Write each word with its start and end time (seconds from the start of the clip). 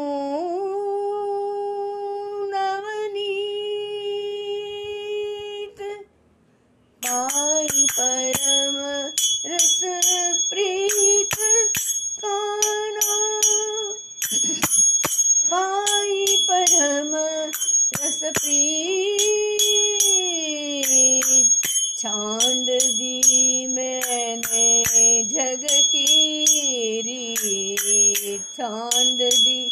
छांड 28.56 29.22
दी 29.22 29.70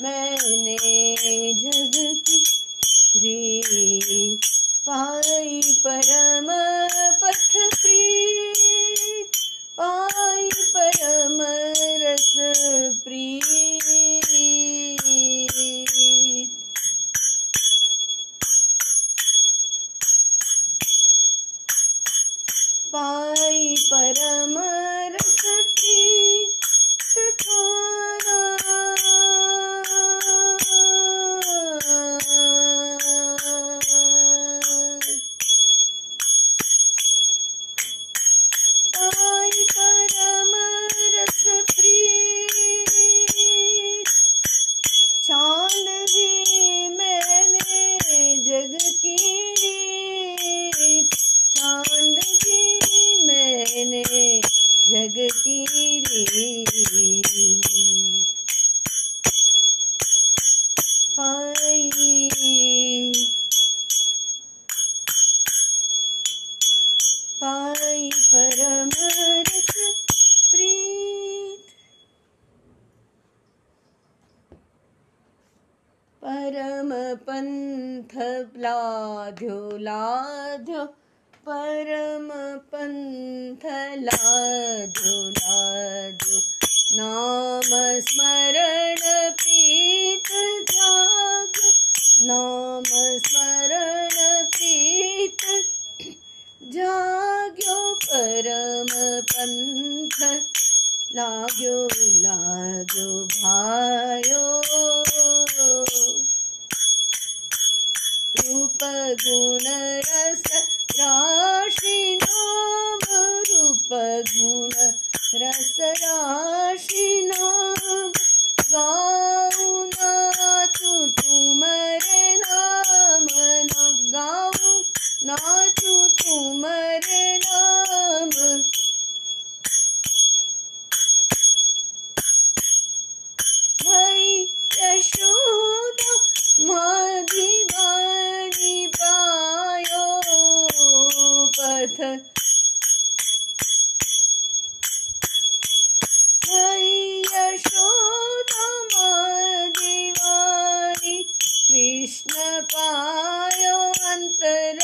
मैंने 0.00 0.76
जग 1.54 1.96
की 2.26 2.42
रीत 3.16 4.46
पा 4.86 5.19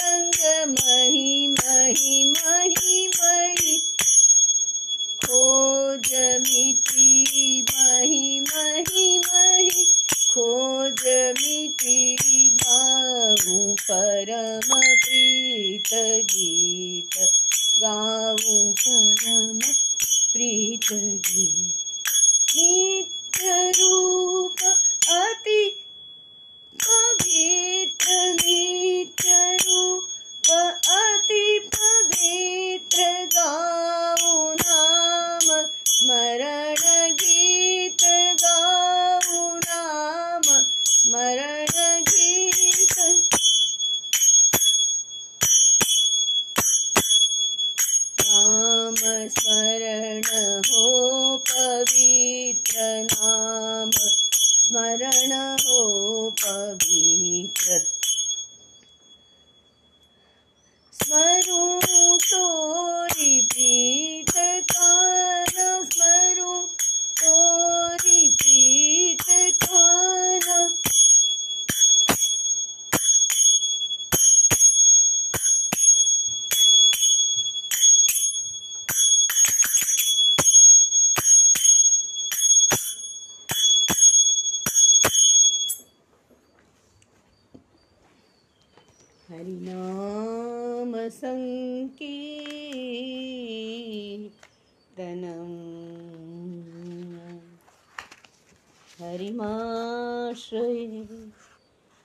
रंग 0.06 0.69
मही 0.71 1.47
मही 1.49 2.25
मही 2.31 2.76
हरिमाश्रये 99.01 100.84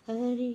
हरि 0.08 0.54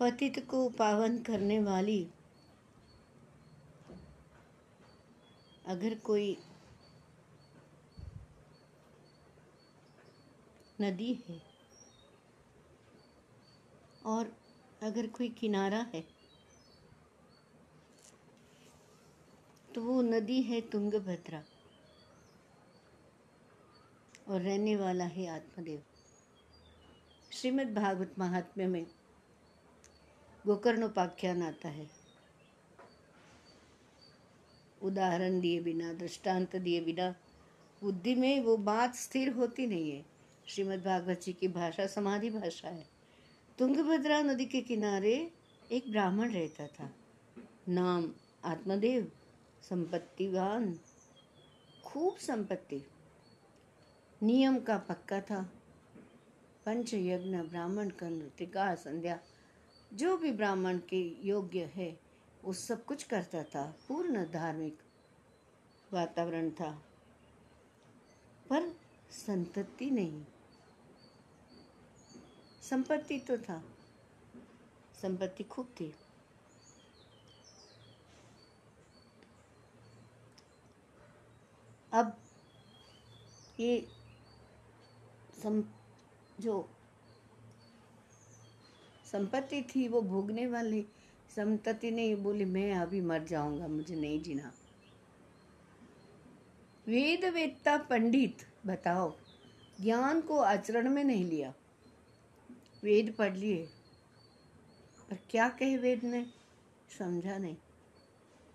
पतित 0.00 0.38
को 0.50 0.68
पावन 0.68 1.18
करने 1.18 1.58
वाली 1.60 2.06
अगर 5.66 5.94
कोई 5.94 6.36
नदी 10.80 11.24
है। 11.28 11.42
और 14.06 14.36
अगर 14.82 15.06
कोई 15.06 15.28
किनारा 15.28 15.78
है 15.94 16.04
तो 19.74 19.82
वो 19.82 20.02
नदी 20.02 20.42
है 20.42 20.60
तुंगभद्रा। 20.60 21.44
और 24.28 24.40
रहने 24.40 24.76
वाला 24.76 25.04
है 25.04 25.26
आत्मदेव। 25.26 25.82
श्रीमद् 27.32 27.74
भागवत 27.74 28.14
महात्म्य 28.18 28.66
में 28.66 28.86
गोकर्णोपाख्यान 30.46 31.42
आता 31.42 31.68
है। 31.68 31.90
उदाहरण 34.82 35.40
दिए 35.40 35.60
बिना, 35.60 35.92
दृष्टांत 35.92 36.56
दिए 36.56 36.80
बिना, 36.80 37.14
बुद्धि 37.82 38.14
में 38.14 38.40
वो 38.40 38.56
बात 38.56 38.94
स्थिर 38.94 39.32
होती 39.32 39.66
नहीं 39.66 39.90
है। 39.92 40.17
श्रीमद् 40.48 40.84
भागवत 40.84 41.20
जी 41.20 41.32
की 41.32 41.48
भाषा 41.48 41.86
समाधि 41.86 42.30
भाषा 42.30 42.68
है। 42.68 42.88
तुंगभद्रा 43.58 44.22
नदी 44.22 44.46
के 44.46 44.60
किनारे 44.60 45.32
एक 45.72 45.90
ब्राह्मण 45.90 46.32
रहता 46.32 46.66
था। 46.66 46.94
नाम 47.68 48.14
आत्मदेव, 48.44 49.12
संपत्तिवान, 49.62 50.80
खूब 51.84 52.16
संपत्ति। 52.16 52.82
नियम 54.22 54.60
का 54.60 54.78
पक्का 54.78 55.20
था। 55.20 55.52
पंच 56.66 56.94
यज्ञ 56.94 57.36
ब्राह्मण 57.36 57.90
का 57.90 58.10
त्रिकाल 58.10 58.74
संध्या, 58.74 59.20
जो 59.94 60.16
भी 60.16 60.32
ब्राह्मण 60.32 60.78
के 60.78 61.26
योग्य 61.26 61.64
है, 61.64 62.00
वो 62.44 62.52
सब 62.52 62.84
कुछ 62.84 63.02
करता 63.02 63.42
था। 63.42 63.78
पूर्ण 63.88 64.24
धार्मिक 64.24 64.78
वातावरण 65.92 66.50
था। 66.50 66.82
पर 68.50 68.76
संतति 69.10 69.90
नहीं। 69.90 70.24
संपत्ति 72.70 73.18
तो 73.18 73.38
था। 73.38 73.64
संपत्ति 75.02 75.44
खूब 75.44 75.66
थी। 75.66 75.94
अब 81.92 82.16
ये 83.60 83.88
सम, 85.42 85.64
जो 86.40 86.70
संपत्ति 89.12 89.62
थी, 89.62 89.88
वो 89.88 90.02
भोगने 90.02 90.46
वाली 90.46 90.86
संपत्ति 91.36 91.90
नहीं 91.90 92.16
बोली, 92.16 92.44
मैं 92.44 92.74
अभी 92.74 93.00
मर 93.00 93.24
जाऊँगा, 93.24 93.68
मुझे 93.68 93.94
नहीं 93.94 94.22
जीना। 94.22 94.52
वेद 96.86 97.24
वेदता 97.24 97.76
पंडित, 97.78 98.36
बताओ, 98.66 99.14
ज्ञान 99.80 100.20
को 100.20 100.38
आचरण 100.38 100.90
में 100.90 101.04
नहीं 101.04 101.24
लिया। 101.24 101.54
वेद 102.84 103.14
पढ़ 103.18 103.36
लिए, 103.36 103.68
पर 105.10 105.18
क्या 105.30 105.48
कहे 105.48 105.76
वेद 105.76 106.04
ने? 106.04 106.26
समझा 106.98 107.38
नहीं। 107.38 107.56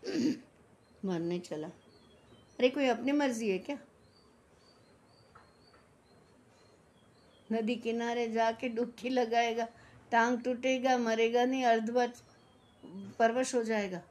मरने 1.05 1.39
चला। 1.39 1.67
अरे, 2.59 2.69
कोई 2.69 2.87
अपनी 2.87 3.11
मर्ज़ी 3.11 3.49
है 3.49 3.57
क्या? 3.57 3.77
नदी 7.51 7.75
किनारे 7.75 8.31
जाके 8.31 8.69
डुबकी 8.69 9.09
लगाएगा, 9.09 9.67
टांग 10.11 10.41
टूटेगा, 10.41 10.97
मरेगा 10.97 11.45
नहीं 11.45 11.65
अर्धवत 11.65 12.13
परवश 13.19 13.55
हो 13.55 13.63
जाएगा। 13.63 14.01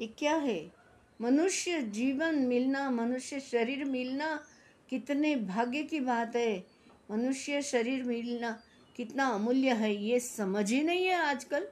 ये 0.00 0.06
क्या 0.06 0.36
है? 0.36 0.72
मनुष्य 1.20 1.82
जीवन 1.82 2.34
मिलना, 2.34 2.90
मनुष्य 2.90 3.40
शरीर 3.40 3.84
मिलना, 3.84 4.46
कितने 4.88 5.36
भाग्य 5.36 5.82
की 5.82 6.00
बात 6.00 6.36
है। 6.36 6.66
मनुष्य 7.10 7.62
शरीर 7.62 8.02
मिलना 8.02 8.62
कितना 8.96 9.26
अमूल्य 9.28 9.72
है 9.72 9.94
ये 9.94 10.20
समझ 10.20 10.70
ही 10.70 10.82
नहीं 10.82 11.06
है 11.06 11.14
आजकल। 11.14 11.68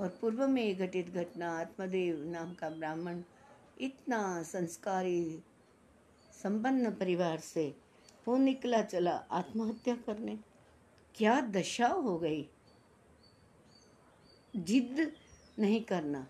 और 0.00 0.08
पूर्व 0.08 0.48
में 0.48 0.76
घटित 0.76 1.10
घटना, 1.10 1.60
आत्मदेव 1.60 2.24
नाम 2.24 2.54
का 2.54 2.70
ब्राह्मण, 2.70 3.22
इतना 3.80 4.42
संस्कारी, 4.42 5.42
संपन्न 6.42 6.90
परिवार 6.90 7.38
से 7.38 7.76
वो 8.28 8.36
निकला 8.36 8.82
चला 8.82 9.16
आत्महत्या 9.30 9.96
करने। 9.96 10.38
क्या 11.14 11.40
दशा 11.40 11.88
हो 11.88 12.18
गई? 12.18 12.48
जिद 14.56 15.16
नहीं 15.58 15.84
करना। 15.84 16.26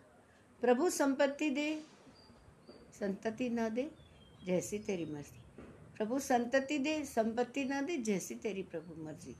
प्रभु 0.60 0.90
संपत्ति 0.90 1.50
दे, 1.50 1.84
संतति 3.00 3.48
ना 3.48 3.68
दे, 3.68 3.90
जैसी 4.44 4.78
तेरी 4.78 5.04
मर्ज़ी। 5.04 5.41
प्रभु 6.02 6.18
संतति 6.18 6.78
दे, 6.78 7.04
संपत्ति 7.04 7.64
ना 7.64 7.82
दे, 7.82 7.96
जैसी 7.96 8.34
तेरी 8.34 8.62
प्रभु 8.62 9.04
मर्ज़ी। 9.04 9.36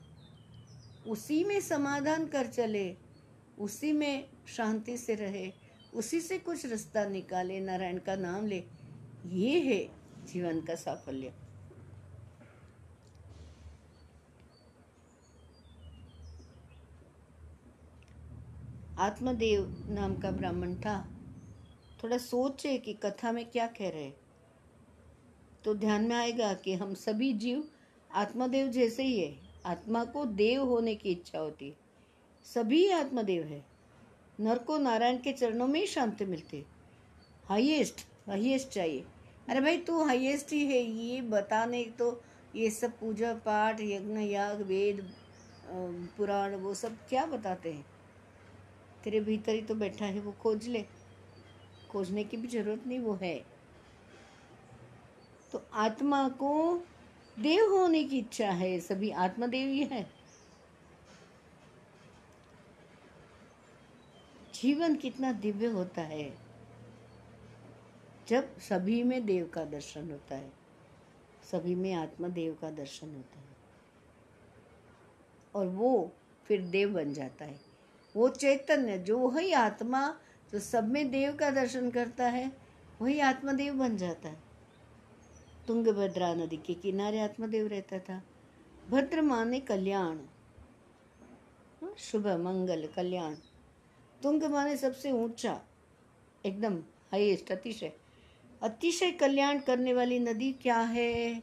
उसी 1.11 1.45
में 1.45 1.61
समाधान 1.61 2.27
कर 2.27 2.47
चले, 2.47 2.97
उसी 3.59 3.93
में 3.93 4.29
शांति 4.49 4.97
से 4.97 5.15
रहे, 5.15 5.53
उसी 5.95 6.21
से 6.21 6.39
कुछ 6.39 6.67
रास्ता 6.67 7.05
निकाले, 7.05 7.61
नारायण 7.61 7.99
का 7.99 8.17
नाम 8.17 8.47
ले। 8.47 8.65
ये 9.27 9.61
है 9.61 9.91
जीवन 10.27 10.61
का 10.61 10.75
साफल्य। 10.75 11.33
आत्मदेव 18.99 19.87
नाम 19.89 20.17
का 20.17 20.31
ब्राह्मण 20.31 20.75
था। 20.75 21.09
थोड़ा 22.05 22.19
सोचे 22.19 22.79
कि 22.79 22.95
कथा 22.95 23.33
में 23.33 23.51
क्या 23.51 23.67
कह 23.67 23.89
रहे। 23.89 24.22
तो 25.65 25.75
ध्यान 25.75 26.05
में 26.05 26.17
आएगा 26.17 26.53
कि 26.55 26.75
हम 26.75 26.95
सभी 26.95 27.33
जीव 27.33 27.65
आत्मदेव 28.11 28.69
जैसे 28.69 29.03
ही 29.03 29.21
है। 29.21 29.35
आत्मा 29.67 30.05
को 30.05 30.25
देव 30.25 30.63
होने 30.63 30.95
की 30.95 31.11
इच्छा 31.11 31.39
होती 31.39 31.69
है। 31.69 31.77
सभी 32.45 32.89
आत्मदेव 32.91 33.43
है। 33.43 33.65
नर 34.41 34.59
को 34.59 34.79
नारायण 34.79 35.19
के 35.19 35.33
चरणों 35.33 35.67
में 35.67 35.81
ही 35.81 35.87
शांति 35.87 36.25
मिलती 36.25 36.65
हाईएस्ट 37.45 38.07
हाईएस्ट 38.29 38.69
चाहिए। 38.69 39.05
अरे 39.49 39.61
भाई, 39.61 39.77
तू 39.77 40.03
हाईएस्ट 40.05 40.53
ही 40.53 40.67
है। 40.67 40.83
ये 40.83 41.21
बताने 41.21 41.85
तो 41.85 42.23
ये 42.57 42.71
सब 42.71 42.99
पूजा 42.99 43.33
पाठ, 43.35 43.81
यज्ञ, 43.81 44.21
याग, 44.21 44.63
वेद 44.63 45.11
पुराण, 46.17 46.55
वो 46.55 46.75
सब 46.75 46.97
क्या 47.09 47.27
बताते 47.27 47.73
हैं? 47.73 47.87
तेरे 49.05 49.21
भीतर 49.21 49.53
ही 49.53 49.63
तो 49.63 49.75
बैठा 49.75 50.05
है, 50.05 50.21
वो 50.21 50.33
खोज 50.33 50.69
ले। 50.69 50.85
खोजने 51.91 52.25
की 52.25 52.37
भी 52.37 52.49
ज़रूरत 52.49 52.87
नहीं, 52.87 52.99
वो 52.99 53.15
है। 53.15 53.52
तो 55.53 55.67
आत्मा 55.73 56.29
को 56.29 56.77
देव 57.39 57.75
होने 57.77 58.05
की 58.05 58.19
इच्छा 58.19 58.51
है, 58.51 58.81
सभी 58.81 59.11
आत्मदेव 59.11 59.69
ही। 59.69 59.85
है 59.85 60.11
जीवन 64.55 64.97
कितना 64.97 65.33
दिव्य 65.33 65.67
होता 65.67 66.03
है, 66.03 66.39
जब 68.29 68.59
सभी 68.59 69.03
में 69.03 69.27
देव 69.27 69.51
का 69.55 69.65
दर्शन 69.65 70.11
होता 70.11 70.35
है, 70.35 70.53
सभी 71.51 71.75
में 71.75 71.95
आत्मदेव 71.95 72.59
का 72.61 72.71
दर्शन 72.71 73.15
होता 73.15 73.39
है। 73.39 73.57
और 75.55 75.67
वो 75.67 76.13
फिर 76.45 76.63
देव 76.63 76.95
बन 76.95 77.13
जाता 77.13 77.45
है। 77.45 77.61
वो 78.17 78.29
चैतन्य, 78.29 78.99
जो 78.99 79.19
वही 79.19 79.53
आत्मा, 79.53 80.17
जो 80.53 80.59
सब 80.59 80.89
में 80.89 81.11
देव 81.11 81.37
का 81.37 81.51
दर्शन 81.51 81.91
करता 81.91 82.29
है, 82.29 82.53
वही 83.03 83.21
आत्मदेव 83.21 83.75
बन 83.75 83.97
जाता 83.97 84.29
है। 84.29 84.52
तुंगभद्रा 85.69 86.35
नदी 86.35 86.57
के 86.57 86.75
किनारे 86.75 87.21
आत्मदेव 87.21 87.67
रहता 87.67 87.99
था 87.99 88.23
भद्र 88.91 89.23
माने 89.23 89.61
कल्याण 89.61 90.19
शुभ 91.99 92.27
मंगल 92.41 92.87
कल्याण 92.97 93.35
तुंग 94.23 94.43
माने 94.45 94.77
सबसे 94.77 95.11
ऊँचा 95.13 95.61
एकदम 96.45 96.77
हाईएस्ट 97.13 97.53
अतिशय 97.53 97.93
अतिशय 98.63 99.11
कल्याण 99.11 99.59
करने 99.59 99.93
वाली 99.95 100.19
नदी 100.19 100.53
क्या 100.53 100.79
है 100.89 101.43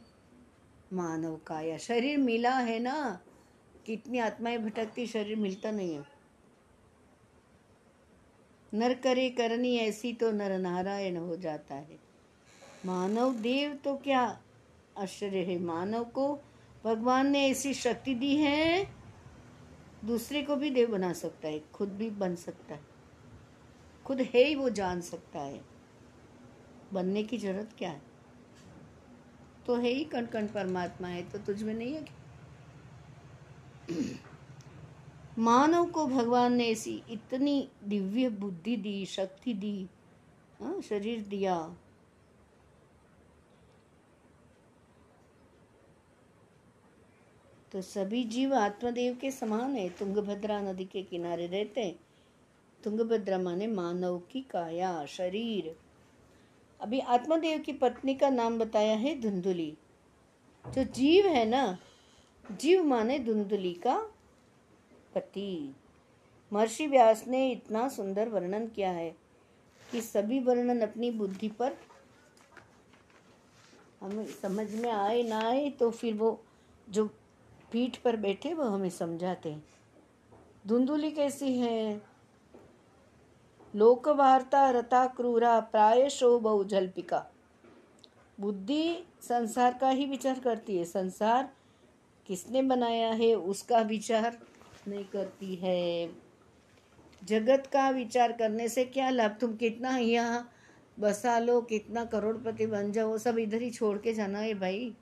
मानव 0.92 1.36
का 1.36 1.60
या 1.60 1.78
शरीर 1.78 2.18
मिला 2.18 2.54
है 2.58 2.78
ना 2.78 2.96
कितनी 3.86 4.18
आत्माएँ 4.18 4.58
भटकती 4.58 5.06
शरीर 5.06 5.36
मिलता 5.36 5.70
नहीं 5.70 5.94
है 5.94 6.04
नर 8.72 8.94
करे 8.94 9.28
करनी 9.30 9.76
ऐसी 9.78 10.12
तो 10.12 10.30
नर 10.30 10.58
नारायण 10.58 11.16
हो 11.16 11.36
जाता 11.36 11.74
है 11.74 12.09
मानव 12.86 13.34
देव 13.34 13.74
तो 13.84 13.96
क्या 13.96 14.40
आश्चर्य 14.98 15.38
है? 15.38 15.58
मानव 15.58 16.04
को 16.04 16.40
भगवान 16.84 17.30
ने 17.30 17.50
ऐसी 17.50 17.74
शक्ति 17.74 18.14
दी 18.14 18.36
है 18.36 18.92
दूसरे 20.04 20.42
को 20.42 20.56
भी 20.56 20.70
देव 20.70 20.90
बना 20.90 21.12
सकता 21.12 21.48
है 21.48 21.60
खुद 21.72 21.88
भी 21.88 22.10
बन 22.10 22.34
सकता 22.34 22.74
है। 22.74 22.80
खुद 24.04 24.20
है 24.20 24.44
ही 24.44 24.54
वो 24.54 24.70
जान 24.70 25.00
सकता 25.00 25.38
है। 25.38 25.60
बनने 26.92 27.22
की 27.22 27.38
ज़रूरत 27.38 27.70
क्या 27.78 27.90
है? 27.90 28.02
तो 29.66 29.74
है 29.76 29.88
ही 29.88 30.04
कण 30.04 30.26
कण 30.26 30.46
परमात्मा 30.46 31.08
है 31.08 31.30
तो 31.30 31.38
तुझ 31.38 31.62
में 31.62 31.74
नहीं 31.74 31.94
है 31.94 32.04
मानव 35.38 35.86
को 35.86 36.06
भगवान 36.06 36.52
ने 36.52 36.68
ऐसी 36.68 37.02
इतनी 37.10 37.68
दिव्य 37.84 38.28
बुद्धि 38.28 38.76
दी 38.76 39.06
शक्ति 39.06 39.54
दी 39.54 39.88
हाँ, 40.62 40.80
शरीर 40.80 41.22
दिया 41.22 41.76
तो 47.72 47.82
सभी 47.82 48.24
जीव 48.24 48.54
आत्मदेव 48.54 49.18
के 49.20 49.30
समान 49.30 49.74
है। 49.76 49.88
तुंगभद्रा 49.88 50.60
नदी 50.60 50.84
के 50.84 51.02
किनारे 51.02 51.46
रहते 51.46 51.80
हैं। 51.80 52.00
तुंगभद्रा 52.84 53.38
माने 53.38 53.66
मानव 53.66 54.18
की 54.18 54.40
काया, 54.40 55.06
शरीर। 55.06 55.76
अभी 56.80 57.00
आत्मदेव 57.00 57.58
की 57.58 57.72
पत्नी 57.72 58.14
का 58.14 58.30
नाम 58.30 58.58
बताया 58.58 58.96
है 58.96 59.20
धुंधुली। 59.20 59.76
जो 60.66 60.84
जीव 60.84 61.26
है 61.26 61.44
ना, 61.44 61.78
जीव 62.60 62.84
माने 62.84 63.18
धुंधुली 63.18 63.74
का 63.74 64.10
पति। 65.14 65.74
महर्षि 66.52 66.86
व्यास 66.86 67.24
ने 67.28 67.50
इतना 67.50 67.88
सुंदर 67.88 68.28
वर्णन 68.28 68.66
किया 68.68 68.90
है 68.90 69.16
कि 69.92 70.00
सभी 70.00 70.40
वर्णन 70.40 70.80
अपनी 70.80 71.10
बुद्धि 71.10 71.48
पर 71.48 71.76
हमें 74.00 74.26
समझ 74.26 74.74
में 74.74 74.90
आए 74.90 75.22
ना 75.22 75.38
आए 75.38 75.70
तो 75.70 75.90
फिर 75.90 76.14
वो 76.14 76.44
जो 76.88 77.10
पीठ 77.72 77.96
पर 77.96 78.16
बैठे 78.16 78.54
वो 78.54 78.64
हमें 78.64 78.90
समझाते 78.90 79.56
धुंधुली 80.66 81.10
कैसी 81.10 81.52
है? 81.58 82.02
लोक 83.74 84.08
वार्ता 84.08 84.70
रता 84.70 85.06
क्रूरा 85.06 85.58
प्रायशो 85.60 86.38
बहु 86.38 86.64
जल्पिका 86.64 87.26
बुद्धि 88.40 89.06
संसार 89.22 89.78
का 89.80 89.88
ही 89.88 90.04
विचार 90.06 90.38
करती 90.38 90.76
है। 90.76 90.84
संसार 90.84 91.52
किसने 92.26 92.62
बनाया 92.62 93.10
है, 93.10 93.34
उसका 93.34 93.80
विचार 93.80 94.38
नहीं 94.88 95.04
करती 95.04 95.54
है। 95.54 96.10
जगत 97.24 97.66
का 97.66 97.88
विचार 97.90 98.32
करने 98.32 98.68
से 98.68 98.84
क्या 98.84 99.10
लाभ? 99.10 99.36
तुम 99.40 99.54
कितना 99.56 99.96
यहाँ 99.98 100.48
बसा 101.00 101.38
लो, 101.38 101.60
कितना 101.60 102.04
करोड़पति 102.04 102.66
बन 102.66 102.92
जाओ 102.92 103.18
सब 103.18 103.38
इधर 103.38 103.62
ही 103.62 103.70
छोड़ 103.70 103.96
के 103.98 104.14
जाना 104.14 104.38
है 104.38 104.54
भाई। 104.54 104.92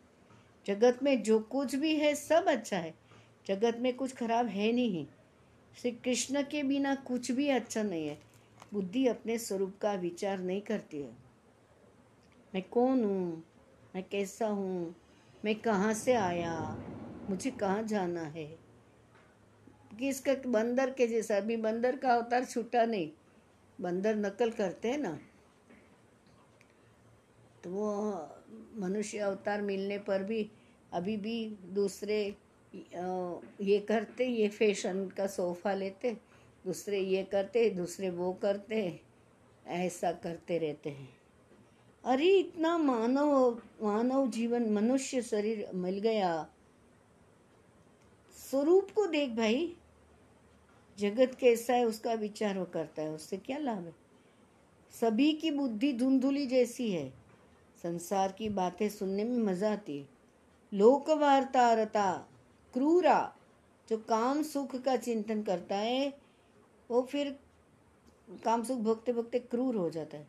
जगत 0.67 0.99
में 1.03 1.23
जो 1.23 1.41
कुछ 1.41 1.75
भी 1.75 1.97
है, 1.97 2.15
सब 2.15 2.45
अच्छा 2.49 2.79
है। 2.79 2.95
जगत 3.47 3.77
में 3.81 3.97
कुछ 3.97 4.15
खराब 4.15 4.47
है 4.47 4.73
नहीं। 4.73 5.07
श्री 5.79 5.91
कृष्ण 5.91 6.43
के 6.43 6.62
बिना 6.62 6.95
कुछ 6.95 7.31
भी 7.31 7.49
अच्छा 7.49 7.83
नहीं 7.83 8.09
है। 8.09 8.21
बुद्धि 8.75 9.07
अपने 9.07 9.38
स्वरूप 9.38 9.77
का 9.81 9.93
विचार 9.93 10.38
नहीं 10.38 10.61
करती 10.61 11.00
है। 11.00 11.17
मैं 12.55 12.62
कौन 12.62 13.05
हूँ? 13.05 13.45
मैं 13.95 14.05
कैसा 14.05 14.47
हूँ? 14.47 14.95
मैं 15.45 15.55
कहाँ 15.55 15.95
से 15.95 16.12
आया? 16.12 16.79
मुझे 17.31 17.50
कहाँ 17.50 17.83
जाना 17.83 18.23
है? 18.23 18.59
कि 19.99 20.09
इसका 20.09 20.35
बंदर 20.47 20.91
के 20.91 21.07
जैसा? 21.07 21.37
अभी 21.37 21.57
बंदर 21.57 21.97
का 21.97 22.15
अवतार 22.15 22.45
छूटा 22.45 22.85
नहीं। 22.85 23.11
बंदर 23.81 24.17
नकल 24.17 24.50
करते 24.50 24.91
हैं 24.91 24.99
ना। 24.99 25.19
तो 27.65 27.71
वो 27.71 28.03
मनुष्य 28.76 29.19
अवतार 29.19 29.62
मिलने 29.62 29.99
पर 29.99 30.23
भी, 30.23 30.50
अभी 30.93 31.17
भी 31.17 31.57
दूसरे 31.64 32.37
ये 33.61 33.78
करते, 33.78 34.26
ये 34.26 34.49
फ़ैशन 34.49 35.09
का 35.09 35.26
सोफा 35.26 35.75
लेते, 35.75 36.12
दूसरे 36.67 37.00
ये 37.00 37.25
करते, 37.25 37.71
दूसरे 37.71 38.11
वो 38.11 38.33
करते, 38.33 39.00
ऐसा 39.67 40.12
करते 40.12 40.59
रहते 40.59 40.90
हैं। 40.90 41.19
अरे, 42.05 42.38
इतना 42.38 42.78
मानव 42.78 43.62
मानव 43.83 44.31
जीवन, 44.31 44.71
मनुष्य 44.71 45.23
शरीर 45.23 45.71
मिल 45.75 45.99
गया। 45.99 46.50
स्वरूप 48.50 48.90
को 48.90 49.07
देख 49.07 49.31
भाई, 49.31 49.76
जगत 50.99 51.35
कैसा 51.35 51.75
है, 51.75 51.85
उसका 51.85 52.12
विचार 52.12 52.59
वो 52.59 52.64
करता 52.64 53.02
है, 53.02 53.11
उससे 53.11 53.37
क्या 53.37 53.59
लाभ 53.59 53.85
है? 53.85 53.95
सभी 54.90 55.33
की 55.33 55.50
बुद्धि 55.50 55.93
धुंधुली 55.93 56.47
जैसी 56.47 56.90
है। 56.90 57.28
संसार 57.83 58.33
की 58.33 58.49
बातें 58.49 58.89
सुनने 58.89 59.25
में 59.25 59.39
मज़ा 59.39 59.73
आती 59.73 59.99
है। 59.99 60.09
लोक 60.75 61.11
वार्तारता 61.11 62.27
क्रूरा, 62.75 63.37
जो 63.89 63.99
काम 63.99 64.43
सुख 64.43 64.77
का 64.77 64.97
चिंतन 64.97 65.43
करता 65.43 65.77
है, 65.77 66.19
वो 66.91 67.03
फिर 67.03 67.39
काम 68.45 68.65
सुख 68.65 68.79
भोगते 68.79 69.13
भोगते 69.13 69.39
क्रूर 69.39 69.77
हो 69.77 69.91
जाता 69.91 70.17
है। 70.17 70.29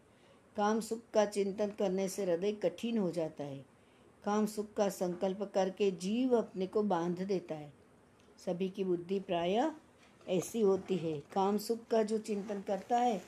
काम 0.58 0.79
सुख 0.79 1.00
का 1.13 1.25
चिंतन 1.25 1.68
करने 1.68 2.10
से 2.10 2.24
हृदय 2.24 2.51
कठिन 2.51 2.98
हो 2.98 3.12
जाता 3.12 3.44
है। 3.44 3.65
काम 4.24 4.46
सुख 4.46 4.74
का 4.74 4.89
संकल्प 4.89 5.51
करके 5.53 5.91
जीव 5.91 6.38
अपने 6.38 6.68
को 6.68 6.84
बाँध 6.84 7.22
देता 7.22 7.56
है। 7.56 7.74
सभी 8.46 8.70
की 8.70 8.84
बुद्धि 8.84 9.20
प्राय 9.20 9.72
ऐसी 10.27 10.62
होती 10.62 10.98
है। 10.98 11.24
काम 11.34 11.58
सुख 11.58 11.88
का 11.88 12.03
जो 12.03 12.18
चिंतन 12.18 12.62
करता 12.62 12.98
है, 12.98 13.22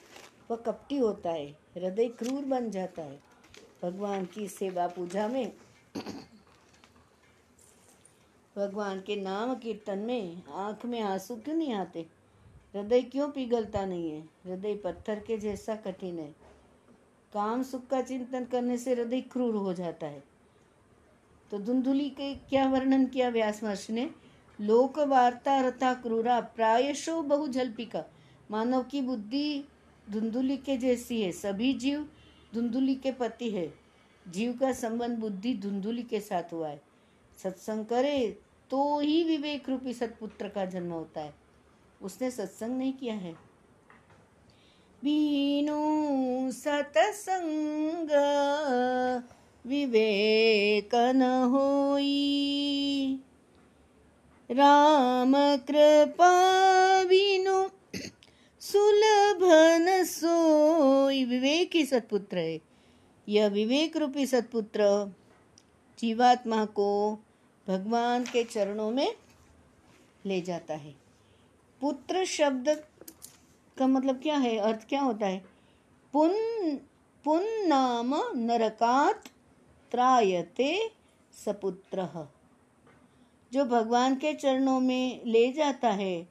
वह 0.52 0.58
कपटी 0.58 0.98
होता 0.98 1.30
है। 1.30 1.48
हृदय 1.48 2.08
क्रूर 2.08 2.46
बन 2.46 2.70
जाता 2.70 3.02
है। 3.02 3.31
भगवान 3.84 4.26
की 4.26 4.48
सेवा 4.48 4.88
पूजा 4.88 5.28
में, 5.28 5.54
भगवान 8.56 9.02
के 9.02 9.16
नाम 9.16 9.56
कीर्तन 9.56 9.98
में 9.98 10.44
आँख 10.54 10.86
में 10.86 11.02
आँसू 11.02 11.36
क्यों 11.36 11.56
नहीं 11.56 11.74
आते? 11.74 12.06
हृदय 12.76 13.02
क्यों 13.02 13.30
पिघलता 13.30 13.86
नहीं 13.86 14.12
है? 14.12 14.22
हृदय 14.22 14.76
पत्थर 14.76 15.20
के 15.20 15.38
जैसा 15.38 15.76
कठिन 15.76 16.20
है। 16.20 16.36
काम 17.34 17.64
सुख 17.64 17.88
का 17.88 18.02
चिंतन 18.02 18.46
करने 18.46 18.78
से 18.78 18.94
हृदय 18.94 19.22
क्रूर 19.22 19.56
हो 19.56 19.74
जाता 19.74 20.08
है। 20.08 20.24
तो 21.52 21.60
धुंधुली 21.60 22.10
के 22.10 22.36
क्या 22.36 22.68
वर्णन 22.68 23.06
किया 23.06 23.30
व्यास 23.30 23.64
महर्षि 23.64 23.94
ने? 23.94 24.12
लोक 24.62 25.00
वार्ता 25.00 25.62
रथा 25.62 25.94
क्रूरा, 25.94 26.40
प्रायशो 26.42 27.22
बहु 27.22 27.48
जल्पिका 27.48 28.04
मानव 28.52 28.84
की 28.84 29.02
बुद्धि 29.02 29.64
धुंधुली 30.10 30.58
के 30.58 30.78
जैसी 30.78 31.22
है। 31.22 31.32
सभी 31.32 31.74
जीव 31.74 32.10
धुंधुली 32.54 32.96
के 32.96 33.12
पति 33.12 33.50
है। 33.52 33.74
जीव 34.28 34.54
का 34.54 34.72
संबंध 34.74 35.18
बुद्धि 35.18 35.54
धुंधुली 35.54 36.04
के 36.04 36.20
साथ 36.20 36.54
हुआ 36.54 36.68
है। 36.68 36.82
सत्संग 37.44 37.86
करे 37.86 38.38
तो 38.70 39.00
ही 39.00 39.24
विवेक 39.24 39.70
रूपी 39.70 39.94
सतपुत्र 39.94 40.50
का 40.50 40.66
जन्म 40.66 40.92
होता 40.92 41.22
है। 41.22 41.34
उसने 42.02 42.32
सत्संग 42.32 42.78
नहीं 42.78 42.94
किया 42.94 43.14
है। 43.14 43.34
बीनो 45.04 46.52
सतसंग 46.52 48.10
विवेक 49.68 50.96
न 50.96 51.22
होई। 51.22 53.20
राम 54.52 55.34
कृपा 55.38 56.34
बिनु 57.04 57.70
सुलभन 58.62 60.04
सोई। 60.04 61.26
विवेक 61.26 61.76
ही 61.76 61.86
सतपुत्र 61.86 62.38
है। 62.38 62.60
यह 63.28 63.48
विवेक 63.48 63.98
रूपी 63.98 64.28
सतपुत्र 64.28 65.14
जीवात्मा 66.00 66.66
को 66.66 67.20
भगवान 67.68 68.24
के 68.24 68.44
चरणों 68.44 68.92
में 68.92 69.16
ले 70.26 70.42
जाता 70.42 70.74
है। 70.74 70.96
पुत्र 71.82 72.26
शब्द 72.26 72.84
का 73.78 73.88
मतलब 73.88 74.22
क्या 74.22 74.38
है? 74.38 74.58
अर्थ 74.58 74.88
क्या 74.90 75.02
होता 75.02 75.28
है? 75.28 75.46
पुन 76.14 76.32
पुन 77.24 77.44
नाम 77.68 78.16
नरकात 78.36 79.24
त्रायते 79.92 80.92
सपुत्र। 81.46 82.28
जो 83.54 83.66
भगवान 83.66 84.16
के 84.16 84.34
चरणों 84.34 84.80
में 84.80 85.26
ले 85.26 85.52
जाता 85.52 85.90
है 85.90 86.31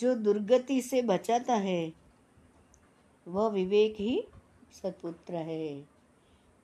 जो 0.00 0.14
दुर्गति 0.14 0.80
से 0.82 1.02
बचाता 1.02 1.54
है, 1.54 1.92
वह 3.26 3.48
विवेक 3.48 3.96
ही 3.98 4.22
सतपुत्र 4.72 5.34
है। 5.34 5.74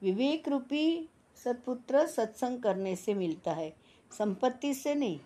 विवेक 0.03 0.49
रूपी 0.49 1.09
सतपुत्र 1.45 2.07
सत्संग 2.07 2.63
करने 2.63 2.97
से 2.97 3.15
मिलता 3.15 3.53
है, 3.53 3.73
संपत्ति 4.13 4.75
से 4.75 4.95
नहीं। 4.95 5.19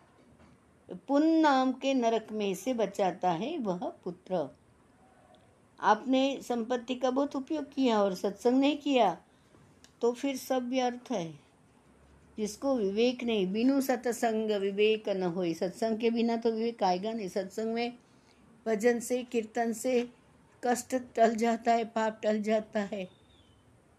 पुन 1.08 1.26
नाम 1.26 1.72
के 1.72 1.94
नरक 1.94 2.32
में 2.32 2.54
से 2.54 2.74
बचाता 2.74 3.30
है 3.30 3.56
वह 3.58 3.78
पुत्र। 4.04 4.48
आपने 5.80 6.40
संपत्ति 6.42 6.94
का 6.94 7.10
बहुत 7.10 7.36
उपयोग 7.36 7.72
किया 7.72 8.02
और 8.02 8.14
सत्संग 8.14 8.60
नहीं 8.60 8.76
किया 8.78 9.16
तो 10.00 10.12
फिर 10.12 10.36
सब 10.36 10.68
व्यर्थ 10.68 11.10
है। 11.12 11.43
जिसको 12.38 12.76
विवेक 12.76 13.24
नहीं, 13.24 13.52
बिनु 13.52 13.80
सत्संग 13.80 14.50
विवेक 14.50 15.08
न 15.08 15.22
हो 15.22 15.54
सत्संग 15.54 15.98
के 15.98 16.10
बिना 16.10 16.36
तो 16.36 16.50
विवेक 16.50 16.82
आएगा 16.82 17.12
नहीं। 17.12 17.28
सत्संग 17.28 17.74
में 17.74 17.98
भजन 18.66 19.00
से, 19.00 19.22
कीर्तन 19.22 19.72
से 19.72 20.08
कष्ट 20.64 20.96
टल 21.14 21.34
जाता 21.34 21.72
है, 21.72 21.84
पाप 21.84 22.20
टल 22.22 22.42
जाता 22.42 22.80
है। 22.80 23.08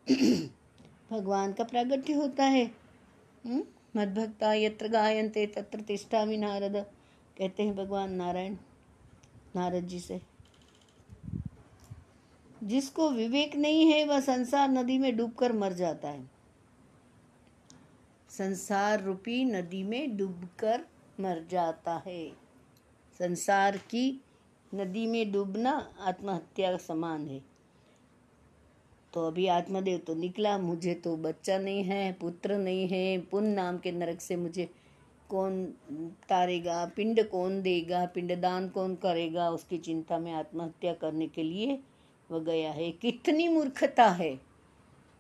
भगवान 1.12 1.54
का 1.54 1.64
प्रागट्य 1.64 2.14
होता 2.14 2.46
है? 2.46 2.66
हम्म? 3.46 3.64
मदभक्ता 3.98 4.54
यत्र 4.54 4.88
गायन्ते 4.88 5.48
तत्र 5.48 5.82
तिष्ठामि 5.82 6.38
नारद। 6.38 6.86
कहते 7.38 7.64
हैं 7.64 7.76
भगवान 7.76 8.14
नारायण, 8.14 8.56
नारद 9.56 9.84
जी 9.84 10.00
से। 10.00 10.22
जिसको 12.64 13.12
विवेक 13.12 13.56
नहीं 13.56 13.92
है, 13.92 14.06
वह 14.06 14.20
संसार 14.20 14.70
नदी 14.70 14.98
में 14.98 15.18
डूबकर 15.18 15.54
मर 15.54 15.74
जाता 15.74 16.10
है। 16.10 16.35
संसार 18.38 19.04
रूपी 19.04 19.46
नदी 19.46 19.84
में 19.84 20.18
डूबकर 20.18 20.82
मर 21.20 21.46
जाता 21.50 22.04
है। 22.08 22.30
संसार 23.20 23.78
की 23.78 24.22
नदी 24.76 25.08
में 25.08 25.32
डूबना 25.32 25.96
आत्महत्या 26.00 26.72
का 26.72 26.78
समान 26.78 27.30
है। 27.30 27.42
तो 29.14 29.28
अभी 29.28 29.48
आत्मदेव 29.48 29.98
तो 29.98 30.16
निकला, 30.16 30.58
मुझे 30.58 30.94
तो 30.94 31.18
बच्चा 31.18 31.58
नहीं 31.58 31.84
है, 31.84 32.14
पुत्र 32.14 32.58
नहीं 32.58 32.88
है। 32.88 33.22
पुण्य 33.22 33.50
नाम 33.50 33.78
के 33.78 33.92
नरक 33.92 34.22
से 34.22 34.36
मुझे 34.36 34.70
कौन 35.30 35.66
तारेगा, 36.30 36.86
पिंड 36.86 37.30
कौन 37.30 37.62
देगा, 37.62 38.06
पिंडदान 38.06 38.70
कौन 38.70 38.96
करेगा? 38.96 39.50
उसकी 39.50 39.78
चिंता 39.78 40.20
में 40.20 40.32
आत्महत्या 40.34 40.94
करने 40.94 41.28
के 41.28 41.44
लिए 41.44 41.80
वह 42.32 42.40
गया 42.40 42.72
है। 42.72 42.92
कितनी 42.92 43.48
मूर्खता 43.48 44.08
है। 44.08 44.42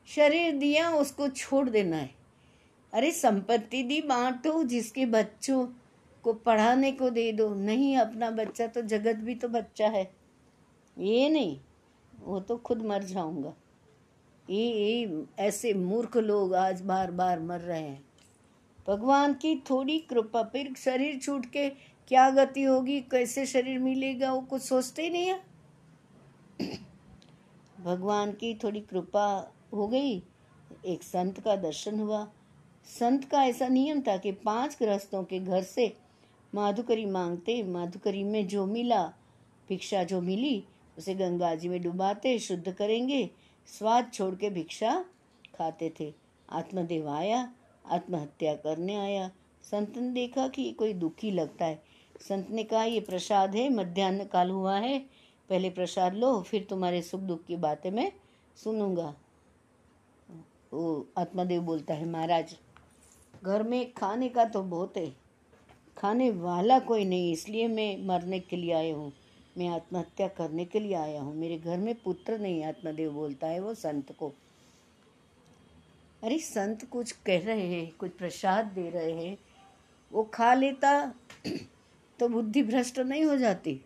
शरीर 0.07 0.55
दिया, 0.55 0.91
उसको 0.91 1.29
छोड़ 1.29 1.69
देना 1.69 1.97
है। 1.97 2.24
अरे 2.95 3.11
संपत्ति 3.11 3.83
दी 3.83 4.01
बांटो, 4.01 4.63
जिसके 4.63 5.05
बच्चों 5.05 5.67
को 6.23 6.33
पढ़ाने 6.33 6.91
को 6.91 7.09
दे 7.09 7.31
दो। 7.31 7.53
नहीं, 7.55 7.97
अपना 7.97 8.31
बच्चा 8.31 8.67
तो 8.67 8.81
जगत 8.81 9.15
भी 9.15 9.35
तो 9.35 9.47
बच्चा 9.47 9.87
है। 9.87 10.13
ये 10.97 11.29
नहीं, 11.29 11.59
वो 12.19 12.39
तो 12.39 12.57
खुद 12.57 12.81
मर 12.81 13.03
जाऊँगा। 13.03 13.53
ये 14.49 14.67
ये 14.67 15.25
ऐसे 15.39 15.73
मूर्ख 15.73 16.17
लोग 16.17 16.55
आज 16.55 16.81
बार 16.81 17.11
बार 17.11 17.39
मर 17.39 17.59
रहे 17.59 17.81
हैं। 17.81 18.05
भगवान 18.87 19.33
की 19.33 19.55
थोड़ी 19.55 19.99
कृपा, 19.99 20.43
फिर 20.43 20.73
शरीर 20.77 21.19
छूट 21.19 21.45
के 21.45 21.69
क्या 22.07 22.29
गति 22.29 22.63
होगी? 22.63 23.01
कैसे 23.01 23.45
शरीर 23.45 23.79
मिलेगा? 23.79 24.33
वो 24.33 24.41
कुछ 24.41 24.61
सोचते 24.61 25.01
ही 25.01 25.09
नहीं 25.09 25.27
है। 25.27 25.43
भगवान 27.81 28.31
की 28.31 28.59
थोड़ी 28.63 28.81
कृपा 28.81 29.53
हो 29.73 29.87
गई। 29.87 30.23
एक 30.85 31.03
संत 31.03 31.39
का 31.39 31.55
दर्शन 31.55 31.99
हुआ। 31.99 32.31
संत 32.87 33.25
का 33.25 33.43
ऐसा 33.43 33.67
नियम 33.67 34.01
था 34.01 34.17
कि 34.17 34.31
पाँच 34.31 34.77
गृहस्थों 34.79 35.23
के 35.23 35.39
घर 35.39 35.63
से 35.63 35.93
माधुकरी 36.55 37.05
मांगते, 37.05 37.63
माधुकरी 37.63 38.23
में 38.23 38.47
जो 38.47 38.65
मिला, 38.65 39.13
भिक्षा 39.69 40.03
जो 40.03 40.21
मिली, 40.21 40.63
उसे 40.97 41.15
गंगा 41.15 41.55
जी 41.55 41.69
में 41.69 41.81
डुबाते, 41.81 42.39
शुद्ध 42.39 42.71
करेंगे, 42.71 43.29
स्वाद 43.67 44.11
छोड़ 44.13 44.35
के 44.35 44.49
भिक्षा 44.49 45.05
खाते 45.57 45.93
थे। 45.99 46.13
आत्मदेव 46.49 47.09
आया, 47.09 47.53
आत्महत्या 47.85 48.55
करने 48.55 48.95
आया। 48.95 49.31
संत 49.63 49.97
ने 49.97 50.09
देखा 50.09 50.47
कि 50.47 50.71
कोई 50.71 50.93
दुखी 50.93 51.31
लगता 51.31 51.65
है। 51.65 51.83
संत 52.19 52.49
ने 52.49 52.63
कहा, 52.63 52.83
ये 52.83 52.99
प्रसाद 52.99 53.55
है, 53.55 53.69
मध्यान्ह 53.69 54.23
काल 54.23 54.49
हुआ 54.49 54.77
है। 54.77 54.99
पहले 55.49 55.69
प्रसाद 55.69 56.13
लो, 56.13 56.41
फिर 56.41 56.67
तुम्हारे 56.69 57.01
सुख 57.01 57.21
दुख 57.21 57.45
की 57.45 57.55
बातें 57.55 57.91
मैं 57.91 58.11
सुनूँगा। 58.55 59.15
वो 60.73 61.07
आत्मदेव 61.17 61.61
बोलता 61.61 61.93
है, 61.93 62.05
महाराज 62.05 62.57
घर 63.45 63.63
में 63.63 63.93
खाने 63.93 64.29
का 64.29 64.45
तो 64.45 64.61
बहुत 64.63 64.97
है। 64.97 65.09
खाने 65.97 66.29
वाला 66.31 66.79
कोई 66.79 67.05
नहीं, 67.05 67.31
इसलिए 67.33 67.67
मैं 67.67 68.05
मरने 68.07 68.39
के 68.39 68.55
लिए 68.55 68.73
आया 68.73 68.95
हूँ। 68.95 69.11
मैं 69.57 69.67
आत्महत्या 69.67 70.27
करने 70.27 70.65
के 70.65 70.79
लिए 70.79 70.93
आया 70.93 71.21
हूँ। 71.21 71.35
मेरे 71.35 71.57
घर 71.57 71.77
में 71.77 71.93
पुत्र 71.95 72.37
नहीं, 72.39 72.63
आत्मदेव 72.63 73.11
बोलता 73.11 73.47
है 73.47 73.59
वो 73.59 73.73
संत 73.73 74.11
को। 74.11 74.33
अरे 76.23 76.39
संत 76.39 76.85
कुछ 76.85 77.11
कह 77.11 77.45
रहे 77.45 77.67
हैं, 77.67 77.91
कुछ 77.91 78.11
प्रसाद 78.11 78.65
दे 78.65 78.89
रहे 78.89 79.11
हैं। 79.11 79.37
वो 80.11 80.23
खा 80.23 80.53
लेता 80.53 81.13
तो 82.19 82.27
बुद्धि 82.29 82.63
भ्रष्ट 82.63 82.99
नहीं 82.99 83.23
हो 83.25 83.37
जाती। 83.37 83.81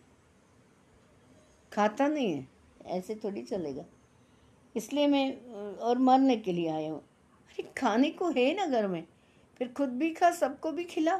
खाता 1.71 2.07
नहीं 2.07 2.33
है, 2.33 2.47
ऐसे 2.85 3.15
थोड़ी 3.15 3.41
चलेगा। 3.41 3.85
इसलिए 4.75 5.07
मैं, 5.07 5.41
और 5.77 5.97
मरने 5.97 6.35
के 6.37 6.53
लिए 6.53 6.69
आया 6.69 6.91
हूँ। 6.91 6.99
अरे 6.99 7.63
खाने 7.77 8.09
को 8.09 8.29
है 8.29 8.53
ना 8.55 8.65
घर 8.65 8.87
में। 8.87 9.03
फिर 9.59 9.73
खुद 9.73 9.89
भी 9.89 10.13
खा, 10.13 10.31
सबको 10.31 10.71
भी 10.71 10.83
खिला। 10.83 11.17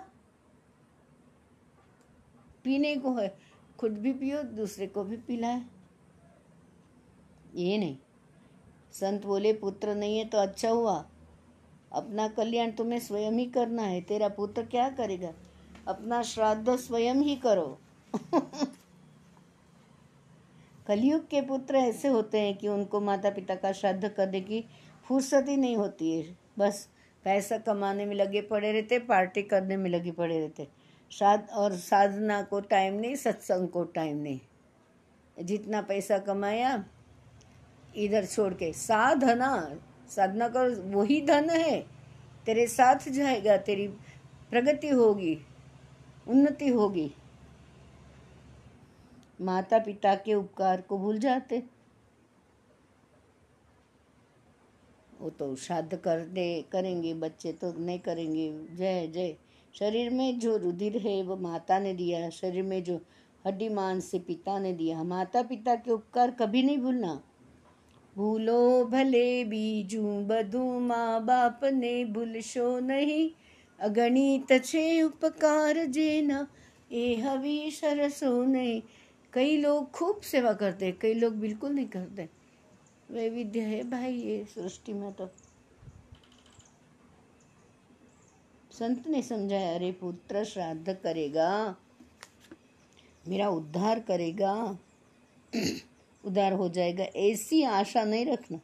पीने 2.64 2.96
को 2.96 3.14
है, 3.14 3.38
खुद 3.80 3.92
भी 3.92 4.14
पियो, 4.14 4.44
दूसरे 4.44 4.88
को 4.88 5.04
भी 5.04 5.18
पिलाए। 5.18 5.62
ये 7.56 7.78
नहीं। 7.78 7.98
संत 8.92 9.26
बोले, 9.26 9.54
पुत्र 9.54 9.96
नहीं 9.96 10.18
है 10.18 10.26
तो 10.26 10.38
अच्छा 10.38 10.70
हुआ। 10.70 11.10
अपना 11.94 12.28
कल्याण 12.28 12.72
तुम्हें 12.72 13.00
स्वयं 13.00 13.32
ही 13.32 13.46
करना 13.46 13.82
है। 13.82 14.02
तेरा 14.02 14.30
पुत्र 14.30 14.66
क्या 14.66 14.90
करेगा? 14.90 15.34
अपना 15.88 16.22
श्राद्ध 16.22 16.76
स्वयं 16.76 17.16
ही 17.16 17.36
करो। 17.36 17.80
कलयुग 20.88 21.28
के 21.28 21.42
पुत्र 21.42 21.76
ऐसे 21.76 22.08
होते 22.08 22.42
हैं 22.42 22.58
कि 22.58 22.68
उनको 22.68 23.02
माता 23.02 23.30
पिता 23.30 23.56
का 23.56 23.72
श्राद्ध 23.72 24.10
करने 24.10 24.42
की 24.42 24.66
फुर्सत 25.04 25.46
ही 25.50 25.58
नहीं 25.58 25.78
होती 25.78 26.20
है। 26.20 26.38
बस 26.60 26.90
पैसा 27.24 27.58
कमाने 27.58 28.06
में 28.06 28.16
लगे 28.16 28.42
पड़े 28.42 28.72
रहते, 28.72 29.00
पार्टी 29.00 29.44
करने 29.44 29.78
में 29.78 29.90
लगे 29.90 30.12
पड़े 30.12 30.40
रहते। 30.40 30.68
साध, 31.12 31.50
और 31.50 31.74
साधना 31.74 32.42
को 32.42 32.60
टाइम 32.60 32.94
नहीं, 32.94 33.16
सत्संग 33.16 33.68
को 33.68 33.84
टाइम 33.84 34.18
नहीं। 34.18 34.40
जितना 35.42 35.82
पैसा 35.82 36.18
कमाया, 36.18 36.86
इधर 37.96 38.26
छोड़ 38.26 38.54
के, 38.54 38.74
साधना 38.74 39.80
साधना 40.10 40.48
कर 40.48 40.70
वही 40.70 41.22
धन 41.22 41.50
है। 41.50 41.86
तेरे 42.46 42.68
साथ 42.68 43.10
जाएगा, 43.10 43.58
तेरी 43.58 43.88
प्रगति 44.50 44.90
होगी, 44.90 45.38
उन्नति 46.28 46.68
होगी। 46.68 47.12
माता 49.42 49.80
पिता 49.80 50.16
के 50.16 50.34
उपकार 50.34 50.82
को 50.82 50.98
भूल 50.98 51.18
जाते। 51.18 51.64
वो 55.22 55.30
तो 55.30 55.56
श्राद्ध 55.56 55.96
कर 55.98 56.20
दे, 56.20 56.66
करेंगे 56.72 57.14
बच्चे 57.14 57.52
तो 57.52 57.74
नहीं 57.74 58.00
करेंगे। 58.00 58.52
जय 58.76 59.08
जय। 59.08 59.36
शरीर 59.80 60.10
में 60.10 60.40
जो 60.40 60.58
रुधिर 60.58 60.98
है, 60.98 61.24
वो 61.24 61.38
माता 61.38 61.80
ने 61.80 61.94
दिया 61.94 62.30
शरीर 62.30 62.64
में 62.64 62.84
जो 62.84 63.02
हड्डी 63.48 63.70
मांस 63.70 64.06
से 64.06 64.20
पिता 64.20 64.60
ने 64.60 64.74
दिया 64.74 65.04
माता 65.04 65.42
पिता 65.42 65.76
के 65.76 65.92
उपकार 65.92 66.32
कभी 66.32 66.64
नहीं 66.64 66.78
भूलना। 66.78 67.22
भूलो 68.16 68.86
भले 68.86 69.44
बीजू, 69.44 70.04
बधु 70.04 70.80
माँ 70.80 71.26
बाप 71.26 71.62
ने 71.64 72.06
भूलशो 72.06 72.80
नहीं। 72.80 73.30
अगणित 73.80 74.66
छे 74.66 75.02
उपकार 75.02 75.86
जेना, 75.86 76.48
ए 76.92 77.16
हवी 77.16 77.72
सरसो 77.72 78.44
नहीं। 78.44 78.82
कई 79.34 79.58
लोग 79.58 79.92
खूब 79.92 80.22
सेवा 80.22 80.54
करते 80.54 80.92
कई 80.92 81.14
लोग 81.14 81.34
बिल्कुल 81.34 81.72
नहीं 81.72 81.86
करते। 81.86 82.39
वैविध्य 83.12 83.60
है 83.60 83.90
भाई 83.90 84.14
ये 84.14 84.46
सृष्टि 84.46 84.94
में 84.94 85.14
तो। 85.14 85.30
संत 88.72 89.08
ने 89.08 89.22
समझाया, 89.22 89.76
अरे 89.76 89.92
पुत्र, 89.92 90.44
श्राद्ध 90.44 90.94
करेगा, 90.94 91.76
मेरा 93.28 93.50
उद्धार 93.50 94.00
करेगा, 94.00 94.80
उद्धार 96.26 96.54
हो 96.54 96.70
जाएगा। 96.70 97.04
ऐसी 97.04 97.64
आशा 97.64 98.04
नहीं 98.04 98.26
रखना। 98.26 98.60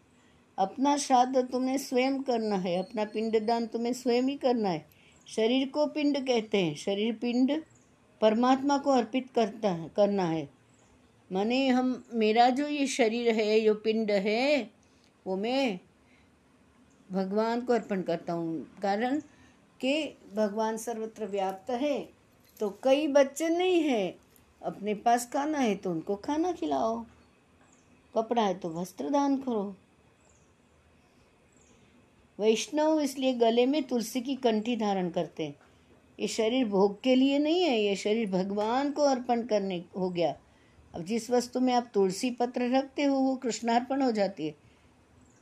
अपना 0.57 0.97
श्राद्ध 0.97 1.37
तुम्हें 1.51 1.77
स्वयं 1.77 2.23
करना 2.23 2.55
है, 2.55 2.77
अपना 2.77 3.05
पिंडदान 3.05 3.67
तुम्हें 3.67 3.93
स्वयं 3.93 4.23
ही 4.23 4.35
करना 4.35 4.69
है। 4.69 4.85
शरीर 5.27 5.69
को 5.69 5.87
पिंड 5.87 6.27
कहते 6.27 6.63
हैं। 6.63 6.75
शरीर 6.75 7.15
पिंड 7.15 7.63
परमात्मा 8.21 8.77
को 8.77 8.91
अर्पित 8.91 9.29
करता 9.29 9.71
है, 9.71 9.91
करना 9.95 10.23
है। 10.23 10.54
माने 11.29 11.67
हम, 11.67 12.03
मेरा 12.13 12.49
जो 12.49 12.67
ये 12.67 12.87
शरीर 12.87 13.33
है 13.35 13.59
जो 13.61 13.73
पिंड 13.75 14.11
है, 14.11 14.71
वो 15.25 15.35
मैं 15.37 15.79
भगवान 17.09 17.61
को 17.61 17.73
अर्पण 17.73 18.01
करता 18.01 18.33
हूँ। 18.33 18.79
कारण 18.81 19.19
कि 19.81 19.93
भगवान 20.35 20.77
सर्वत्र 20.77 21.25
व्याप्त 21.27 21.69
है 21.71 21.97
तो 22.59 22.69
कई 22.83 23.07
बच्चे 23.07 23.49
नहीं 23.49 23.81
है। 23.83 24.15
अपने 24.61 24.93
पास 24.95 25.29
खाना 25.33 25.57
है 25.57 25.75
तो 25.75 25.91
उनको 25.91 26.15
खाना 26.17 26.51
खिलाओ। 26.51 27.03
कपड़ा 28.15 28.41
है 28.41 28.53
तो 28.53 28.69
वस्त्र 28.71 29.09
दान 29.09 29.37
करो। 29.37 29.75
वैष्णव 32.39 32.99
इसलिए 33.01 33.33
गले 33.33 33.65
में 33.65 33.81
तुलसी 33.83 34.21
की 34.21 34.35
कंठी 34.37 34.75
धारण 34.75 35.09
करते 35.09 35.43
हैं। 35.43 35.55
ये 36.19 36.27
शरीर 36.27 36.65
भोग 36.67 37.01
के 37.01 37.15
लिए 37.15 37.39
नहीं 37.39 37.61
है, 37.63 37.79
ये 37.79 37.95
शरीर 37.95 38.29
भगवान 38.31 38.91
को 38.91 39.03
अर्पण 39.03 39.41
करने 39.43 39.83
हो 39.97 40.09
गया। 40.09 40.33
अब 40.95 41.03
जिस 41.05 41.29
वस्तु 41.29 41.59
में 41.59 41.73
आप 41.73 41.89
तुलसी 41.93 42.29
पत्र 42.31 42.69
रखते 42.71 43.03
हो, 43.03 43.15
वो 43.15 43.35
कृष्णार्पण 43.35 44.01
हो 44.01 44.11
जाती 44.11 44.45
है। 44.45 44.55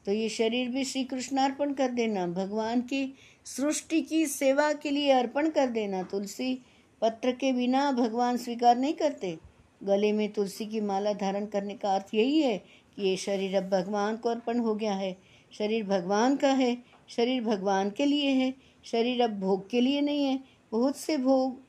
तो 0.06 0.12
ये 0.12 0.30
शरीर 0.30 0.70
भी 0.70 0.84
श्री 0.84 1.04
कृष्णार्पण 1.04 1.74
कर 1.74 1.90
देना, 1.90 2.28
भगवान 2.28 2.82
की 2.82 3.14
सृष्टि 3.46 4.02
की 4.02 4.26
सेवा 4.26 4.72
के 4.74 4.90
लिए 4.90 5.12
अर्पण 5.12 5.50
कर 5.50 5.68
देना। 5.68 6.04
तुलसी 6.04 6.60
पत्र 7.02 7.32
के 7.32 7.52
बिना 7.54 7.92
भगवान 7.92 8.38
स्वीकार 8.38 8.78
नहीं 8.78 8.94
करते। 8.94 9.38
गले 9.84 10.12
में 10.12 10.32
तुलसी 10.32 10.66
की 10.66 10.82
माला 10.82 11.14
धारण 11.14 11.46
करने 11.46 11.74
का 11.74 11.96
अर्थ 11.96 12.14
यही 12.14 12.42
है 12.42 12.58
कि 12.96 13.02
ये 13.02 13.16
शरीर 13.18 13.56
अब 13.58 13.70
भगवान 13.70 14.18
को 14.18 14.30
अर्पण 14.30 14.60
हो 14.60 14.76
गया 14.76 14.94
है। 14.94 15.16
शरीर 15.52 15.84
भगवान 15.84 16.36
का 16.36 16.50
है, 16.50 16.78
शरीर 17.10 17.44
भगवान 17.44 17.90
के 17.90 18.06
लिए 18.06 18.30
है, 18.30 18.54
शरीर 18.84 19.22
अब 19.22 19.40
भोग 19.40 19.70
के 19.70 19.82
लिए 19.82 20.02
नहीं 20.02 20.26
है। 20.26 20.40
बहुत 20.72 20.98
से 20.98 21.18
भोग 21.18 21.62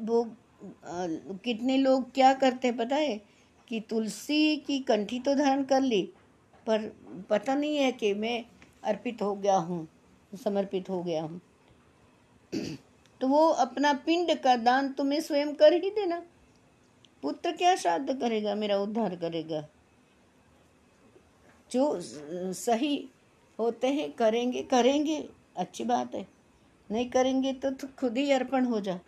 भोग 0.00 0.34
कितने 1.44 1.76
लोग 1.76 2.12
क्या 2.12 2.34
करते 2.34 2.68
हैं 2.68 2.76
पता 2.76 2.96
है? 2.96 3.20
कि 3.68 3.80
तुलसी 3.80 4.56
की 4.56 4.78
कंठी 4.78 5.20
तो 5.20 5.34
धारण 5.34 5.62
कर 5.62 5.80
ली, 5.80 6.02
पर 6.66 6.92
पता 7.30 7.54
नहीं 7.54 7.76
है 7.76 7.92
कि 7.92 8.14
मैं 8.14 8.44
अर्पित 8.84 9.22
हो 9.22 9.34
गया 9.34 9.56
हूँ, 9.56 9.88
समर्पित 10.44 10.90
हो 10.90 11.02
गया 11.02 11.22
हूँ। 11.22 11.40
तो 13.20 13.28
वो 13.28 13.48
अपना 13.48 13.92
पिंड 13.92 14.34
का 14.34 14.56
दान 14.56 14.92
तुम्हें 14.92 15.20
स्वयं 15.20 15.54
कर 15.54 15.72
ही 15.72 15.90
देना। 15.90 16.22
पुत्र 17.22 17.52
क्या 17.52 17.76
श्राद्ध 17.76 18.20
करेगा, 18.20 18.54
मेरा 18.54 18.78
उद्धार 18.78 19.16
करेगा। 19.16 19.68
जो 21.70 22.00
सही 22.52 23.08
होते 23.58 23.86
हैं, 23.86 24.12
करेंगे 24.12 24.62
करेंगे, 24.62 25.28
अच्छी 25.56 25.84
बात 25.84 26.14
है। 26.14 26.26
नहीं 26.90 27.10
करेंगे 27.10 27.52
तो 27.52 27.70
खुद 27.98 28.18
ही 28.18 28.30
अर्पण 28.30 28.64
हो 28.64 28.80
जा। 28.80 28.98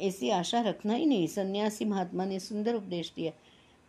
ऐसी 0.00 0.30
आशा 0.30 0.60
रखना 0.60 0.94
ही 0.94 1.06
नहीं, 1.06 1.26
सन्यासी 1.26 1.84
महात्मा 1.84 2.24
ने 2.24 2.38
सुंदर 2.40 2.74
उपदेश 2.74 3.12
दिया। 3.16 3.32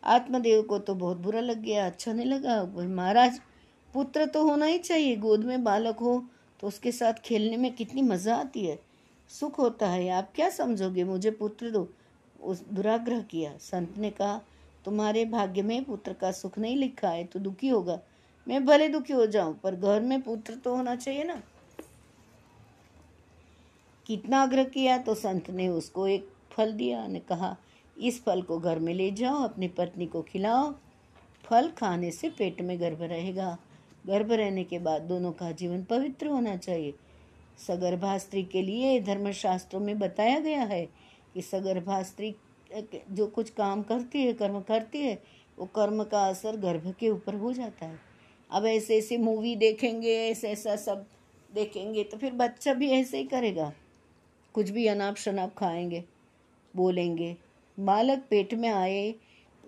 आत्मदेव 0.03 0.61
को 0.61 0.77
तो 0.79 0.95
बहुत 0.95 1.17
बुरा 1.17 1.39
लग 1.41 1.61
गया 1.61 1.85
अच्छा 1.85 2.13
नहीं 2.13 2.25
लगा। 2.25 2.63
महाराज, 2.75 3.39
पुत्र 3.93 4.25
तो 4.25 4.43
होना 4.43 4.65
ही 4.65 4.77
चाहिए, 4.79 5.15
गोद 5.17 5.43
में 5.43 5.63
बालक 5.63 5.99
हो 5.99 6.23
तो 6.59 6.67
उसके 6.67 6.91
साथ 6.91 7.21
खेलने 7.25 7.57
में 7.57 7.73
कितनी 7.73 8.01
मज़ा 8.01 8.35
आती 8.35 8.65
है। 8.65 8.79
सुख 9.29 9.59
होता 9.59 9.87
है, 9.87 10.09
आप 10.09 10.31
क्या 10.35 10.49
समझोगे? 10.49 11.03
मुझे 11.03 11.31
पुत्र 11.31 11.69
दो। 11.71 11.87
उस 12.39 12.63
दुराग्रह 12.69 13.21
किया। 13.21 13.51
संत 13.61 13.97
ने 13.97 14.09
कहा, 14.11 14.39
तुम्हारे 14.85 15.25
भाग्य 15.27 15.61
में 15.61 15.83
पुत्र 15.83 16.13
का 16.13 16.31
सुख 16.31 16.57
नहीं 16.59 16.75
लिखा 16.77 17.09
है 17.09 17.23
तो 17.23 17.39
दुखी 17.39 17.67
होगा। 17.69 17.99
मैं 18.47 18.65
भले 18.65 18.87
दुखी 18.89 19.13
हो 19.13 19.25
जाऊँ, 19.27 19.53
पर 19.53 19.75
घर 19.75 20.01
में 20.01 20.21
पुत्र 20.21 20.55
तो 20.55 20.75
होना 20.75 20.95
चाहिए 20.95 21.23
ना। 21.23 21.41
कितना 24.07 24.41
आग्रह 24.41 24.63
किया 24.63 24.97
तो 24.97 25.15
संत 25.15 25.49
ने 25.49 25.67
उसको 25.67 26.07
एक 26.07 26.27
फल 26.51 26.71
दिया 26.73 27.05
ने 27.07 27.19
कहा, 27.19 27.55
इस 27.97 28.23
फल 28.23 28.41
को 28.41 28.57
घर 28.59 28.79
में 28.79 28.93
ले 28.93 29.09
जाओ, 29.11 29.43
अपनी 29.43 29.67
पत्नी 29.67 30.05
को 30.05 30.21
खिलाओ। 30.21 30.71
फल 31.43 31.69
खाने 31.69 32.11
से 32.11 32.29
पेट 32.29 32.61
में 32.61 32.79
गर्भ 32.79 33.01
रहेगा। 33.01 33.57
गर्भ 34.07 34.31
रहने 34.31 34.63
के 34.63 34.79
बाद 34.79 35.01
दोनों 35.01 35.31
का 35.31 35.51
जीवन 35.51 35.83
पवित्र 35.83 36.27
होना 36.27 36.55
चाहिए। 36.55 36.93
सगर्भा 37.67 38.17
स्त्री 38.17 38.43
के 38.43 38.61
लिए 38.61 38.99
धर्मशास्त्रों 39.01 39.79
में 39.79 39.97
बताया 39.99 40.39
गया 40.39 40.63
है 40.63 40.85
कि 41.33 41.41
सगर्भा 41.41 42.01
स्त्री 42.03 42.33
जो 43.11 43.27
कुछ 43.27 43.49
काम 43.49 43.81
करती 43.81 44.23
है, 44.23 44.33
कर्म 44.33 44.59
करती 44.61 44.99
है, 44.99 45.21
वो 45.57 45.65
कर्म 45.65 46.03
का 46.03 46.25
असर 46.25 46.57
गर्भ 46.57 46.93
के 46.99 47.09
ऊपर 47.09 47.35
हो 47.35 47.51
जाता 47.53 47.85
है। 47.85 47.99
अब 48.49 48.65
ऐसे 48.65 48.97
ऐसे 48.97 49.17
मूवी 49.17 49.55
देखेंगे 49.55 50.15
ऐसे 50.21 50.49
ऐसा 50.49 50.75
सब 50.75 51.05
देखेंगे 51.51 52.03
तो 52.03 52.17
फिर 52.17 52.33
बच्चा 52.33 52.73
भी 52.73 52.89
ऐसे 52.91 53.17
ही 53.17 53.23
करेगा। 53.23 53.71
कुछ 54.53 54.69
भी 54.69 54.87
अनाप 54.87 55.15
शनाप 55.15 55.55
खाएँगे, 55.57 56.03
बोलेंगे। 56.75 57.37
बालक 57.79 58.25
पेट 58.29 58.53
में 58.53 58.69
आए, 58.69 59.15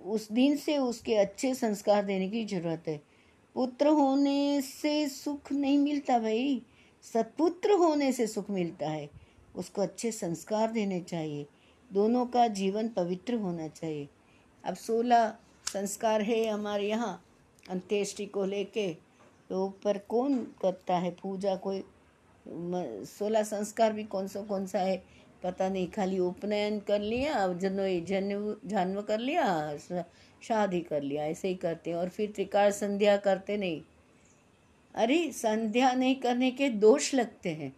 उस 0.05 0.31
दिन 0.31 0.57
से 0.57 0.77
उसके 0.77 1.15
अच्छे 1.15 1.55
संस्कार 1.55 2.05
देने 2.05 2.29
की 2.29 2.45
ज़रूरत 2.45 2.83
है। 2.87 3.01
पुत्र 3.55 3.87
होने 3.87 4.61
से 4.61 5.09
सुख 5.09 5.51
नहीं 5.51 5.77
मिलता 5.77 6.19
भाई। 6.19 6.61
सत्पुत्र 7.13 7.71
होने 7.71 8.11
से 8.11 8.27
सुख 8.27 8.49
मिलता 8.49 8.89
है। 8.89 9.09
उसको 9.55 9.81
अच्छे 9.81 10.11
संस्कार 10.11 10.71
देने 10.71 10.99
चाहिए। 11.01 11.47
दोनों 11.93 12.25
का 12.25 12.47
जीवन 12.47 12.89
पवित्र 12.89 13.33
होना 13.33 13.67
चाहिए। 13.67 14.07
अब 14.65 14.75
सोलह 14.75 15.35
संस्कार 15.65 16.21
है 16.21 16.45
हमारे 16.45 16.89
यहाँ। 16.89 17.23
अंत्येष्टि 17.69 18.25
को 18.25 18.45
लेके 18.45 18.93
तो 19.49 19.69
पर 19.83 19.97
कौन 19.97 20.37
करता 20.61 20.97
है? 20.97 21.11
पूजा 21.11 21.55
कोई 21.55 21.83
सोलह 23.05 23.43
संस्कार 23.43 23.93
भी 23.93 24.03
कौन 24.03 24.27
सा 24.27 24.41
कौन 24.41 24.65
सा 24.65 24.79
है? 24.79 25.03
पता 25.43 25.69
नहीं, 25.69 25.91
खाली 25.91 26.19
उपनयन 26.19 26.79
कर 26.79 26.99
लिया 26.99 27.53
जन्व 27.53 28.05
जन्म 28.05 28.57
जन्म 28.65 29.01
कर 29.01 29.19
लिया 29.19 29.77
शादी 30.41 30.81
कर 30.81 31.01
लिया, 31.01 31.25
ऐसे 31.25 31.47
ही 31.47 31.55
करते 31.55 31.89
हैं। 31.89 31.97
और 31.97 32.09
फिर 32.09 32.31
त्रिकाल 32.31 32.71
संध्या 32.71 33.17
करते 33.17 33.57
नहीं। 33.57 33.81
अरे, 34.95 35.31
संध्या 35.31 35.93
नहीं 35.93 36.15
करने 36.15 36.51
के 36.51 36.69
दोष 36.69 37.13
लगते 37.13 37.49
हैं। 37.49 37.75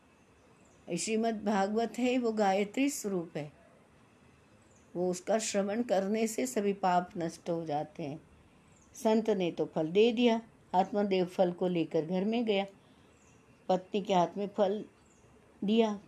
श्रीमद् 0.98 1.46
भागवत 1.46 2.00
है, 2.00 2.18
वो 2.18 2.32
गायत्री 2.32 2.90
स्वरूप 2.90 3.32
है। 3.38 3.52
वो 4.96 5.12
उसका 5.12 5.40
श्रवण 5.40 5.84
करने 5.84 6.28
से 6.28 6.48
सभी 6.48 6.74
पाप 6.74 7.10
नष्ट 7.18 7.50
हो 7.50 7.66
जाते 7.66 8.04
हैं। 8.04 8.22
संत 8.96 9.30
ने 9.30 9.52
तो 9.52 9.66
फल 9.66 9.88
दे 9.88 10.12
दिया, 10.12 10.42
आत्मदेव 10.76 11.26
फल 11.26 11.52
को 11.52 11.68
लेकर 11.68 12.06
घर 12.06 12.26
में 12.26 12.46
गया। 12.46 12.66
पत्नी 13.70 14.02
के 14.02 14.14
हाथ 14.14 14.28
में 14.38 14.48
फल 14.48 14.86
दिया। 15.64 16.00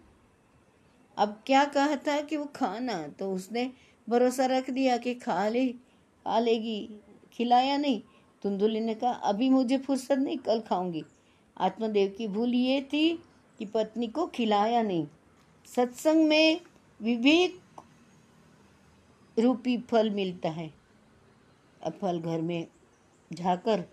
अब 1.17 1.43
क्या 1.45 1.65
कहा 1.65 1.95
था 1.95 2.21
कि 2.21 2.37
वो 2.37 2.45
खाना? 2.45 3.07
तो 3.07 3.33
उसने 3.33 3.71
भरोसा 4.09 4.45
रख 4.45 4.69
दिया 4.69 4.97
कि 4.97 5.15
खा 5.15 5.47
ले, 5.47 5.67
खा 5.67 6.39
लेगी। 6.39 6.89
खिलाया 7.33 7.77
नहीं। 7.77 8.01
धुंधुली 8.43 8.79
ने 8.79 8.93
कहा, 8.93 9.11
अभी 9.11 9.49
मुझे 9.49 9.77
फुर्सत 9.77 10.11
नहीं, 10.11 10.37
कल 10.37 10.61
खाऊँगी। 10.61 11.03
आत्मदेव 11.57 12.15
की 12.17 12.27
भूल 12.27 12.53
ये 12.53 12.81
थी 12.81 13.23
कि 13.59 13.65
पत्नी 13.65 14.07
को 14.07 14.27
खिलाया 14.27 14.81
नहीं। 14.81 15.07
सत्संग 15.65 16.27
में 16.27 16.61
विवेक 17.01 17.61
रूपी 19.39 19.77
फल 19.77 20.09
मिलता 20.09 20.49
है। 20.49 20.73
अब 21.83 21.93
फल 22.01 22.19
घर 22.19 22.41
में 22.41 22.67
जाकर 23.33 23.83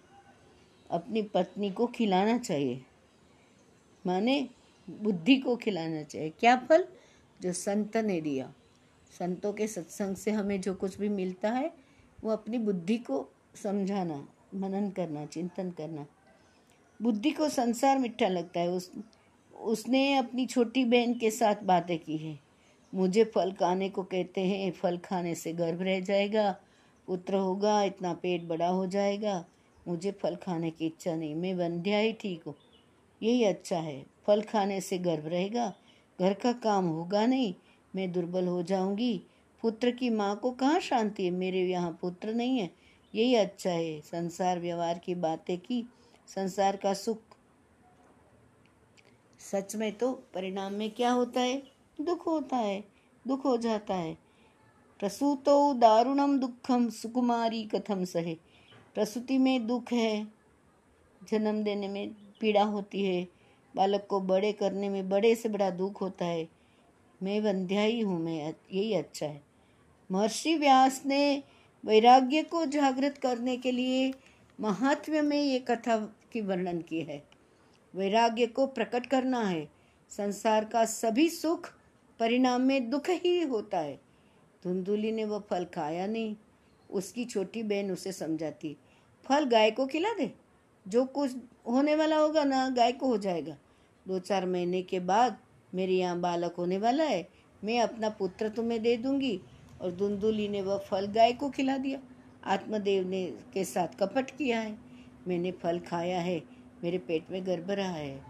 अपनी 0.90 1.22
पत्नी 1.22 1.70
को 1.70 1.86
खिलाना 1.86 2.38
चाहिए। 2.38 2.82
माने 4.06 4.48
बुद्धि 4.90 5.36
को 5.36 5.56
खिलाना 5.56 6.02
चाहिए। 6.02 6.30
क्या 6.30 6.56
फल? 6.56 6.84
जो 7.42 7.52
संत 7.52 7.96
ने 7.96 8.20
दिया। 8.20 8.54
संतों 9.18 9.52
के 9.52 9.66
सत्संग 9.66 10.16
से 10.16 10.30
हमें 10.30 10.60
जो 10.60 10.74
कुछ 10.74 10.98
भी 10.98 11.08
मिलता 11.08 11.50
है, 11.50 11.72
वो 12.24 12.30
अपनी 12.30 12.58
बुद्धि 12.58 12.98
को 12.98 13.28
समझाना, 13.62 14.28
मनन 14.54 14.90
करना, 14.90 15.26
चिंतन 15.26 15.70
करना। 15.70 16.06
बुद्धि 17.02 17.30
को 17.30 17.48
संसार 17.48 17.98
मिठा 17.98 18.28
लगता 18.28 18.60
है। 18.60 18.70
उस, 18.70 18.92
उसने 19.60 20.14
अपनी 20.14 20.46
छोटी 20.46 20.84
बहन 20.84 21.14
के 21.14 21.30
साथ 21.30 21.54
बातें 21.64 21.98
की 21.98 22.16
है। 22.16 22.38
मुझे 22.94 23.24
फल 23.24 23.52
खाने 23.52 23.88
को 23.88 24.02
कहते 24.02 24.40
हैं 24.40 24.72
फल 24.72 24.98
खाने 24.98 25.34
से 25.34 25.52
गर्भ 25.52 25.82
रह 25.82 26.00
जाएगा, 26.00 26.56
पुत्र 27.06 27.34
होगा, 27.34 27.82
इतना 27.82 28.14
पेट 28.14 28.42
बड़ा 28.42 28.68
हो 28.68 28.86
जाएगा। 28.86 29.44
मुझे 29.88 30.12
फल 30.12 30.36
खाने 30.36 30.70
की 30.70 30.86
इच्छा 30.86 31.14
नहीं। 31.14 31.34
मैं 31.34 31.58
बंध्या 31.58 31.98
ही 31.98 32.12
ठीक 32.12 32.42
हूँ। 32.46 32.54
यही 33.24 33.44
अच्छा 33.44 33.78
है। 33.78 34.06
फल 34.26 34.42
खाने 34.42 34.80
से 34.80 34.98
गर्भ 34.98 35.26
रहेगा। 35.26 35.74
घर 36.20 36.34
का 36.34 36.52
काम 36.52 36.86
होगा 36.86 37.26
नहीं। 37.26 37.54
मैं 37.96 38.12
दुर्बल 38.12 38.46
हो 38.46 38.62
जाऊँगी। 38.62 39.22
पुत्र 39.62 39.90
की 39.90 40.10
माँ 40.10 40.36
को 40.36 40.50
कहाँ 40.50 40.80
शांति 40.80 41.24
है? 41.24 41.30
मेरे 41.30 41.60
यहाँ 41.60 41.98
पुत्र 42.00 42.34
नहीं 42.34 42.58
है। 42.58 42.70
यही 43.14 43.34
अच्छा 43.34 43.70
है। 43.70 44.00
संसार 44.00 44.60
व्यवहार 44.60 44.98
की 44.98 45.14
बातें 45.14 45.58
की। 45.58 45.88
संसार 46.26 46.76
का 46.76 46.94
सुख। 46.94 47.18
सच 49.38 49.76
में 49.76 49.92
तो 49.92 50.12
परिणाम 50.12 50.72
में 50.72 50.90
क्या 50.90 51.10
होता 51.10 51.40
है? 51.40 51.62
दुख 52.00 52.26
होता 52.26 52.56
है। 52.56 52.84
दुख 53.26 53.44
हो 53.44 53.56
जाता 53.56 53.94
है। 53.94 54.18
प्रसूतो 55.00 55.74
दारुणम 55.74 56.38
दुखम 56.38 56.90
सुकुमारी 56.90 57.64
कथम 57.64 58.04
सहे। 58.04 58.34
प्रसूति 58.94 59.38
में 59.38 59.66
दुख 59.66 59.92
है। 59.92 60.28
जन्म 61.30 61.64
देने 61.64 61.88
में 61.88 62.23
पीड़ा 62.44 62.62
होती 62.64 63.04
है। 63.04 63.26
बालक 63.74 64.06
को 64.10 64.20
बड़े 64.20 64.52
करने 64.52 64.88
में 64.88 65.08
बड़े 65.08 65.34
से 65.34 65.48
बड़ा 65.48 65.70
दुख 65.70 66.00
होता 66.00 66.24
है। 66.24 66.48
मैं 67.20 67.42
बंध्या 67.42 67.82
ही 67.82 68.00
हूँ 68.00 68.20
मैं 68.20 68.38
यही 68.46 68.92
अच्छा 68.94 69.26
है। 69.26 69.42
महर्षि 70.10 70.54
व्यास 70.56 71.02
ने 71.06 71.42
वैराग्य 71.84 72.42
को 72.42 72.64
जागृत 72.66 73.18
करने 73.18 73.56
के 73.56 73.70
लिए 73.72 74.12
महात्म्य 74.58 75.22
में 75.22 75.40
ये 75.42 75.58
कथा 75.58 75.96
की 76.32 76.40
वर्णन 76.40 76.80
की 76.80 77.00
है। 77.00 77.22
वैराग्य 77.94 78.46
को 78.46 78.66
प्रकट 78.66 79.06
करना 79.06 79.42
है। 79.42 79.68
संसार 80.10 80.64
का 80.64 80.84
सभी 80.84 81.28
सुख 81.28 81.68
परिणाम 82.20 82.60
में 82.60 82.90
दुख 82.90 83.08
ही 83.08 83.40
होता 83.42 83.78
है। 83.78 83.98
धुंधुली 84.64 85.12
ने 85.12 85.24
वह 85.24 85.38
फल 85.40 85.64
खाया 85.64 86.06
नहीं। 86.06 86.34
उसकी 86.90 87.24
छोटी 87.24 87.62
बहन 87.62 87.90
उसे 87.90 88.12
समझाती, 88.12 88.76
फल 89.26 89.44
गाय 89.44 89.70
को 89.70 89.86
खिला 89.86 90.12
दे। 90.12 90.30
जो 90.86 91.04
कुछ 91.06 91.36
होने 91.66 91.94
वाला 91.94 92.16
होगा 92.16 92.44
ना, 92.44 92.68
गाय 92.68 92.92
को 92.92 93.06
हो 93.06 93.18
जाएगा। 93.18 93.56
दो 94.08 94.18
चार 94.18 94.46
महीने 94.46 94.82
के 94.82 95.00
बाद 95.00 95.38
मेरे 95.74 95.92
यहाँ 95.92 96.20
बालक 96.20 96.54
होने 96.58 96.78
वाला 96.78 97.04
है, 97.04 97.28
मैं 97.64 97.80
अपना 97.80 98.08
पुत्र 98.08 98.48
तुम्हें 98.48 98.82
दे 98.82 98.96
दूँगी। 98.96 99.40
और 99.80 99.90
धुंधुली 99.90 100.48
ने 100.48 100.62
वह 100.62 100.78
फल 100.78 101.06
गाय 101.06 101.32
को 101.32 101.50
खिला 101.50 101.78
दिया। 101.78 101.98
आत्मदेव 102.44 103.08
ने 103.08 103.36
के 103.54 103.64
साथ 103.64 103.88
कपट 103.98 104.30
किया 104.30 104.60
है। 104.60 104.78
मैंने 105.28 105.52
फल 105.52 105.78
खाया 105.78 106.20
है, 106.20 106.42
मेरे 106.84 106.98
पेट 106.98 107.30
में 107.30 107.46
गर्भ 107.46 107.70
रहा 107.70 107.92
है। 107.92 108.24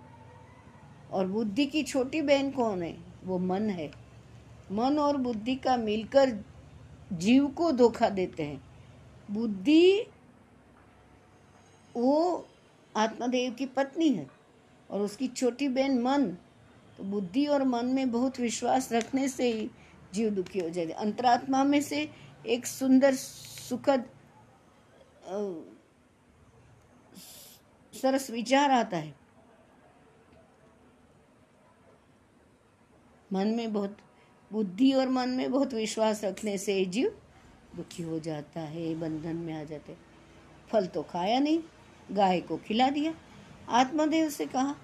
और 1.13 1.27
बुद्धि 1.27 1.67
की 1.67 1.83
छोटी 1.83 2.23
बहन 2.23 2.51
कौन 2.51 2.83
है? 2.83 2.99
वो 3.25 3.39
मन 3.39 3.71
है। 3.71 3.91
मन 4.73 4.99
और 4.99 5.17
बुद्धि 5.17 5.55
का 5.55 5.77
मिलकर 5.77 6.45
जीव 7.13 7.47
को 7.47 7.73
धोखा 7.73 8.09
देते 8.09 8.43
हैं। 8.43 8.65
बुद्धि, 9.31 10.01
वो 11.97 12.47
आत्मदेव 12.97 13.53
की 13.53 13.67
पत्नी 13.67 14.09
है 14.09 14.27
और 14.91 15.01
उसकी 15.01 15.29
छोटी 15.29 15.69
बहन 15.69 15.99
मन 16.03 16.27
तो 16.99 17.05
बुद्धि 17.05 17.47
और 17.47 17.65
मन 17.65 17.87
में 17.87 18.11
बहुत 18.11 18.41
विश्वास 18.41 18.93
रखने 18.93 19.29
से 19.29 19.53
ही 19.53 19.71
जीव 20.15 20.31
दुखी 20.31 20.59
हो 20.59 20.69
जाएगा 20.71 20.95
अंतरात्मा 20.97 21.63
में 21.65 21.81
से 21.83 22.09
एक 22.47 22.67
सुंदर, 22.67 23.15
सुखद 23.15 24.05
सरस 27.93 28.31
विचार 28.31 28.71
आता 28.71 28.97
है। 28.97 29.15
मन 33.33 33.49
में 33.49 33.73
बहुत, 33.73 33.97
बुद्धि 34.51 34.93
और 34.93 35.09
मन 35.09 35.29
में 35.29 35.51
बहुत 35.51 35.75
विश्वास 35.75 36.25
रखने 36.25 36.57
से 36.59 36.85
जीव 36.85 37.17
दुखी 37.77 38.03
हो 38.03 38.19
जाता 38.19 38.61
है, 38.61 38.95
बंधन 38.95 39.37
में 39.37 39.53
आ 39.55 39.63
जाते 39.65 39.97
फल 40.71 40.87
तो 40.87 41.03
खाया 41.03 41.39
नहीं 41.39 41.61
गाय 42.13 42.41
को 42.41 42.57
खिला 42.57 42.89
दिया। 42.91 43.15
आत्मदेव 43.69 44.29
से 44.31 44.47
कहा, 44.47 44.75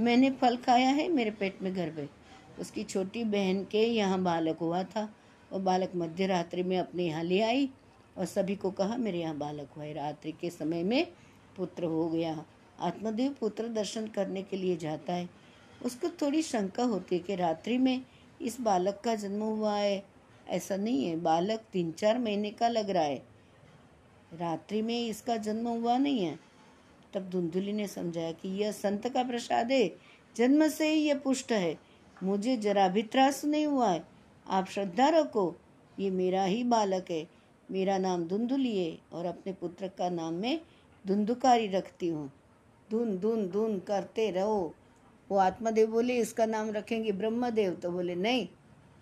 मैंने 0.00 0.30
फल 0.30 0.56
खाया 0.56 0.88
है, 0.88 1.08
मेरे 1.08 1.30
पेट 1.30 1.62
में 1.62 1.74
गर्भ 1.76 2.08
उसकी 2.60 2.82
छोटी 2.84 3.24
बहन 3.24 3.62
के 3.64 3.82
यहाँ 3.84 4.22
बालक 4.22 4.58
हुआ 4.58 4.82
था 4.82 5.08
और 5.52 5.60
बालक 5.60 5.92
मध्य 5.96 6.26
रात्रि 6.26 6.62
में 6.62 6.78
अपने 6.78 7.06
यहाँ 7.06 7.22
ले 7.24 7.40
आई 7.40 7.68
और 8.18 8.24
सभी 8.24 8.56
को 8.56 8.70
कहा, 8.70 8.96
मेरे 8.96 9.18
यहाँ 9.18 9.36
बालक 9.36 9.70
हुआ 9.76 9.84
है। 9.84 9.92
रात्रि 9.94 10.32
के 10.32 10.50
समय 10.50 10.82
में 10.82 11.06
पुत्र 11.56 11.84
हो 11.84 12.08
गया। 12.08 12.44
आत्मदेव 12.80 13.34
पुत्र 13.40 13.68
दर्शन 13.68 14.06
करने 14.06 14.42
के 14.42 14.56
लिए 14.56 14.76
जाता 14.76 15.12
है। 15.12 15.28
उसको 15.84 16.08
थोड़ी 16.22 16.42
शंका 16.42 16.84
होती 16.84 17.16
है 17.16 17.22
कि 17.22 17.34
रात्रि 17.34 17.78
में 17.78 18.00
इस 18.42 18.60
बालक 18.60 19.00
का 19.04 19.14
जन्म 19.14 19.42
हुआ 19.42 19.76
है। 19.76 20.02
ऐसा 20.48 20.76
नहीं 20.76 21.04
है। 21.04 21.16
बालक 21.16 21.60
तीन 21.72 21.92
चार 21.92 22.18
महीने 22.18 22.50
का 22.50 22.68
लग 22.68 22.90
रहा 22.90 23.02
है। 23.02 23.22
रात्रि 24.34 24.82
में 24.82 25.06
इसका 25.08 25.36
जन्म 25.36 25.68
हुआ 25.68 25.96
नहीं 25.98 26.20
है। 26.20 26.38
तब 27.14 27.30
धुंधुली 27.30 27.72
ने 27.72 27.86
समझाया 27.86 28.32
कि 28.32 28.48
यह 28.48 28.72
संत 28.72 29.08
का 29.08 29.22
प्रसाद 29.22 29.72
है, 29.72 29.96
जन्म 30.36 30.68
से 30.68 30.88
ही 30.88 31.00
यह 31.00 31.18
पुष्ट 31.18 31.52
है। 31.52 31.78
मुझे 32.22 32.56
जरा 32.56 32.88
भी 32.88 33.02
त्रास 33.02 33.44
नहीं 33.44 33.66
हुआ 33.66 33.90
है। 33.90 34.04
आप 34.46 34.66
श्रद्धा 34.66 35.08
रखो, 35.08 35.56
ये 36.00 36.10
मेरा 36.10 36.44
ही 36.44 36.64
बालक 36.64 37.10
है। 37.10 37.26
मेरा 37.70 37.98
नाम 37.98 38.24
धुंधुली 38.24 38.86
है 38.86 38.98
और 39.12 39.26
अपने 39.26 39.52
पुत्र 39.52 39.88
का 39.88 40.10
नाम 40.10 40.34
मैं 40.34 40.60
धुंधुकारी 41.06 41.66
रखती 41.66 42.08
हूँ। 42.08 42.32
धुन 42.90 43.18
धुन 43.18 43.48
धुन 43.48 43.78
करते 43.78 44.30
रहो। 44.30 44.74
वो 45.30 45.38
आत्मदेव 45.38 45.90
बोले, 45.90 46.16
इसका 46.16 46.46
नाम 46.46 46.70
रखेंगे 46.70 47.12
ब्रह्मदेव। 47.12 47.74
तो 47.74 47.90
बोले, 47.90 48.14
नहीं, 48.14 48.48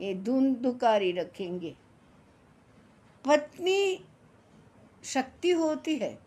ये 0.01 0.15
धुंधुकारी 0.15 1.13
रखेंगे। 1.13 1.75
पत्नी 3.27 4.05
शक्ति 5.05 5.51
होती 5.51 5.97
है। 5.97 6.19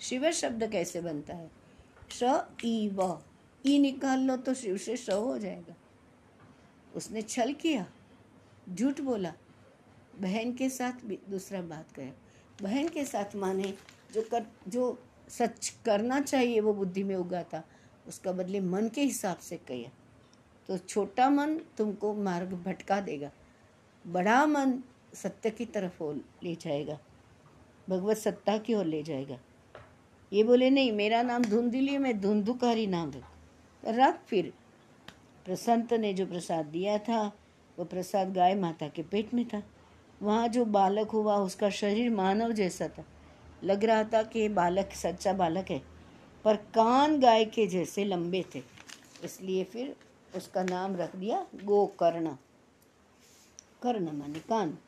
शिव 0.00 0.30
शब्द 0.30 0.70
कैसे 0.70 1.00
बनता 1.00 1.34
है? 1.34 1.50
स 2.10 2.46
ई, 2.64 2.88
व। 2.88 3.22
ई 3.66 3.78
निकाल 3.78 4.20
लो 4.20 4.36
तो 4.36 4.54
शिव 4.54 4.76
से 4.76 4.96
स 4.96 5.10
हो 5.10 5.38
जाएगा। 5.38 5.74
उसने 6.94 7.22
छल 7.22 7.52
किया, 7.52 7.86
झूठ 8.74 9.00
बोला, 9.00 9.32
बहन 10.18 10.52
के 10.52 10.68
साथ 10.70 11.04
भी 11.04 11.18
दूसरा 11.30 11.62
बात 11.62 11.92
कहे 11.92 12.10
बहन 12.62 12.88
के 12.88 13.04
साथ 13.04 13.36
माने 13.36 13.74
जो 14.14 14.22
कर, 14.22 14.46
जो 14.68 14.98
सच 15.28 15.68
करना 15.84 16.20
चाहिए, 16.20 16.60
वो 16.60 16.72
बुद्धि 16.74 17.02
में 17.04 17.16
उगा 17.16 17.42
था 17.42 17.62
उसका 18.08 18.32
बदले 18.32 18.60
मन 18.60 18.88
के 18.88 19.02
हिसाब 19.02 19.38
से 19.38 19.56
किया 19.56 19.90
तो 20.68 20.78
छोटा 20.78 21.28
मन 21.30 21.58
तुमको 21.76 22.14
मार्ग 22.14 22.52
भटका 22.54 23.00
देगा। 23.00 23.30
बड़ा 24.06 24.46
मन 24.46 24.82
सत्य 25.14 25.50
की 25.50 25.64
तरफ़ 25.66 26.02
ले 26.42 26.54
जाएगा। 26.54 26.98
भगवत 27.88 28.16
सत्ता 28.16 28.56
की 28.58 28.74
ओर 28.74 28.84
ले 28.84 29.02
जाएगा। 29.02 29.38
ये 30.32 30.44
बोले, 30.44 30.70
नहीं, 30.70 30.92
मेरा 30.92 31.22
नाम 31.22 31.44
धुंधली 31.44 31.98
मैं 31.98 32.20
धुंधुकारी 32.20 32.86
नाम 32.86 33.10
रख 33.10 33.24
रख 33.84 34.24
फिर। 34.24 34.52
प्रसंत 35.44 35.92
ने 35.92 36.12
जो 36.12 36.26
प्रसाद 36.26 36.66
दिया 36.66 36.98
था, 36.98 37.32
वो 37.78 37.84
प्रसाद 37.84 38.32
गाय 38.32 38.54
माता 38.54 38.88
के 38.88 39.02
पेट 39.02 39.34
में 39.34 39.48
था। 39.48 39.62
वहाँ 40.22 40.48
जो 40.48 40.64
बालक 40.64 41.10
हुआ, 41.10 41.36
उसका 41.36 41.70
शरीर 41.70 42.10
मानव 42.10 42.52
जैसा 42.52 42.88
था। 42.88 43.04
लग 43.64 43.84
रहा 43.84 44.04
था 44.04 44.22
कि 44.22 44.48
बालक 44.48 44.90
सच्चा 44.92 45.32
बालक 45.32 45.70
है, 45.70 45.82
पर 46.44 46.56
कान 46.56 47.20
गाय 47.20 47.44
के 47.44 47.66
जैसे 47.66 48.04
लंबे 48.04 48.44
थे। 48.54 48.62
इसलिए 49.24 49.64
फिर 49.64 49.96
उसका 50.36 50.62
नाम 50.62 50.96
रख 50.96 51.16
दिया 51.16 51.46
गोकर्ण। 51.64 52.30
कर्ण 53.82 54.12
माने 54.12 54.38
कान, 54.38 54.78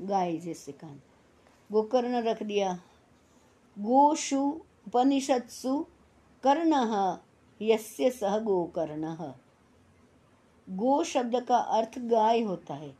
गाय 0.00 0.36
जैसे 0.36 0.72
कान। 0.72 1.00
गोकर्ण 1.72 2.22
रख 2.22 2.42
दिया, 2.42 2.80
गोशु 3.78 4.60
उपनिषत्सु 4.86 5.78
कर्ण, 6.44 6.74
यस्य 7.60 8.10
सह 8.10 8.38
गोकर्ण। 8.38 9.14
गो 10.68 11.02
शब्द 11.04 11.40
का 11.40 11.56
अर्थ 11.56 11.98
गाय 11.98 12.40
होता 12.40 12.74
है 12.74 12.94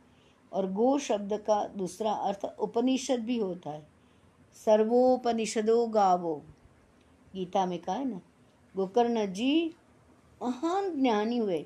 और 0.51 0.71
गो 0.71 0.97
शब्द 0.99 1.33
का 1.37 1.63
दूसरा 1.67 2.11
अर्थ 2.11 2.45
उपनिषद 2.59 3.19
भी 3.19 3.37
होता 3.37 3.69
है। 3.69 3.87
सर्वोपनिषदो 4.65 5.85
गावो। 5.87 6.35
गीता 7.33 7.65
में 7.65 7.77
कहा 7.79 7.95
है 7.95 8.05
ना, 8.05 8.21
गोकर्ण 8.75 9.25
जी 9.33 9.75
महान 10.41 11.01
ज्ञानी 11.01 11.37
हुए 11.37 11.65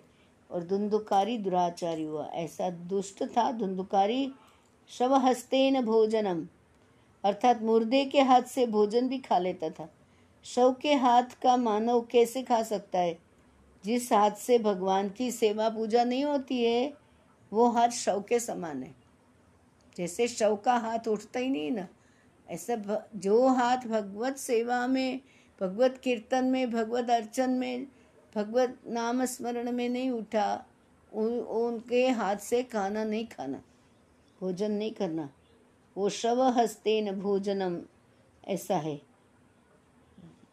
और 0.49 0.63
धुंधुकारी 0.63 1.37
दुराचारी 1.37 2.03
हुआ। 2.03 2.25
ऐसा 2.25 2.69
दुष्ट 2.69 3.23
था, 3.27 3.51
धुंधुकारी 3.51 4.31
शव 4.89 5.15
हस्तेन 5.15 5.81
भोजनम, 5.81 6.45
अर्थात 7.23 7.61
मुर्दे 7.61 8.05
के 8.05 8.21
हाथ 8.21 8.41
से 8.43 8.65
भोजन 8.67 9.07
भी 9.09 9.17
खा 9.19 9.37
लेता 9.37 9.69
था। 9.69 9.89
शव 10.43 10.75
के 10.81 10.93
हाथ 10.93 11.23
का 11.23 11.57
मानव 11.57 12.01
कैसे 12.01 12.41
खा 12.43 12.63
सकता 12.63 12.99
है? 12.99 13.19
जिस 13.85 14.11
हाथ 14.13 14.31
से 14.31 14.59
भगवान 14.59 15.09
की 15.09 15.31
सेवा 15.31 15.69
पूजा 15.69 16.03
नहीं 16.03 16.23
होती 16.25 16.63
है 16.63 16.93
वो 17.53 17.69
हाथ 17.69 17.89
शव 17.89 18.23
के 18.29 18.39
समान 18.39 18.83
है। 18.83 18.95
जैसे 19.97 20.27
शव 20.27 20.55
का 20.55 20.75
हाथ 20.77 21.07
उठता 21.07 21.39
ही 21.39 21.49
नहीं 21.49 21.71
ना। 21.71 21.87
ऐसा 22.49 23.05
जो 23.15 23.47
हाथ 23.47 23.77
भगवत 23.77 24.37
सेवा 24.37 24.87
में 24.87 25.21
भगवत 25.61 26.01
कीर्तन 26.03 26.45
में 26.45 26.71
भगवत 26.71 27.09
अर्चन 27.09 27.49
में 27.49 27.87
भगवत 28.35 28.77
नाम 28.87 29.25
स्मरण 29.25 29.71
में 29.71 29.89
नहीं 29.89 30.09
उठा 30.09 30.65
उन, 31.13 31.39
उनके 31.39 32.07
हाथ 32.09 32.35
से 32.35 32.63
खाना 32.63 33.03
नहीं 33.03 33.27
खाना 33.27 33.61
भोजन 34.41 34.71
नहीं 34.71 34.91
करना। 34.91 35.29
वो 35.97 36.09
शव 36.09 36.43
हस्ते 36.43 37.01
न 37.01 37.11
भोजनम 37.11 37.81
ऐसा 38.47 38.77
है। 38.77 39.10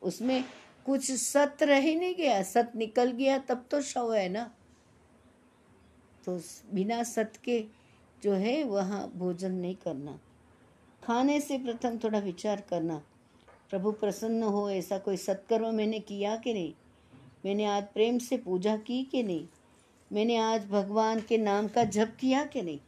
उसमें 0.09 0.45
कुछ 0.87 1.13
सत 1.13 1.57
रह 1.63 1.79
ही 1.79 1.95
नहीं 1.95 2.15
गया, 2.15 2.43
सत 2.43 2.73
निकल 2.77 3.11
गया, 3.11 3.39
तब 3.39 3.67
तो 3.71 3.81
शव 3.83 4.15
है 4.15 4.29
ना। 4.29 4.55
तो 6.25 6.41
बिना 6.75 7.03
सत 7.03 7.33
के 7.45 7.65
जो 8.23 8.33
है, 8.33 8.65
वहाँ 8.65 9.13
भोजन 9.17 9.53
नहीं 9.53 9.75
करना। 9.75 10.21
खाने 11.05 11.41
से 11.41 11.59
प्रथम 11.59 11.99
थोड़ा 11.99 12.19
विचार 12.19 12.61
करना, 12.61 13.03
प्रभु 13.71 13.93
प्रसन्न 13.93 14.43
हो, 14.43 14.71
ऐसा 14.71 14.99
कोई 14.99 15.17
सत्कर्म 15.17 15.75
मैंने 15.75 16.01
किया 16.01 16.37
कि 16.37 16.53
नहीं? 16.53 16.75
मैंने 17.45 17.65
आज 17.65 17.83
प्रेम 17.83 18.19
से 18.19 18.37
पूजा 18.37 18.77
की 18.77 19.03
कि 19.05 19.23
नहीं? 19.23 19.49
मैंने 20.13 20.37
आज 20.37 20.67
भगवान 20.67 21.21
के 21.21 21.39
नाम 21.39 21.69
का 21.69 21.85
जप 21.85 22.17
किया 22.21 22.45
कि 22.45 22.63
नहीं? 22.63 22.81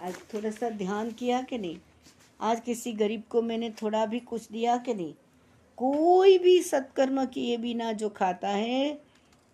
आज 0.00 0.14
थोड़ा 0.34 0.50
सा 0.50 0.70
ध्यान 0.70 1.10
किया 1.10 1.42
कि 1.42 1.58
नहीं? 1.58 1.78
आज 2.40 2.60
किसी 2.60 2.92
गरीब 2.92 3.22
को 3.30 3.42
मैंने 3.42 3.70
थोड़ा 3.70 4.06
भी 4.06 4.20
कुछ 4.20 4.48
दिया 4.48 4.76
कि 4.76 4.94
नहीं? 4.94 5.14
कोई 5.82 6.38
भी 6.38 6.62
सत्कर्म 6.62 7.26
किए 7.26 7.56
बिना 7.56 7.92
जो 7.92 8.08
खाता 8.08 8.48
है, 8.48 9.02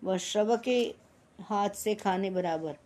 वह 0.04 0.16
शव 0.16 0.56
के 0.64 0.94
हाथ 1.40 1.70
से 1.70 1.94
खाने 1.94 2.30
बराबर। 2.30 2.76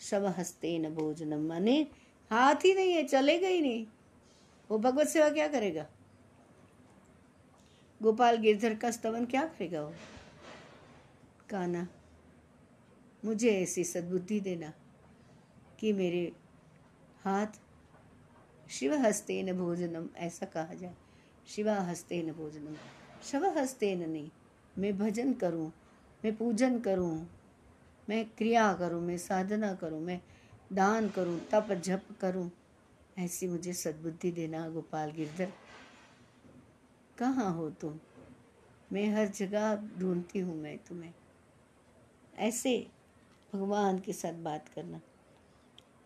शव 0.00 0.26
हस्ते 0.26 0.78
न 0.78 0.94
भोजनम, 0.94 1.40
माने 1.40 1.86
हाथ 2.30 2.54
ही 2.54 2.74
नहीं 2.74 2.92
है, 2.92 3.04
चलेगा 3.04 3.48
ही 3.48 3.60
नहीं। 3.60 3.86
वो 4.70 4.78
भगवत 4.78 5.08
सेवा 5.08 5.30
क्या 5.30 5.48
करेगा? 5.48 5.86
गोपाल 8.02 8.36
गिरधर 8.36 8.74
का 8.74 8.90
स्तवन 8.90 9.24
क्या 9.24 9.44
करेगा 9.44 9.82
वो? 9.82 9.94
काना 11.50 11.88
मुझे 13.24 13.62
ऐसी 13.62 13.84
सद्बुद्धि 13.84 14.40
देना 14.40 14.72
कि 15.80 15.92
मेरे 15.92 16.32
हाथ 17.24 17.46
शिव 18.70 18.94
हस्ते 18.94 19.42
न 19.42 19.52
भोजनम, 19.52 20.08
ऐसा 20.16 20.46
कहा 20.46 20.74
जाए। 20.74 20.94
शिवा 21.48 21.74
हस्ते 21.74 22.22
न 22.22 22.32
भोजनम। 22.32 22.76
शव 23.22 23.44
हस्ते 23.58 23.94
न 23.94 24.10
नहीं, 24.10 24.30
मैं 24.78 24.98
भजन 24.98 25.32
करूँ, 25.32 25.72
मैं 26.24 26.36
पूजन 26.36 26.80
करूँ, 26.80 27.26
मैं 28.08 28.24
क्रिया 28.24 28.74
करूँ, 28.74 29.00
मैं 29.02 29.18
साधना 29.18 29.74
करूँ, 29.74 30.00
मैं 30.00 30.20
दान 30.72 31.08
करूँ, 31.08 31.40
तप 31.52 31.72
जप 31.72 32.02
करूँ। 32.20 32.50
ऐसी 33.18 33.48
मुझे 33.48 33.72
सद्बुद्धि 33.72 34.32
देना 34.32 34.68
गोपाल 34.68 35.10
गिरधर। 35.10 35.52
कहाँ 37.18 37.54
हो 37.54 37.70
तुम? 37.70 37.98
मैं 38.92 39.14
हर 39.14 39.28
जगह 39.28 39.76
ढूंढती 39.98 40.38
हूँ 40.38 40.56
मैं 40.56 40.78
तुम्हें। 40.78 41.12
ऐसे 42.38 42.86
भगवान 43.54 43.98
के 43.98 44.12
साथ 44.12 44.32
बात 44.32 44.68
करना। 44.68 45.00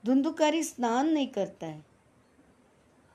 धुंधुकारी 0.06 0.62
स्नान 0.62 1.08
नहीं 1.08 1.28
करता 1.28 1.66
है। 1.66 1.84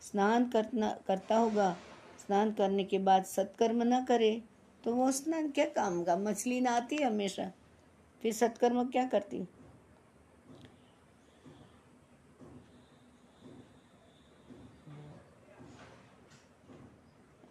स्नान 0.02 0.50
करना, 0.50 0.98
करता 1.08 1.38
होगा 1.38 1.78
स्नान 2.26 2.52
करने 2.52 2.84
के 2.84 3.00
बाद 3.00 3.24
सत्कर्म 3.24 3.84
न 3.84 4.04
करे 4.06 4.42
तो 4.84 4.94
वो 4.96 5.12
स्नान 5.12 5.50
क्या 5.52 5.66
काम 5.66 6.04
का? 6.04 6.16
मछली 6.18 6.62
ना 6.62 6.72
आती 6.72 6.96
है 6.96 7.06
हमेशा। 7.06 7.52
फिर 8.22 8.34
सत्कर्म 8.34 8.84
क्या 8.84 9.06
करती? 9.08 9.48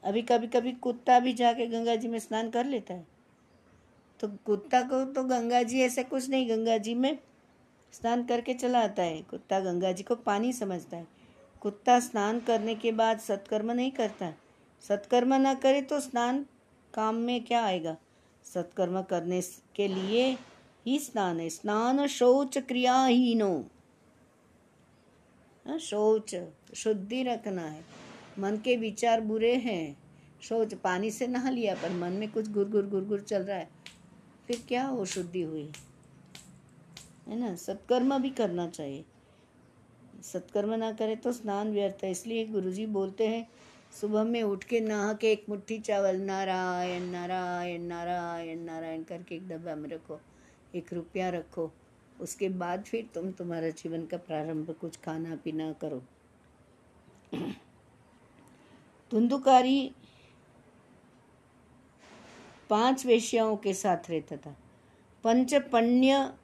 अभी 0.02 0.22
कभी 0.22 0.46
कभी 0.46 0.72
कुत्ता 0.72 1.18
भी 1.20 1.32
जाके 1.32 1.66
गंगा 1.66 1.96
जी 1.96 2.08
में 2.08 2.18
स्नान 2.18 2.50
कर 2.50 2.66
लेता 2.66 2.94
है। 2.94 3.06
तो 4.20 4.28
कुत्ता 4.46 4.80
को 4.82 5.04
तो 5.04 5.24
गंगा 5.24 5.62
जी 5.62 5.80
ऐसा 5.80 6.02
कुछ 6.02 6.28
नहीं, 6.30 6.48
गंगा 6.50 6.76
जी 6.78 6.94
में 6.94 7.18
स्नान 7.92 8.24
करके 8.24 8.54
चला 8.54 8.80
आता 8.80 9.02
है। 9.02 9.22
कुत्ता 9.22 9.61
गंगा 9.61 9.92
जी 9.92 10.02
को 10.02 10.14
पानी 10.16 10.52
समझता 10.52 10.96
है। 10.96 11.06
कुत्ता 11.61 12.00
स्नान 12.00 12.40
करने 12.40 12.74
के 12.74 12.92
बाद 12.92 13.18
सत्कर्म 13.18 13.72
नहीं 13.72 13.90
करता। 13.90 14.32
सत्कर्म 14.88 15.34
ना 15.34 15.54
करे 15.54 15.82
तो 15.82 16.00
स्नान 16.00 16.46
काम 16.94 17.14
में 17.14 17.44
क्या 17.44 17.64
आएगा? 17.64 17.96
सत्कर्म 18.44 19.02
करने 19.02 19.40
के 19.76 19.88
लिए 19.88 20.38
ही 20.86 20.98
स्नान 20.98 21.40
है। 21.40 21.48
स्नान 21.48 22.06
शौच 22.06 22.58
क्रियाहीनो। 22.58 23.64
हाँ, 25.66 25.78
शौच 25.78 26.36
शुद्धि 26.74 27.22
रखना 27.22 27.62
है। 27.62 27.84
मन 28.38 28.56
के 28.56 28.76
विचार 28.76 29.20
बुरे 29.20 29.54
हैं। 29.56 29.96
शौच 30.42 30.74
पानी 30.74 31.10
से 31.10 31.26
नहा 31.26 31.50
लिया 31.50 31.74
पर 31.74 31.92
मन 31.92 32.12
में 32.12 32.32
कुछ 32.32 32.50
गुर 32.50 33.04
गुर 33.08 33.20
चल 33.20 33.42
रहा 33.42 33.56
है। 33.56 33.68
फिर 34.46 34.64
क्या 34.68 34.90
वो 34.90 35.04
शुद्धि 35.04 35.42
हुई। 35.42 35.72
है 37.28 37.36
ना? 37.36 37.54
सत्कर्म 37.56 38.18
भी 38.18 38.30
करना 38.30 38.68
चाहिए। 38.68 39.04
सत्कर्म 40.22 40.74
ना 40.74 40.92
करे 40.92 41.16
तो 41.16 41.32
स्नान 41.32 41.72
व्यर्थ 41.72 42.04
है। 42.04 42.10
इसलिए 42.10 42.46
गुरुजी 42.46 42.86
बोलते 42.86 43.26
हैं 43.28 43.48
सुबह 43.92 44.24
में 44.24 44.42
उठ 44.42 44.64
के 44.64 44.81
नहा 44.81 45.12
के 45.12 45.33
एक 45.33 45.44
मुट्ठी 45.48 45.78
चावल, 45.78 46.16
नारायण 46.16 47.02
नारायण 47.02 47.83
नारायण 47.83 48.59
नारायण 48.59 49.02
करके 49.02 49.35
एक 49.35 49.48
डब्बा 49.48 49.74
में 49.74 49.88
रखो, 49.90 50.20
एक 50.74 50.92
रुपया 50.92 51.28
रखो। 51.31 51.70
उसके 52.20 52.48
बाद 52.48 52.85
फिर 52.85 53.09
तुम 53.14 53.31
तुम्हारा 53.31 53.68
जीवन 53.68 54.07
का 54.07 54.16
प्रारंभ 54.16 54.70
कुछ 54.70 54.96
खाना 54.96 55.37
पीना 55.37 55.72
करो। 55.72 56.02
धुंधुकारी 59.11 59.92
पाँच 62.70 63.07
वेश्याओं 63.07 63.57
के 63.57 63.74
साथ 63.74 64.11
रहता 64.11 64.37
था। 64.37 64.57
पंचपण्य 65.24 66.35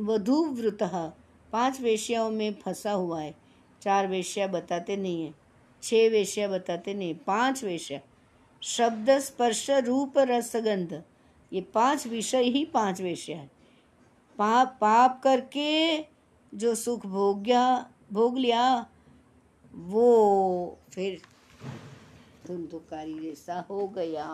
वधुव्रत 0.00 0.78
पाँच 1.52 1.80
वेश्याओं 1.80 2.30
में 2.30 2.52
फंसा 2.54 2.92
हुआ 2.92 3.20
है। 3.22 3.34
चार 3.82 4.06
वेश्या 4.06 4.46
बताते 4.46 4.96
नहीं 4.96 5.24
है। 5.26 5.43
छह 5.84 6.08
वेश्या 6.08 6.48
बताते 6.48 6.94
नहीं, 6.94 7.14
पाँच 7.14 7.64
वेश्या। 7.64 8.00
शब्द 8.62 9.10
स्पर्श 9.18 9.70
रूप 9.70 10.18
रसगंध 10.18 11.02
ये 11.52 11.60
पाँच 11.60 12.06
विषय 12.06 12.42
ही 12.42 12.64
पाँच 12.64 13.00
वेश्या 13.00 13.36
है। 13.36 13.50
पाप 14.38 14.78
पाप 14.80 15.20
करके 15.24 15.98
जो 16.52 16.74
सुख 16.74 17.06
भोग 17.06 17.42
गया, 17.42 17.90
भोग 18.12 18.38
लिया, 18.38 18.86
वो 19.74 20.78
फिर 20.94 21.20
धुंधुकारी 22.46 23.18
जैसा 23.20 23.60
हो 23.70 23.86
गया। 23.88 24.26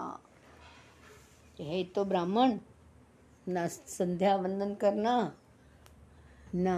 है 1.60 1.84
तो 1.84 2.04
ब्राह्मण, 2.04 2.58
ना 3.48 3.66
संध्या 3.68 4.36
वंदन 4.36 4.74
करना, 4.74 5.36
ना 6.54 6.76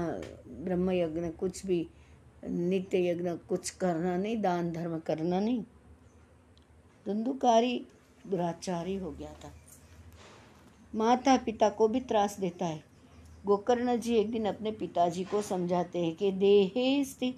ब्रह्म 0.48 0.90
यज्ञ 0.90 1.28
कुछ 1.30 1.66
भी। 1.66 1.88
नित्य 2.50 3.08
यज्ञ 3.08 3.30
कुछ 3.30 3.70
करना 3.70 4.16
नहीं, 4.16 4.42
दान 4.42 4.72
धर्म 4.72 4.98
करना 4.98 5.40
नहीं। 5.40 5.64
धुंधुकारी 7.06 7.86
दुराचारी 8.26 8.96
हो 8.96 9.10
गया 9.10 9.28
था। 9.28 9.52
माता 10.94 11.36
पिता 11.36 11.68
को 11.68 11.88
भी 11.88 12.00
त्रास 12.00 12.40
देता 12.40 12.66
है। 12.66 12.84
गोकर्ण 13.46 13.96
जी 13.96 14.14
एक 14.14 14.30
दिन 14.30 14.44
अपने 14.44 14.70
पिताजी 14.70 15.24
को 15.24 15.42
समझाते 15.42 15.98
हैं 15.98 16.16
कि 16.16 16.32
देहे 16.32 17.04
स्थित 17.04 17.36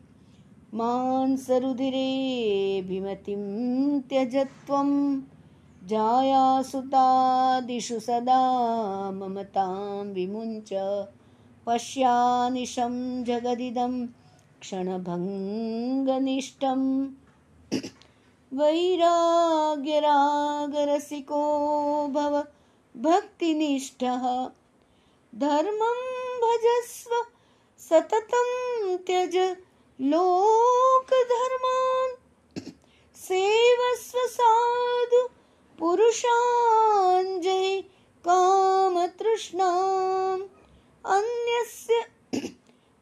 मान 0.74 1.36
सरुधिरे 1.36 2.82
भीमतिम 2.82 4.00
त्यजत्वम 4.00 5.22
जायासुतादिषु 5.84 8.00
सदा 8.00 9.10
ममतां 9.10 10.06
विमुञ्च 10.06 10.68
पश्यानिशं 11.66 13.24
जगदिदं 13.24 14.06
क्षणभङ्गनिष्ठं 14.64 16.80
वैराग्यरागरसिको 18.52 21.42
भव 22.06 22.44
भक्तिनिष्ठः। 22.96 24.24
धर्मं 25.34 26.00
भजस्व 26.44 27.12
सततं 27.78 28.96
त्यज 28.96 29.56
लोकधर्मान्। 30.00 32.14
सेवस्व 33.16 34.26
साधु 34.26 35.28
पुरुषाञ्जय 35.78 37.82
कामतृष्णाम्। 38.28 40.42
अन्यस्य 41.06 42.13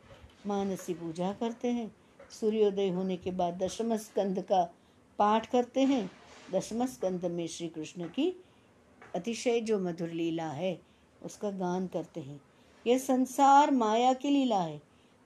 मानसी 0.47 0.95
पूजा 0.95 1.33
करते 1.33 1.69
हैं। 1.69 1.91
सूर्योदय 2.31 2.89
होने 2.89 3.17
के 3.17 3.31
बाद 3.31 3.63
दशम 3.63 3.97
स्कंद 3.97 4.41
का 4.43 4.63
पाठ 5.19 5.47
करते 5.47 5.81
हैं। 5.81 6.11
दशम 6.53 6.87
स्कंद 6.87 7.25
में 7.25 7.47
श्री 7.47 7.69
कृष्ण 7.69 8.09
की 8.09 8.33
अतिशय 9.15 9.61
जो 9.61 9.79
मधुर 9.79 10.11
लीला 10.11 10.49
है, 10.49 10.81
उसका 11.23 11.51
गान 11.51 11.87
करते 11.87 12.21
हैं। 12.21 12.41
यह 12.87 12.99
संसार 12.99 13.71
माया 13.71 14.13
की 14.13 14.31
लीला 14.31 14.63
है। 14.63 14.83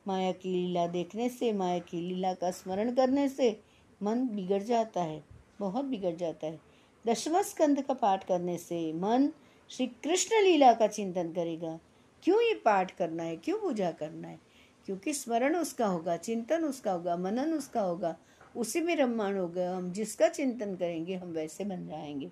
माया 0.06 0.32
की 0.32 0.48
लीला 0.48 0.86
देखने 0.86 1.28
से, 1.28 1.52
माया 1.52 1.78
की 1.78 2.00
लीला 2.00 2.34
का 2.34 2.50
स्मरण 2.50 2.94
करने 2.94 3.28
से 3.28 3.60
मन 4.02 4.28
बिगड़ 4.28 4.62
जाता 4.62 5.02
है, 5.02 5.24
बहुत 5.58 5.84
बिगड़ 5.84 6.14
जाता 6.14 6.46
है। 6.46 6.60
दशम 7.06 7.42
स्कंद 7.42 7.82
का 7.82 7.94
पाठ 7.94 8.24
करने 8.24 8.58
से 8.58 8.92
मन 8.92 9.30
श्री 9.70 9.86
कृष्ण 9.86 10.42
लीला 10.42 10.72
का 10.72 10.86
चिंतन 10.86 11.32
करेगा। 11.32 11.80
क्यों 12.22 12.40
ये 12.40 12.54
पाठ 12.54 12.90
करना 12.90 13.22
है? 13.22 13.36
क्यों 13.36 13.58
पूजा 13.58 13.90
करना 13.90 14.28
है? 14.28 14.38
क्योंकि 14.86 15.14
स्मरण 15.14 15.56
उसका 15.56 15.86
होगा, 15.86 16.16
चिंतन 16.16 16.64
उसका 16.64 16.92
होगा, 16.92 17.16
मनन 17.16 17.52
उसका 17.52 17.80
होगा। 17.80 18.16
उसी 18.56 18.80
में 18.80 18.96
रमान 18.96 19.36
होगा 19.36 19.76
हम 19.76 19.92
जिसका 19.92 20.28
चिंतन 20.28 20.76
करेंगे, 20.76 21.14
हम 21.14 21.28
वैसे 21.28 21.64
बन 21.64 21.86
जाएँगे। 21.86 22.30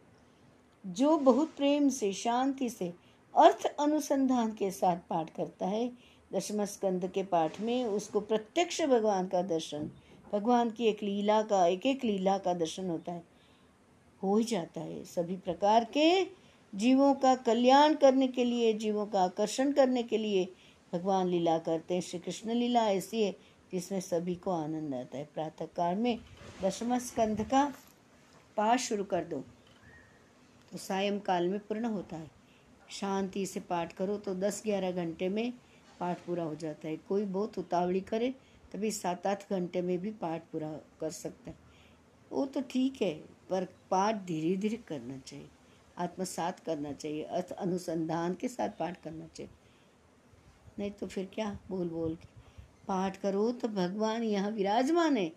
जो 0.87 1.19
बहुत 1.19 1.49
प्रेम 1.57 1.89
से, 1.89 2.13
शांति 2.13 2.71
से, 2.71 2.95
अर्थ 3.35 3.67
अनुसंधान 3.81 4.53
के 4.53 4.71
साथ 4.71 4.97
पाठ 4.97 5.31
करता 5.31 5.67
है। 5.67 5.93
दशम 6.33 6.65
स्कंद 6.65 7.07
के 7.07 7.23
पाठ 7.23 7.61
में 7.61 7.85
उसको 7.85 8.21
प्रत्यक्ष 8.21 8.83
भगवान 8.83 9.27
का 9.27 9.43
दर्शन, 9.43 9.91
भगवान 10.33 10.71
की 10.71 10.85
एक 10.85 11.03
लीला 11.03 11.43
का 11.43 11.67
एक 11.67 11.87
एक 11.87 12.05
लीला 12.05 12.39
का 12.39 12.55
दर्शन 12.55 12.91
होता 12.91 13.13
है। 13.13 13.25
हो 14.23 14.37
ही 14.37 14.45
जाता 14.45 14.81
है। 14.81 15.05
सभी 15.05 15.37
प्रकार 15.37 15.85
के 15.85 16.25
जीवों 16.75 17.15
का 17.15 17.35
कल्याण 17.35 17.95
करने 17.95 18.29
के 18.29 18.45
लिए, 18.45 18.73
जीवों 18.73 19.07
का 19.07 19.23
आकर्षण 19.23 19.73
करने 19.73 20.03
के 20.03 20.19
लिए 20.19 20.53
भगवान 20.93 21.29
लीला 21.29 21.59
करते 21.59 21.95
हैं। 21.95 22.01
श्री 22.01 22.19
कृष्ण 22.19 22.55
लीला 22.55 22.91
ऐसी 22.91 23.23
है 23.23 23.37
जिसमें 23.73 24.01
सभी 24.01 24.35
को 24.35 24.51
आनंद 24.51 24.95
आता 24.95 25.19
है। 25.19 25.29
प्रातः 25.35 25.67
काल 25.67 25.97
में 25.97 26.19
दशम 26.63 26.99
स्कंध 26.99 27.43
का 27.43 27.73
पाठ 28.57 28.79
शुरू 28.79 29.05
कर 29.05 29.25
दो। 29.25 29.45
तो 30.73 30.79
सायं 30.79 31.19
काल 31.21 31.49
में 31.49 31.59
पूर्ण 31.59 31.85
होता 31.85 32.17
है। 32.17 32.31
शांति 32.91 33.45
से 33.47 33.61
पाठ 33.61 33.93
करो 33.93 34.17
तो 34.17 34.35
दस 34.35 34.63
ग्यारह 34.65 34.93
घंटे 34.93 35.29
में 35.29 35.53
पाठ 36.01 36.21
पूरा 36.21 36.45
हो 36.45 36.55
जाता 36.55 36.89
है। 36.89 36.97
कोई 36.99 37.25
बहुत 37.27 37.59
उतावली 37.59 38.01
करे 38.03 38.35
तभी 38.73 38.91
सात 38.91 39.27
आठ 39.27 39.51
घंटे 39.53 39.83
में 39.83 39.99
भी 39.99 40.11
पाठ 40.13 40.43
पूरा 40.53 40.71
कर 41.01 41.11
सकता 41.11 41.51
है। 41.51 41.57
वो 42.33 42.45
तो 42.47 42.61
ठीक 42.71 43.03
है, 43.03 43.13
पर 43.51 43.65
पाठ 43.91 44.25
धीरे 44.27 44.57
धीरे 44.57 44.77
करना 44.89 45.19
चाहिए। 45.19 45.49
आत्मसात 45.99 46.61
करना 46.61 46.93
चाहिए, 46.93 47.23
अर्थ 47.23 47.51
अनुसंधान 47.53 48.35
के 48.35 48.49
साथ 48.49 48.69
पाठ 48.79 49.03
करना 49.03 49.27
चाहिए। 49.27 49.51
नहीं 50.79 50.91
तो 50.91 51.07
फिर 51.07 51.29
क्या 51.35 51.57
बोल 51.69 51.89
बोल 51.89 52.15
के? 52.15 52.29
पाठ 52.89 53.17
करो 53.17 53.51
तो 53.53 53.69
भगवान 53.69 54.23
यहाँ 54.23 54.51
विराजमान 54.51 55.17
है। 55.17 55.31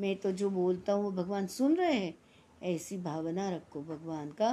मैं 0.00 0.14
तो 0.16 0.32
जो 0.32 0.50
बोलता 0.50 0.92
हूँ 0.92 1.04
वो 1.04 1.10
भगवान 1.12 1.46
सुन 1.46 1.76
रहे 1.76 1.94
हैं। 1.94 2.14
ऐसी 2.64 2.96
भावना 2.98 3.48
रखो 3.50 3.82
भगवान 3.82 4.30
का। 4.32 4.52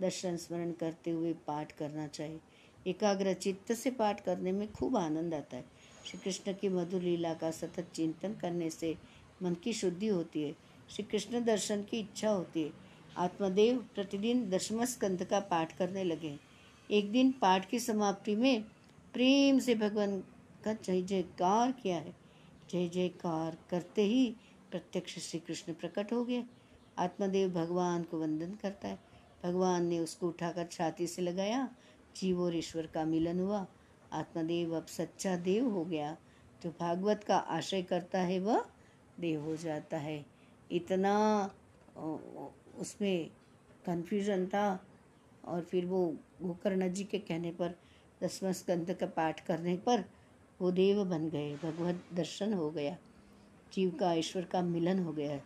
दर्शन 0.00 0.36
स्मरण 0.36 0.72
करते 0.72 1.10
हुए 1.10 1.32
पाठ 1.46 1.72
करना 1.72 2.06
चाहिए। 2.06 2.40
एकाग्र 2.86 3.32
चित्त 3.34 3.72
से 3.72 3.90
पाठ 3.90 4.20
करने 4.20 4.52
में 4.52 4.72
खूब 4.72 4.96
आनंद 4.96 5.34
आता 5.34 5.56
है। 5.56 5.64
श्री 6.06 6.18
कृष्ण 6.18 6.52
की 6.52 6.68
मधुर 6.68 7.02
लीला 7.02 7.34
का 7.34 7.50
सतत 7.50 7.88
चिंतन 7.94 8.34
करने 8.34 8.70
से 8.70 8.96
मन 9.42 9.54
की 9.54 9.72
शुद्धि 9.72 10.06
होती 10.06 10.42
है। 10.42 10.54
श्री 10.90 11.04
कृष्ण 11.04 11.44
दर्शन 11.44 11.82
की 11.82 11.98
इच्छा 12.00 12.30
होती 12.30 12.62
है। 12.62 12.72
आत्मदेव 13.16 13.78
प्रतिदिन 13.94 14.48
दशम 14.50 14.84
स्कंध 14.84 15.24
का 15.24 15.40
पाठ 15.40 15.76
करने 15.76 16.04
लगे 16.04 16.38
एक 16.90 17.10
दिन 17.12 17.32
पाठ 17.32 17.68
की 17.68 17.78
समाप्ति 17.80 18.36
में 18.36 18.62
प्रेम 19.14 19.58
से 19.58 19.74
भगवान 19.74 20.18
का 20.64 20.72
जय 20.72 21.02
जयकार 21.02 21.72
किया 21.72 21.96
है। 21.96 22.14
जय 22.70 22.88
जयकार 22.88 23.58
करते 23.70 24.02
ही 24.02 24.34
प्रत्यक्ष 24.70 25.18
श्री 25.18 25.40
कृष्ण 25.40 25.72
प्रकट 25.74 26.12
हो 26.12 26.24
गए। 26.24 26.42
आत्मदेव 26.98 27.50
भगवान 27.50 28.02
को 28.02 28.20
वंदन 28.20 28.54
करता 28.62 28.88
है। 28.88 29.07
भगवान 29.44 29.86
ने 29.86 29.98
उसको 29.98 30.28
उठाकर 30.28 30.66
छाती 30.66 31.06
से 31.06 31.22
लगाया। 31.22 31.68
जीव 32.16 32.40
और 32.40 32.56
ईश्वर 32.56 32.86
का 32.86 33.04
मिलन 33.04 33.40
हुआ। 33.40 33.66
आत्मदेव 34.12 34.76
अब 34.76 34.86
सच्चा 34.86 35.36
देव 35.36 35.68
हो 35.70 35.84
गया। 35.84 36.16
जो 36.62 36.70
भागवत 36.70 37.24
का 37.24 37.36
आशय 37.36 37.82
करता 37.82 38.20
है, 38.20 38.38
वह 38.38 38.64
देव 39.20 39.42
हो 39.42 39.56
जाता 39.56 39.96
है। 39.96 40.26
इतना 40.72 41.44
उसमें 42.78 43.30
कन्फ्यूज़न 43.86 44.46
था 44.46 44.86
और 45.44 45.60
फिर 45.62 45.86
वो 45.86 46.16
गोकर्ण 46.42 46.92
जी 46.92 47.04
के 47.04 47.18
कहने 47.18 47.50
पर, 47.50 47.74
दसवें 48.22 48.52
स्कंद 48.52 48.94
का 48.94 49.06
पाठ 49.06 49.46
करने 49.46 49.76
पर, 49.76 50.04
वो 50.60 50.70
देव 50.70 51.04
बन 51.04 51.28
गए। 51.28 51.54
भगवत 51.56 52.04
दर्शन 52.14 52.52
हो 52.54 52.70
गया। 52.70 52.96
जीव 53.72 53.90
का 53.90 54.12
ईश्वर 54.12 54.44
का 54.44 54.62
मिलन 54.62 54.98
हो 54.98 55.12
गया। 55.12 55.40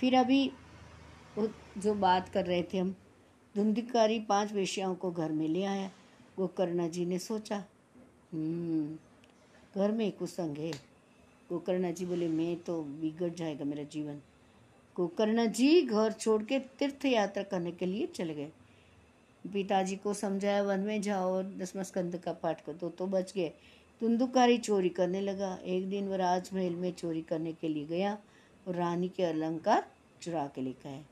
फिर 0.00 0.14
अभी 0.14 0.52
जो 1.76 1.94
बात 1.94 2.28
कर 2.28 2.46
रहे 2.46 2.62
थे 2.62 2.78
हम 2.78 2.94
धुंधिकारी 3.54 4.18
पाँच 4.20 4.52
वेश्याओं 4.52 4.94
को 4.94 5.10
घर 5.10 5.32
में 5.32 5.48
ले 5.48 5.64
आया। 5.64 5.90
गोकर्णा 6.36 6.88
जी 6.88 7.06
ने 7.06 7.18
सोचा 7.18 7.56
हम्म, 8.32 8.96
घर 9.74 9.92
में 9.92 10.10
कुसंग 10.12 10.58
है। 10.58 10.70
गोकर्णा 11.50 11.90
जी 11.90 12.06
बोले 12.06 12.28
मैं 12.28 12.56
तो 12.56 12.82
बिगड़ 12.82 13.28
जाएगा 13.28 13.64
मेरा 13.64 13.82
जीवन। 13.82 14.20
गोकर्णा 14.96 15.44
जी 15.46 15.82
घर 15.82 16.12
छोड़ 16.12 16.42
के 16.42 16.58
तीर्थ 16.58 17.04
यात्रा 17.04 17.42
करने 17.42 17.72
के 17.72 17.86
लिए 17.86 18.06
चले 18.06 18.34
गए। 18.34 18.50
पिताजी 19.44 19.96
को 19.96 20.14
समझाया 20.14 20.62
वन 20.62 20.80
में 20.80 21.02
जाओ 21.02 21.32
और 21.32 21.44
दसवा 21.58 21.82
स्कंद 21.82 22.16
का 22.16 22.32
पाठ 22.32 22.60
कर। 22.60 22.72
दो 22.72 22.88
तो 22.88 23.06
बच 23.06 23.32
गए। 23.32 23.48
धुंधुकारी 24.00 24.58
चोरी 24.58 24.88
करने 24.88 25.20
लगा। 25.20 25.58
एक 25.64 25.88
दिन 25.90 26.08
वह 26.08 26.16
राजमहल 26.16 26.74
में 26.74 26.92
चोरी 26.92 27.22
करने 27.22 27.52
के 27.52 27.68
लिए 27.68 27.84
गया 27.86 28.18
और 28.68 28.74
रानी 28.74 29.08
के 29.08 29.22
अलंकार 29.22 29.86
चुरा 30.22 30.46
के 30.46 30.60
लेकर 30.60 30.88
आए 30.88 31.04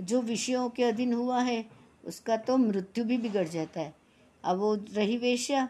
जो 0.00 0.20
विषयों 0.20 0.70
के 0.70 0.84
अधीन 0.84 1.12
हुआ 1.12 1.40
है, 1.42 1.64
उसका 2.04 2.36
तो 2.36 2.56
मृत्यु 2.56 3.04
भी 3.04 3.18
बिगड़ 3.18 3.48
जाता 3.48 3.80
है। 3.80 3.94
अब 4.44 4.56
वो 4.56 4.74
रही 4.74 5.16
वेश्या, 5.16 5.68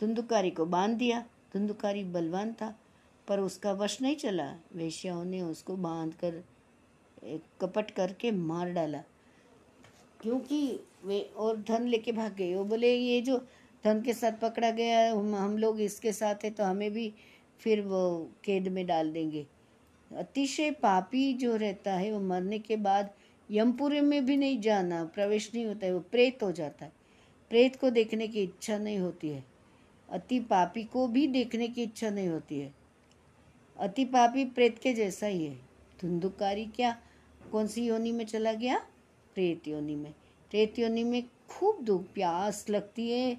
धुंधुकारी 0.00 0.50
को 0.50 0.66
बाँध 0.66 0.98
दिया, 0.98 1.20
धुंधुकारी 1.54 2.04
बलवान 2.04 2.52
था, 2.52 2.78
पर 3.28 3.40
उसका 3.40 3.72
वश 3.72 4.02
नहीं 4.02 4.16
चला। 4.16 4.54
वेश्याओं 4.74 5.24
ने 5.24 5.42
उसको 5.42 5.76
बाँध 5.76 6.14
कर 6.14 6.44
कपट 7.60 7.90
करके 7.90 8.30
मार 8.30 8.70
डाला। 8.70 9.02
क्योंकि 10.20 10.80
वे 11.04 11.20
और 11.20 11.56
धन 11.56 11.86
लेके 11.86 12.12
भाग 12.12 12.34
गए। 12.34 12.54
वो 12.54 12.64
बोले, 12.64 12.94
ये 12.94 13.20
जो 13.20 13.46
धन 13.84 14.02
के 14.02 14.12
साथ 14.12 14.32
पकड़ा 14.32 14.70
गया 14.70 15.12
हम 15.12 15.34
हम 15.34 15.58
लोग 15.58 15.80
इसके 15.80 16.12
साथ 16.12 16.34
है 16.44 16.50
तो 16.50 16.64
हमें 16.64 16.90
भी 16.90 17.14
फिर 17.60 17.80
वो 17.80 18.30
कैद 18.44 18.68
में 18.68 18.86
डाल 18.86 19.12
देंगे। 19.12 19.46
अतिशय 20.16 20.70
पापी 20.70 21.32
जो 21.34 21.56
रहता 21.56 21.92
है, 21.92 22.12
वो 22.12 22.20
मरने 22.20 22.58
के 22.58 22.76
बाद 22.76 23.10
यमपुरी 23.50 24.00
में 24.00 24.26
भी 24.26 24.36
नहीं 24.36 24.60
जाना, 24.60 25.04
प्रवेश 25.04 25.50
नहीं 25.54 25.66
होता 25.66 25.86
है, 25.86 25.94
वो 25.94 26.00
प्रेत 26.00 26.42
हो 26.42 26.52
जाता 26.52 26.84
है। 26.84 26.92
प्रेत 27.50 27.76
को 27.76 27.90
देखने 27.90 28.28
की 28.28 28.42
इच्छा 28.42 28.78
नहीं 28.78 28.98
होती 28.98 29.28
है। 29.28 29.44
अति 30.08 30.40
पापी 30.40 30.84
को 30.84 31.06
भी 31.08 31.26
देखने 31.26 31.68
की 31.68 31.82
इच्छा 31.82 32.10
नहीं 32.10 32.28
होती 32.28 32.60
है। 32.60 32.74
अति 33.78 34.04
पापी 34.04 34.44
प्रेत 34.44 34.78
के 34.78 34.92
जैसा 34.94 35.26
ही 35.26 35.44
है। 35.44 35.56
धुंधुकारी 36.02 36.64
क्या? 36.66 37.02
कौन 37.52 37.66
सी 37.66 37.86
योनि 37.86 38.12
में 38.12 38.24
चला 38.24 38.52
गया? 38.52 38.78
प्रेत 39.34 39.68
योनि 39.68 39.96
में। 39.96 40.14
प्रेत 40.50 40.78
योनि 40.78 41.04
में 41.04 41.22
खूब 41.48 41.82
दुख 41.82 42.02
प्यास 42.02 42.66
लगती 42.70 43.10
है, 43.10 43.38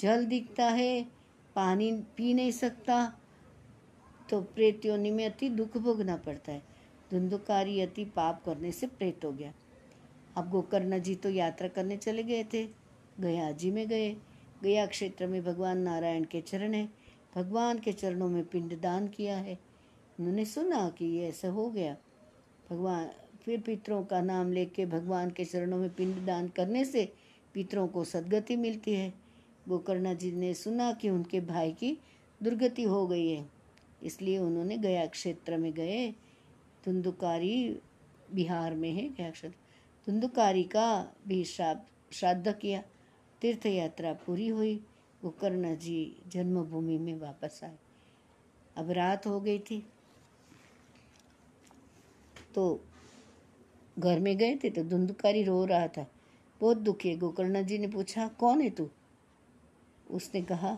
जल 0.00 0.26
दिखता 0.26 0.68
है, 0.68 1.06
पानी 1.54 1.92
पी 2.16 2.34
नहीं 2.34 2.50
सकता 2.50 3.20
तो 4.30 4.40
प्रेत 4.40 4.84
योनि 4.86 5.10
में 5.10 5.24
अति 5.26 5.48
दुख 5.48 5.76
भोगना 5.76 6.16
पड़ता 6.16 6.52
है। 6.52 6.62
धुंधुकारी 7.10 7.80
अति 7.80 8.04
पाप 8.04 8.44
करने 8.44 8.72
से 8.72 8.86
प्रेत 8.86 9.24
हो 9.24 9.32
गया। 9.32 9.52
अब 10.36 10.50
गोकर्ण 10.50 10.98
जी 10.98 11.14
तो 11.14 11.30
यात्रा 11.30 11.68
करने 11.68 11.96
चले 11.96 12.22
गए 12.22 12.44
थे। 12.44 12.68
गया 13.20 13.52
जी 13.52 13.70
में 13.70 13.88
गए। 13.88 14.16
गया 14.62 14.86
क्षेत्र 14.86 15.26
में 15.26 15.44
भगवान 15.44 15.78
नारायण 15.78 16.24
के 16.24 16.40
चरण 16.40 16.74
है। 16.74 16.88
भगवान 17.34 17.78
के 17.78 17.92
चरणों 17.92 18.28
में 18.28 18.44
पिंड 18.44 18.80
दान 18.80 19.08
किया 19.08 19.36
है। 19.36 19.58
उन्होंने 20.20 20.44
सुना 20.44 20.90
कि 20.90 21.04
ये 21.04 21.28
ऐसा 21.28 21.48
हो 21.48 21.70
गया। 21.70 21.96
भगवान, 22.70 23.10
फिर 23.42 23.60
पितरों 23.60 24.04
का 24.04 24.20
नाम 24.20 24.52
लेके 24.52 24.86
भगवान 24.86 25.30
के 25.30 25.44
चरणों 25.44 25.78
में 25.78 25.94
पिंड 25.94 26.26
दान 26.26 26.48
करने 26.48 26.84
से 26.84 27.12
पितरों 27.54 27.88
को 27.88 28.04
सदगति 28.04 28.56
मिलती 28.56 28.94
है। 28.94 29.14
गोकर्णा 29.68 30.14
जी 30.14 30.32
ने 30.32 30.54
सुना 30.54 30.92
कि 30.92 31.10
उनके 31.10 31.40
भाई 31.40 31.72
की 31.72 31.98
दुर्गति 32.42 32.82
हो 32.82 33.06
गई 33.06 33.28
है। 33.28 33.46
इसलिए 34.02 34.38
उन्होंने 34.38 34.78
गया 34.78 35.06
क्षेत्र 35.06 35.56
में 35.56 35.72
गए। 35.72 36.14
धुंधुकारी 36.84 37.80
बिहार 38.34 38.74
में 38.74 38.90
है, 38.92 39.08
क्या 39.08 39.30
क्षेत्र 39.30 39.56
धुंधुकारी 40.06 40.62
का 40.64 41.14
भी 41.28 41.44
श्राद्ध 41.44 42.52
किया। 42.52 42.82
तीर्थ 43.42 43.66
यात्रा 43.66 44.12
पूरी 44.26 44.46
हुई। 44.48 44.74
गोकर्ण 45.22 45.74
जी 45.76 46.16
जन्मभूमि 46.28 46.96
में 46.98 47.14
वापस 47.14 47.60
आए। 47.64 47.76
अब 48.76 48.90
रात 48.90 49.26
हो 49.26 49.40
गई 49.40 49.58
थी। 49.60 49.84
तो 52.54 52.64
घर 53.96 54.20
में 54.20 54.36
गए 54.38 54.56
थे 54.56 54.70
तो 54.70 54.84
धुंधुकारी 54.84 55.42
रो 55.42 55.64
रहा 55.64 55.88
था। 55.88 56.06
बहुत 56.60 56.76
दुखी 56.76 57.08
है 57.08 57.16
गोकर्ण 57.16 57.62
जी 57.62 57.78
ने 57.78 57.88
पूछा, 57.88 58.28
कौन 58.30 58.60
है 58.60 58.70
तू? 58.70 58.88
उसने 60.10 60.42
कहा, 60.42 60.76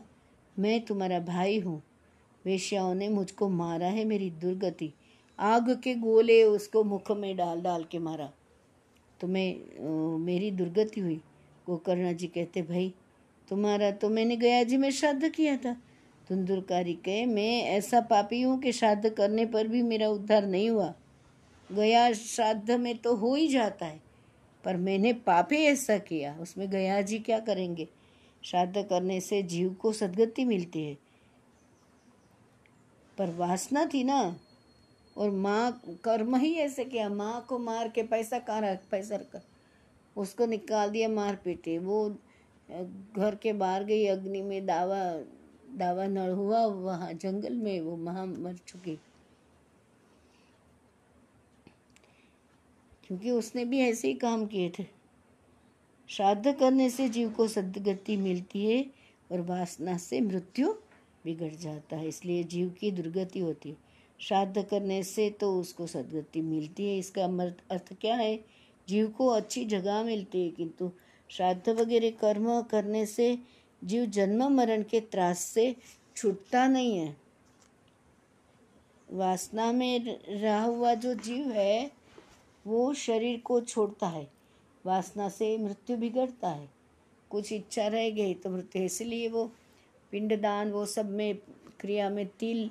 मैं 0.56 0.84
तुम्हारा 0.84 1.20
भाई 1.20 1.58
हूँ। 1.60 1.82
वेश्याओं 2.44 2.94
ने 2.94 3.08
मुझको 3.08 3.48
मारा 3.48 3.86
है 3.86 4.04
मेरी 4.04 4.30
दुर्गति। 4.32 4.92
आग 5.42 5.70
के 5.84 5.94
गोले 5.94 6.42
उसको 6.44 6.82
मुख 6.84 7.10
में 7.10 7.36
डाल 7.36 7.60
डाल 7.60 7.84
के 7.84 7.98
मारा। 7.98 8.30
तो 9.20 9.26
मैं 9.26 10.18
मेरी 10.18 10.50
दुर्गति 10.50 11.00
हुई। 11.00 11.20
गोकर्ण 11.66 12.12
जी 12.12 12.26
कहते, 12.26 12.62
भाई, 12.62 12.92
तुम्हारा 13.48 13.90
तो 13.90 14.08
मैंने 14.08 14.36
गया 14.36 14.62
जी, 14.62 14.76
में 14.76 14.90
श्राद्ध 14.90 15.28
किया 15.28 15.56
था। 15.56 15.72
धुंधुरकारी 16.28 16.94
कहे, 16.94 17.24
मैं 17.26 17.62
ऐसा 17.62 18.00
पापी 18.00 18.40
हूँ 18.42 18.58
कि 18.60 18.72
श्राद्ध 18.72 19.08
करने 19.08 19.46
पर 19.46 19.68
भी 19.68 19.82
मेरा 19.82 20.08
उद्धार 20.08 20.46
नहीं 20.46 20.70
हुआ। 20.70 20.92
गया 21.70 22.12
श्राद्ध 22.12 22.70
में 22.70 22.96
तो 22.98 23.14
हो 23.14 23.34
ही 23.34 23.48
जाता 23.48 23.86
है, 23.86 24.00
पर 24.64 24.76
मैंने 24.76 25.12
पापी 25.12 25.56
ऐसा 25.56 25.98
किया। 25.98 26.36
उसमें 26.40 26.68
गया 26.70 27.00
जी 27.02 27.18
क्या 27.18 27.38
करेंगे? 27.40 27.88
श्राद्ध 28.42 28.82
करने 28.82 29.20
से 29.20 29.42
जीव 29.42 29.72
को 29.72 29.92
सदगति 29.92 30.44
मिलती 30.44 30.84
है। 30.84 30.96
पर 33.18 33.34
वासना 33.34 33.84
थी 33.84 34.04
ना 34.04 34.36
और 35.16 35.30
माँ, 35.30 35.82
कर्म 36.04 36.36
ही 36.36 36.54
ऐसे 36.54 36.84
किया। 36.84 37.08
माँ 37.08 37.46
को 37.48 37.58
मार 37.58 37.88
के 37.88 38.02
पैसा 38.02 38.38
कहाँ 38.38 38.60
रख, 38.60 38.82
पैसा 38.90 39.16
रख? 39.16 39.42
उसको 40.16 40.46
निकाल 40.46 40.90
दिया, 40.90 41.08
मार 41.08 41.36
पीटे। 41.36 41.78
वो 41.78 42.16
घर 43.16 43.38
के 43.42 43.52
बाहर 43.52 43.84
गई, 43.84 44.06
अग्नि 44.06 44.42
में 44.42 44.66
दावा 44.66 45.20
दावा 45.76 46.06
नड़ 46.06 46.30
हुआ, 46.30 46.66
वहाँ 46.66 47.12
जंगल 47.12 47.52
में 47.52 47.80
वो 47.80 47.96
महा 47.96 48.24
मर 48.24 48.56
चुकी। 48.56 48.96
क्योंकि 53.06 53.30
उसने 53.30 53.64
भी 53.64 53.80
ऐसे 53.80 54.08
ही 54.08 54.14
काम 54.14 54.46
किए 54.46 54.72
थे। 54.78 54.86
श्राद्ध 56.08 56.52
करने 56.52 56.90
से 56.90 57.08
जीव 57.08 57.30
को 57.30 57.48
सदगति 57.48 58.16
मिलती 58.16 58.66
है 58.66 58.86
और 59.32 59.40
वासना 59.40 59.96
से 59.98 60.20
मृत्यु 60.20 60.72
बिगड़ 61.24 61.52
जाता 61.52 61.96
है। 61.96 62.08
इसलिए 62.08 62.44
जीव 62.44 62.70
की 62.70 62.90
दुर्गति 62.90 63.40
होती 63.40 63.70
है। 63.70 63.91
श्राद्ध 64.22 64.62
करने 64.62 65.02
से 65.02 65.28
तो 65.30 65.52
उसको 65.60 65.86
सदगति 65.86 66.40
मिलती 66.40 66.88
है। 66.88 66.98
इसका 66.98 67.24
अर्थ 67.70 67.92
क्या 68.00 68.14
है? 68.16 68.36
जीव 68.88 69.06
को 69.08 69.26
अच्छी 69.28 69.64
जगह 69.64 70.02
मिलती 70.02 70.42
है, 70.42 70.50
किंतु 70.50 70.90
श्राद्ध 71.30 71.68
वगैरह 71.70 72.10
कर्म 72.20 72.60
करने 72.62 73.04
से 73.06 73.36
जीव 73.82 74.04
जन्म 74.06 74.48
मरण 74.50 74.82
के 74.82 75.00
त्रास 75.02 75.40
से 75.40 75.74
छूटता 76.16 76.66
नहीं 76.66 76.96
है। 76.96 77.16
वासना 79.08 79.70
में 79.72 80.18
रहा 80.28 80.62
हुआ 80.62 80.94
जो 80.94 81.14
जीव 81.14 81.50
है, 81.50 81.90
वो 82.64 82.92
शरीर 82.94 83.40
को 83.40 83.60
छोड़ता 83.60 84.06
है, 84.06 84.26
वासना 84.84 85.28
से 85.28 85.56
मृत्यु 85.58 85.96
बिगड़ता 85.96 86.48
है। 86.48 86.68
कुछ 87.30 87.52
इच्छा 87.52 87.86
रह 87.86 88.08
गई 88.10 88.34
तो 88.34 88.50
मृत्यु, 88.50 88.82
इसलिए 88.82 89.28
वो 89.28 89.44
पिंडदान, 90.12 90.70
वो 90.72 90.84
सब 90.86 91.10
में 91.10 91.34
क्रिया 91.80 92.08
में 92.10 92.26
तिल 92.40 92.70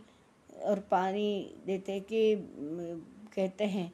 और 0.62 0.80
पानी 0.92 1.56
देते 1.66 2.00
कि 2.00 2.36
कहते 3.36 3.64
हैं, 3.64 3.92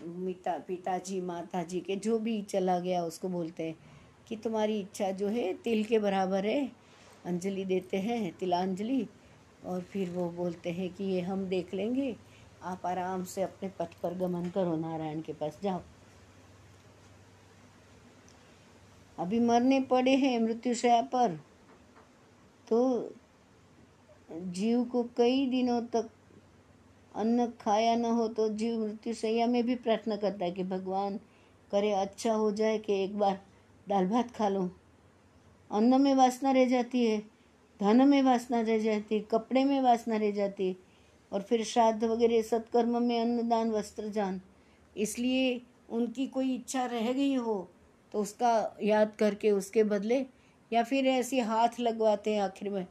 मिता, 0.00 0.56
पिताजी 0.58 1.20
माता 1.20 1.62
जी 1.62 1.80
के 1.80 1.96
जो 1.96 2.18
भी 2.18 2.40
चला 2.42 2.78
गया 2.78 3.02
उसको 3.04 3.28
बोलते 3.28 3.62
हैं 3.62 3.76
कि 4.28 4.36
तुम्हारी 4.36 4.78
इच्छा 4.80 5.10
जो 5.10 5.28
है 5.28 5.52
तिल 5.54 5.84
के 5.84 5.98
बराबर 5.98 6.46
है, 6.46 6.70
अंजलि 7.26 7.64
देते 7.64 7.96
हैं, 7.96 8.32
तिलांजलि। 8.38 9.06
और 9.66 9.80
फिर 9.82 10.10
वो 10.10 10.28
बोलते 10.30 10.70
हैं 10.70 10.88
कि 10.94 11.04
ये 11.04 11.20
हम 11.20 11.44
देख 11.46 11.74
लेंगे, 11.74 12.14
आप 12.62 12.86
आराम 12.86 13.24
से 13.24 13.42
अपने 13.42 13.68
पथ 13.78 14.00
पर 14.02 14.14
गमन 14.14 14.48
करो, 14.50 14.76
नारायण 14.76 15.20
के 15.20 15.32
पास 15.32 15.58
जाओ। 15.62 15.80
अभी 19.18 19.40
मरने 19.40 19.80
पड़े 19.80 20.14
हैं 20.16 20.38
मृत्युशया 20.40 21.00
पर 21.02 21.36
तो 22.68 22.78
जीव 24.30 24.82
को 24.84 25.02
कई 25.16 25.46
दिनों 25.46 25.80
तक 25.92 26.10
अन्न 27.16 27.46
खाया 27.60 27.94
न 27.96 28.04
हो 28.04 28.26
तो 28.28 28.48
जीव 28.48 28.78
मृत्युशैया 28.80 29.46
में 29.46 29.62
भी 29.66 29.74
प्रार्थना 29.76 30.16
करता 30.16 30.44
है 30.44 30.50
कि 30.50 30.64
भगवान 30.64 31.18
करे 31.72 31.92
अच्छा 31.92 32.32
हो 32.32 32.50
जाए 32.52 32.78
कि 32.78 33.02
एक 33.04 33.18
बार 33.18 33.40
दाल 33.88 34.06
भात 34.08 34.30
खा 34.30 34.48
लो। 34.48 34.70
अन्न 35.70 36.00
में 36.00 36.14
वासना 36.14 36.50
रह 36.50 36.68
जाती 36.68 37.04
है, 37.06 37.18
धन 37.80 38.08
में 38.08 38.22
वासना 38.22 38.60
रह 38.60 38.78
जाती 38.78 39.14
है, 39.14 39.20
कपड़े 39.30 39.64
में 39.64 39.80
वासना 39.80 40.16
रह 40.16 40.30
जाती 40.30 40.68
है, 40.68 40.76
और 41.32 41.42
फिर 41.42 41.64
श्राद्ध 41.64 42.04
वगैरह, 42.04 42.42
सत्कर्म 42.42 43.02
में 43.02 43.20
अन्नदान 43.20 43.70
वस्त्र 43.70 44.08
जान 44.08 44.40
इसलिए 44.96 45.60
उनकी 45.90 46.26
कोई 46.26 46.54
इच्छा 46.54 46.84
रह 46.86 47.12
गई 47.12 47.34
हो 47.34 47.68
तो 48.14 48.20
उसका 48.20 48.78
याद 48.82 49.12
करके 49.18 49.50
उसके 49.50 49.82
बदले 49.84 50.24
या 50.72 50.82
फिर 50.82 51.06
ऐसे 51.06 51.40
हाथ 51.40 51.80
लगवाते 51.80 52.34
हैं 52.34 52.42
आखिर 52.42 52.70
में 52.70 52.86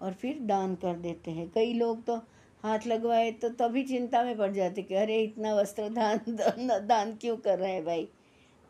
और 0.00 0.12
फिर 0.12 0.38
दान 0.42 0.74
कर 0.74 0.94
देते 0.98 1.30
हैं। 1.30 1.48
कई 1.50 1.72
लोग 1.72 2.04
तो 2.04 2.16
हाथ 2.64 2.86
लगवाए 2.86 3.30
तो 3.32 3.48
तभी 3.56 3.82
चिंता 3.84 4.22
में 4.24 4.36
पड़ 4.38 4.50
जाते 4.52 4.82
कि 4.82 4.94
अरे 4.94 5.18
इतना 5.22 5.54
वस्त्र 5.54 5.88
दान 5.90 6.18
दान, 6.28 6.86
दान 6.86 7.14
क्यों 7.16 7.36
कर 7.36 7.58
रहे 7.58 7.72
हैं 7.72 7.84
भाई? 7.84 8.08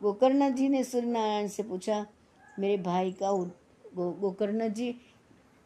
गोकर्ण 0.01 0.53
जी 0.55 0.69
ने 0.69 0.83
सूर्य 0.83 1.07
नारायण 1.07 1.47
से 1.47 1.63
पूछा 1.63 2.05
मेरे 2.59 2.77
भाई 2.83 3.11
का 3.11 3.31
गो 3.95 4.11
गोकर्ण 4.11 4.67
जी 4.69 4.95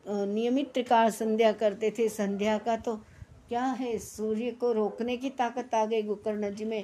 नियमित 0.06 0.72
त्रिकाल 0.74 1.10
संध्या 1.12 1.52
करते 1.54 1.94
थे 1.98 2.08
संध्या 2.10 2.58
का 2.58 2.76
तो 2.78 2.96
क्या 3.50 3.64
है? 3.64 3.98
सूर्य 3.98 4.52
को 4.52 4.72
रोकने 4.72 5.18
की 5.18 5.30
ताकत 5.32 5.76
आ 5.76 5.86
गई 5.86 6.02
गोकर्ण 6.04 6.54
जी 6.56 6.66
में 6.66 6.84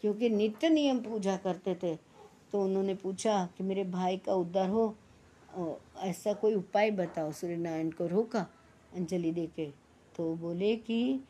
क्योंकि 0.00 0.30
नित्य 0.30 0.68
नियम 0.68 0.98
पूजा 1.00 1.36
करते 1.36 1.74
थे। 1.74 1.94
तो 2.52 2.62
उन्होंने 2.62 2.94
पूछा 2.94 3.48
कि 3.56 3.64
मेरे 3.64 3.84
भाई 3.84 4.16
का 4.16 4.34
उद्धार 4.34 4.68
हो 4.68 4.94
ऐसा 5.98 6.32
कोई 6.32 6.54
उपाय 6.54 6.90
बताओ 6.90 7.32
सूर्य 7.32 7.56
नारायण 7.56 7.90
को 7.90 8.06
रोका, 8.06 8.46
अंजलि 8.94 9.30
देके 9.30 9.66
तो 10.16 10.34
बोले 10.34 10.76
कि 10.76 11.20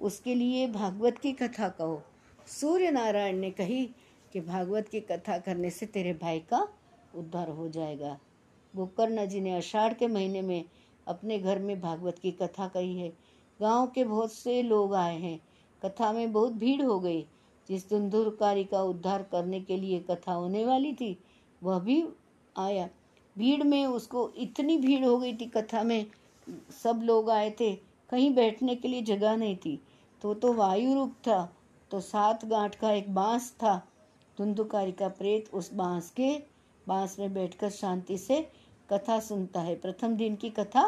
उसके 0.00 0.34
लिए 0.34 0.66
भागवत 0.66 1.18
की 1.18 1.32
कथा 1.32 1.68
कहो। 1.68 2.02
सूर्य 2.46 2.90
नारायण 2.90 3.36
ने 3.36 3.50
कही 3.50 3.86
कि 4.32 4.40
भागवत 4.40 4.88
की 4.88 5.00
कथा 5.00 5.38
करने 5.38 5.70
से 5.70 5.86
तेरे 5.86 6.12
भाई 6.12 6.40
का 6.40 6.68
उद्धार 7.14 7.48
हो 7.48 7.68
जाएगा। 7.68 8.18
गोकर्ण 8.76 9.26
जी 9.26 9.40
ने 9.40 9.56
अषाढ़ 9.56 9.94
के 9.94 10.06
महीने 10.06 10.42
में 10.42 10.64
अपने 11.06 11.38
घर 11.38 11.58
में 11.58 11.80
भागवत 11.80 12.18
की 12.18 12.30
कथा 12.32 12.68
कही 12.68 12.98
है। 12.98 13.08
गाँव 13.60 13.86
के 13.86 14.04
बहुत 14.04 14.32
से 14.32 14.62
लोग 14.62 14.94
आए 14.94 15.18
हैं। 15.18 15.40
कथा 15.84 16.12
में 16.12 16.32
बहुत 16.32 16.52
भीड़ 16.52 16.82
हो 16.82 17.00
गई। 17.00 17.22
जिस 17.68 17.88
धुंधुरकारी 17.90 18.64
का 18.64 18.82
उद्धार 18.82 19.22
करने 19.22 19.60
के 19.60 19.76
लिए 19.76 20.00
कथा 20.00 20.32
होने 20.32 20.64
वाली 20.64 20.92
थी, 20.92 21.18
वह 21.62 21.78
भी 21.78 22.04
आया। 22.56 22.88
भीड़ 23.36 23.62
में 23.62 23.86
उसको 23.86 24.28
इतनी 24.38 24.76
भीड़ 24.78 25.04
हो 25.04 25.16
गई 25.18 25.34
थी 25.36 25.46
कथा 25.46 25.82
में, 25.82 26.06
सब 26.82 27.00
लोग 27.04 27.30
आए 27.30 27.50
थे, 27.50 27.74
कहीं 28.10 28.34
बैठने 28.34 28.74
के 28.74 28.88
लिए 28.88 29.02
जगह 29.02 29.36
नहीं 29.36 29.56
थी। 29.56 29.78
तो 30.22 30.34
तो 30.34 30.52
वायु 30.52 30.94
रूप 30.94 31.14
था 31.28 31.56
तो 31.90 32.00
सात 32.00 32.44
गांठ 32.44 32.74
का 32.74 32.90
एक 32.92 33.14
बाँस 33.14 33.50
था, 33.52 33.76
धुंधुकारी 34.38 34.92
का 34.92 35.08
प्रेत 35.08 35.50
उस 35.54 35.72
बाँस 35.74 36.10
के 36.10 36.32
बाँस 36.86 37.18
में 37.18 37.32
बैठकर 37.34 37.70
शांति 37.70 38.18
से 38.18 38.40
कथा 38.90 39.18
सुनता 39.20 39.60
है। 39.60 39.74
प्रथम 39.76 40.16
दिन 40.16 40.36
की 40.36 40.50
कथा 40.50 40.86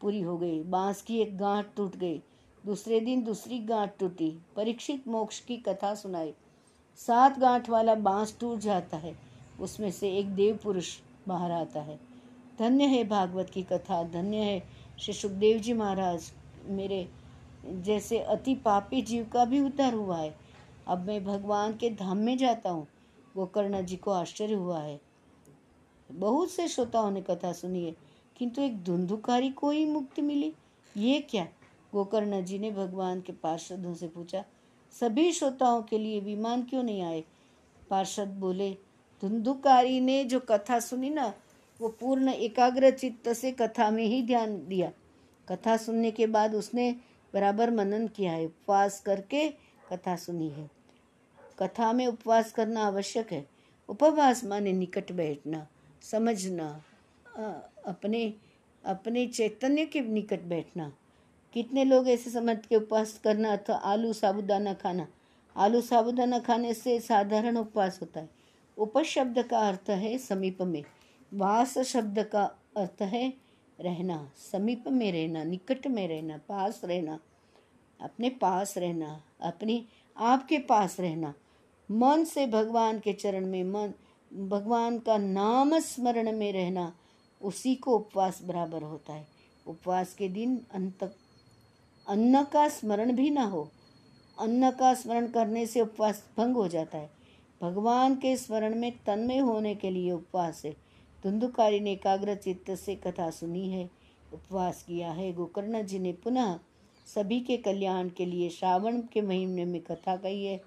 पूरी 0.00 0.20
हो 0.20 0.36
गई, 0.38 0.62
बाँस 0.62 1.02
की 1.02 1.18
एक 1.18 1.36
गांठ 1.38 1.66
टूट 1.76 1.96
गई, 1.96 2.20
दूसरे 2.64 3.00
दिन 3.00 3.22
दूसरी 3.24 3.58
गांठ 3.58 3.90
टूटी, 3.98 4.30
परीक्षित 4.56 5.08
मोक्ष 5.08 5.40
की 5.40 5.56
कथा 5.58 5.94
सुनाई। 5.94 6.32
सात 6.98 7.38
गांठ 7.38 7.70
वाला 7.70 7.94
बाँस 7.94 8.36
टूट 8.40 8.58
जाता 8.58 8.96
है, 8.96 9.16
उसमें 9.60 9.90
से 9.90 10.10
एक 10.10 10.34
देव 10.34 10.58
पुरुष 10.62 10.96
बाहर 11.28 11.50
आता 11.50 11.80
है। 11.80 11.98
धन्य 12.58 12.84
है 12.84 13.04
भागवत 13.04 13.50
की 13.50 13.62
कथा, 13.62 14.02
धन्य 14.04 14.36
है 14.36 14.62
श्री 14.98 15.14
सुखदेव 15.14 15.58
जी 15.58 15.72
महाराज। 15.72 16.32
मेरे 16.66 17.08
जैसे 17.66 18.18
अति 18.18 18.54
पापी 18.54 19.02
जीव 19.02 19.28
का 19.32 19.44
भी 19.44 19.60
उद्धार 19.60 19.94
हुआ 19.94 20.18
है। 20.18 20.34
अब 20.86 21.06
मैं 21.06 21.24
भगवान 21.24 21.76
के 21.76 21.90
धाम 21.90 22.16
में 22.16 22.36
जाता 22.38 22.70
हूँ। 22.70 22.86
गोकर्ण 23.36 23.82
जी 23.82 23.96
को 23.96 24.10
आश्चर्य 24.10 24.54
हुआ 24.54 24.80
है। 24.80 25.00
बहुत 26.10 26.50
से 26.50 26.68
श्रोताओं 26.68 27.10
ने 27.10 27.20
कथा 27.20 27.52
सुनी 27.52 27.84
है, 27.84 27.94
किंतु 28.36 28.62
एक 28.62 28.82
धुंधुकारी 28.84 29.50
को 29.50 29.70
ही 29.70 29.84
मुक्ति 29.84 30.22
मिली? 30.22 30.52
ये 30.96 31.20
क्या? 31.20 31.44
गोकर्ण 31.92 32.44
जी 32.44 32.58
ने 32.58 32.70
भगवान 32.70 33.20
के 33.20 33.32
पार्षदों 33.32 33.94
से 33.94 34.08
पूछा। 34.08 34.44
सभी 35.00 35.32
श्रोताओं 35.32 35.82
के 35.82 35.98
लिए 35.98 36.20
विमान 36.20 36.62
क्यों 36.62 36.82
नहीं 36.82 37.02
आए? 37.02 37.24
पार्षद 37.90 38.28
बोले 38.28 38.76
धुंधुकारी 39.24 40.00
ने 40.00 40.22
जो 40.24 40.40
कथा 40.40 40.78
सुनी 40.80 41.10
ना, 41.10 41.32
वो 41.80 41.88
पूर्ण 41.90 42.28
एकाग्र 42.28 42.90
चित्त 42.90 43.28
से 43.32 43.52
कथा 43.52 43.90
में 43.90 44.04
ही 44.04 44.22
ध्यान 44.22 44.56
दिया। 44.68 44.90
कथा 45.48 45.76
सुनने 45.76 46.10
के 46.10 46.26
बाद 46.26 46.54
उसने 46.54 46.90
बराबर 47.34 47.70
मनन 47.70 48.06
किया 48.08 48.32
है, 48.32 48.46
उपवास 48.46 49.00
करके 49.00 49.48
कथा 49.90 50.16
सुनी 50.16 50.48
है। 50.48 50.70
कथा 51.58 51.92
में 51.92 52.06
उपवास 52.06 52.52
करना 52.52 52.84
आवश्यक 52.86 53.32
है। 53.32 53.46
उपवास 53.88 54.44
माने 54.44 54.72
निकट 54.72 55.12
बैठना, 55.12 55.66
समझना 56.02 56.68
अपने 57.86 58.34
अपने 58.84 59.26
चैतन्य 59.26 59.84
के 59.86 60.00
निकट 60.00 60.42
बैठना। 60.42 60.92
कितने 61.54 61.84
लोग 61.84 62.08
ऐसे 62.08 62.30
समझ 62.30 62.56
के 62.66 62.76
उपवास 62.76 63.18
करना 63.24 63.52
अथवा 63.52 63.76
आलू 63.76 64.12
साबुदाना 64.12 64.74
खाना। 64.74 65.06
आलू 65.56 65.80
साबुदाना 65.80 66.38
खाने 66.38 66.74
से 66.74 67.00
साधारण 67.00 67.56
उपवास 67.56 67.98
होता 68.02 68.20
है। 68.20 68.43
उपशब्द 68.78 69.42
का 69.42 69.58
अर्थ 69.58 69.90
है 69.90 70.18
समीप 70.18 70.62
में। 70.62 70.84
वास 71.34 71.78
शब्द 71.78 72.22
का 72.22 72.44
अर्थ 72.76 73.02
है 73.02 73.34
रहना, 73.80 74.30
समीप 74.52 74.88
में 74.88 75.12
रहना, 75.12 75.44
निकट 75.44 75.86
में 75.86 76.08
रहना, 76.08 76.38
पास 76.38 76.80
रहना, 76.84 77.20
अपने 78.00 78.30
पास 78.30 78.78
रहना, 78.78 79.22
अपनी 79.42 79.86
आपके 80.16 80.58
पास 80.58 81.00
रहना। 81.00 81.34
मन 81.90 82.24
से 82.24 82.46
भगवान 82.46 82.98
के 82.98 83.12
चरण 83.12 83.46
में 83.46 83.64
मन, 83.64 83.92
भगवान 84.48 84.98
का 84.98 85.18
नाम 85.18 85.78
स्मरण 85.78 86.32
में 86.32 86.52
रहना, 86.52 86.96
उसी 87.42 87.74
को 87.74 87.96
उपवास 87.96 88.42
बराबर 88.42 88.82
होता 88.82 89.12
है। 89.12 89.26
उपवास 89.66 90.14
के 90.14 90.28
दिन 90.28 90.66
अंत, 90.74 91.16
अन्न 92.08 92.44
का 92.44 92.68
स्मरण 92.68 93.12
भी 93.12 93.30
ना 93.30 93.44
हो। 93.44 93.70
अन्न 94.40 94.70
का 94.70 94.94
स्मरण 94.94 95.26
करने 95.26 95.66
से 95.66 95.80
उपवास 95.80 96.24
भंग 96.38 96.54
हो 96.54 96.68
जाता 96.68 96.98
है। 96.98 97.13
भगवान 97.64 98.16
के 98.16 98.36
स्मरण 98.36 98.74
में 98.74 98.92
तन्मय 99.06 99.38
होने 99.38 99.74
के 99.74 99.90
लिए 99.90 100.12
उपवास 100.12 100.62
है। 100.64 100.76
धुंधुकारी 101.22 101.80
ने 101.80 101.92
एकाग्र 101.92 102.34
चित्त 102.34 102.70
से 102.70 102.94
कथा 102.94 103.30
सुनी 103.30 103.68
है। 103.68 103.90
उपवास 104.32 104.82
किया 104.82 105.12
है। 105.12 105.32
गोकर्ण 105.32 105.82
जी 105.82 105.98
ने 105.98 106.12
पुनः 106.12 106.58
सभी 107.06 107.40
के 107.40 107.56
कल्याण 107.56 108.08
के 108.08 108.26
लिए 108.26 108.50
श्रावण 108.50 109.00
के 109.00 109.22
महीने 109.22 109.64
में 109.64 109.80
कथा 109.80 110.16
कही 110.16 110.46
है। 110.46 110.62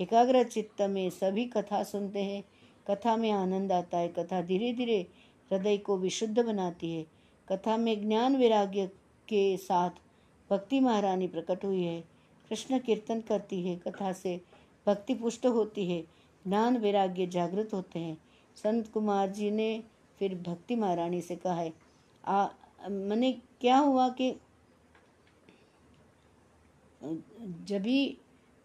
एकाग्र 0.00 0.44
चित्त 0.44 0.82
में 0.82 1.10
सभी 1.10 1.44
कथा 1.44 1.82
सुनते 1.82 2.22
हैं। 2.22 2.44
कथा 2.90 3.16
में 3.16 3.30
आनंद 3.30 3.72
आता 3.72 3.98
है। 3.98 4.08
कथा 4.08 4.40
धीरे 4.40 4.72
धीरे 4.72 5.06
हृदय 5.52 5.76
को 5.76 5.98
विशुद्ध 5.98 6.38
बनाती 6.38 6.92
है। 6.92 7.06
कथा 7.52 7.76
में 7.76 8.08
ज्ञान 8.08 8.36
वैराग्य 8.36 8.86
के 9.28 9.56
साथ 9.56 9.90
भक्ति 10.50 10.80
महारानी 10.80 11.28
प्रकट 11.28 11.64
हुई 11.64 11.82
है। 11.82 12.00
कृष्ण 12.48 12.78
कीर्तन 12.78 13.20
करती 13.20 13.68
है। 13.68 13.76
कथा 13.76 14.12
से 14.12 14.40
भक्ति 14.86 15.14
पुष्ट 15.14 15.46
होती 15.46 15.86
है। 15.86 16.16
ज्ञान 16.46 16.76
वैराग्य 16.76 17.26
जागृत 17.26 17.74
होते 17.74 17.98
हैं। 17.98 18.16
संत 18.56 18.90
कुमार 18.92 19.30
जी 19.30 19.50
ने 19.50 19.68
फिर 20.20 20.34
भक्ति 20.42 20.76
महारानी 20.76 21.20
से 21.20 21.36
कहा 21.36 21.54
है, 21.54 21.72
आ, 22.24 22.48
मैंने 22.82 23.32
क्या 23.60 23.76
हुआ 23.78 24.08
कि 24.10 24.30
जब 27.02 27.82
भी 27.82 28.18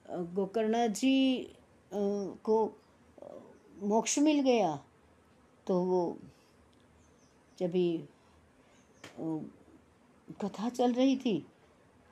गोकर्ण 0.10 0.88
जी 0.90 1.48
को 1.92 2.64
मोक्ष 3.84 4.18
मिल 4.20 4.40
गया 4.42 4.76
तो 5.68 5.80
वो 5.84 6.18
जब 7.58 7.72
भी 7.72 8.04
कथा 10.42 10.70
चल 10.70 10.94
रही 10.94 11.16
थी, 11.18 11.46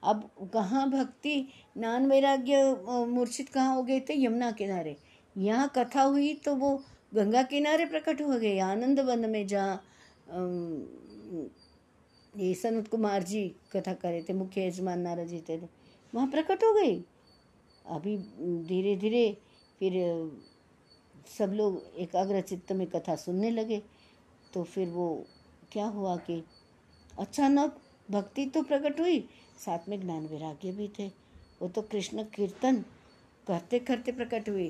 अब 0.03 0.29
कहाँ 0.53 0.89
भक्ति, 0.89 1.47
नान 1.77 2.05
वैराग्य 2.07 2.63
मूर्छित 3.07 3.49
कहाँ 3.49 3.75
हो 3.75 3.83
गए 3.83 3.99
थे, 3.99 4.23
यमुना 4.23 4.51
किनारे। 4.51 4.95
यहाँ 5.35 5.71
कथा 5.75 6.01
हुई 6.03 6.33
तो 6.35 6.55
वो 6.55 6.75
गंगा 7.13 7.41
किनारे 7.43 7.85
प्रकट 7.85 8.21
हो 8.21 8.39
गए, 8.39 8.57
आनंद 8.59 8.99
वन 8.99 9.29
में 9.29 9.45
जहाँ 9.47 9.83
ये 12.33 12.53
सनत 12.55 12.87
कुमार 12.87 13.23
जी 13.23 13.47
कथा 13.71 13.93
कर 13.93 14.09
रहे 14.09 14.21
थे, 14.23 14.33
मुख्य 14.33 14.67
यजमान 14.67 14.99
नारा 15.01 15.23
जी 15.23 15.39
थे 15.49 15.57
वहाँ 16.13 16.27
प्रकट 16.29 16.63
हो 16.63 16.73
गई। 16.73 16.95
अभी 17.85 18.17
धीरे 18.67 18.95
धीरे 18.97 19.37
फिर, 19.79 19.93
सब 21.29 21.53
लोग 21.53 21.81
एकाग्र 21.99 22.41
चित्त 22.41 22.71
में 22.71 22.85
कथा 22.87 23.15
सुनने 23.17 23.49
लगे 23.51 23.81
तो 24.53 24.63
फिर 24.65 24.87
वो 24.89 25.07
क्या 25.71 25.85
हुआ 25.87 26.15
कि 26.19 26.43
अचानक 27.19 27.77
भक्ति 28.09 28.45
तो 28.45 28.61
प्रकट 28.63 28.99
हुई, 28.99 29.19
साथ 29.59 29.89
में 29.89 29.99
ज्ञान 30.01 30.25
वैराग्य 30.27 30.71
भी 30.71 30.87
थे। 30.99 31.07
वो 31.61 31.67
तो 31.67 31.81
कृष्ण 31.83 32.23
कीर्तन 32.35 32.83
करते 33.47 33.79
करते 33.79 34.11
प्रकट 34.11 34.49
हुए 34.49 34.69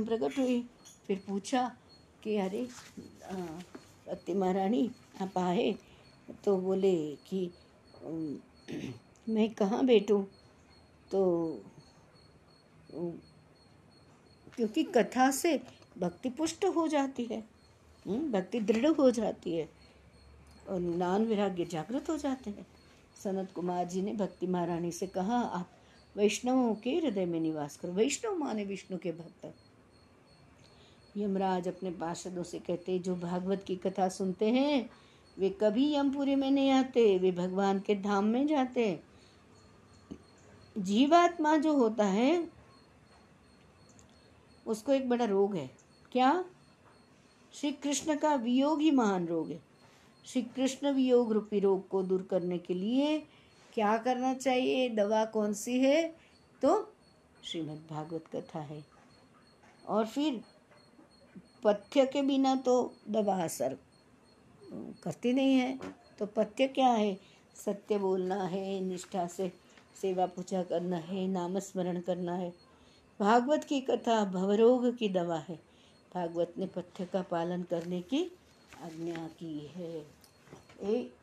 एकदम 0.00 0.04
प्रकट 0.04 0.38
हुई। 0.38 0.60
फिर 1.06 1.18
पूछा 1.28 1.76
कि, 2.22 2.36
अरे 2.36 2.68
भक्ति 4.08 4.34
महारानी, 4.34 4.90
आप 5.22 5.38
आए? 5.38 5.74
तो 6.44 6.56
बोले 6.56 7.16
कि 7.28 7.50
मैं 9.28 9.48
कहाँ 9.54 9.84
बैठूँ? 9.86 10.22
तो 11.10 11.20
क्योंकि 14.56 14.82
कथा 14.82 15.30
से 15.30 15.60
भक्ति 15.98 16.30
पुष्ट 16.30 16.64
हो 16.64 16.88
जाती 16.88 17.24
है। 17.24 17.40
भक्ति 18.08 18.60
दृढ़ 18.60 18.86
हो 18.86 19.10
जाती 19.10 19.56
है 19.56 19.68
और 20.68 20.80
ज्ञान 20.80 21.24
विराग्य 21.24 21.64
जागृत 21.64 22.10
हो 22.10 22.16
जाते 22.16 22.50
हैं। 22.50 22.66
सनत 23.24 23.52
कुमार 23.52 23.84
जी 23.86 24.02
ने 24.02 24.12
भक्ति 24.12 24.46
महारानी 24.46 24.92
से 24.92 25.06
कहा, 25.06 25.40
आप 25.40 25.70
वैष्णवों 26.16 26.74
के 26.74 26.90
हृदय 26.90 27.26
में 27.26 27.40
निवास 27.40 27.76
करो। 27.76 27.92
वैष्णव 27.92 28.36
माने 28.36 28.64
विष्णु 28.64 28.98
के 28.98 29.12
भक्त 29.12 29.54
यमराज 31.16 31.68
अपने 31.68 31.90
पार्षदों 31.90 32.42
से 32.42 32.58
कहते, 32.58 32.98
जो 32.98 33.16
भागवत 33.16 33.64
की 33.66 33.76
कथा 33.76 34.08
सुनते 34.08 34.50
हैं, 34.50 34.90
वे 35.38 35.50
कभी 35.50 35.94
यमपुरी 35.94 36.34
में 36.34 36.50
नहीं 36.50 36.70
आते, 36.70 37.18
वे 37.18 37.32
भगवान 37.32 37.80
के 37.80 37.94
धाम 37.94 38.24
में 38.24 38.46
जाते। 38.46 39.00
जीवात्मा 40.78 41.56
जो 41.56 41.72
होता 41.72 42.04
है, 42.04 42.48
उसको 44.66 44.92
एक 44.92 45.08
बड़ा 45.08 45.24
रोग 45.24 45.56
है। 45.56 45.70
क्या? 46.12 46.44
श्री 47.52 47.72
कृष्ण 47.72 48.16
का 48.16 48.34
वियोग 48.34 48.80
ही 48.80 48.90
महान 48.90 49.26
रोग 49.26 49.50
है। 49.50 49.62
श्री 50.26 50.42
कृष्ण 50.42 50.92
वियोग 50.92 51.32
रूपी 51.32 51.60
रोग 51.60 51.88
को 51.88 52.02
दूर 52.02 52.22
करने 52.22 52.58
के 52.58 52.74
लिए 52.74 53.18
क्या 53.74 53.98
करना 53.98 54.34
चाहिए? 54.34 54.88
दवा 54.88 55.24
कौन 55.24 55.54
सी 55.54 55.80
है? 55.80 56.16
तो 56.62 56.92
श्रीमद् 57.44 57.90
भागवत 57.90 58.24
कथा 58.36 58.60
है। 58.60 58.84
और 59.88 60.06
फिर 60.06 60.44
पथ्य 61.64 62.04
के 62.06 62.22
बिना 62.22 62.54
तो 62.56 62.94
दवा 63.08 63.42
असर 63.44 63.76
करती 65.04 65.32
नहीं 65.32 65.54
है। 65.54 65.78
तो 66.18 66.26
पथ्य 66.26 66.66
क्या 66.68 66.88
है? 66.88 67.18
सत्य 67.56 67.98
बोलना 67.98 68.42
है, 68.44 68.80
निष्ठा 68.80 69.26
से 69.26 69.52
सेवा 70.00 70.26
पूजा 70.26 70.62
करना 70.62 70.96
है 70.96 71.26
नाम 71.28 71.58
स्मरण 71.58 72.00
करना 72.00 72.34
है। 72.34 72.52
भागवत 73.20 73.64
की 73.64 73.80
कथा, 73.80 74.24
भवरोग 74.24 74.96
की 74.96 75.08
दवा 75.08 75.38
है। 75.38 75.58
भागवत 76.14 76.54
ने 76.58 76.66
पथ्य 76.66 77.04
का 77.04 77.22
पालन 77.22 77.62
करने 77.62 78.00
की 78.02 78.22
आज्ञा 78.82 79.26
की 79.28 79.58
है। 79.66 80.06
एक 80.82 81.14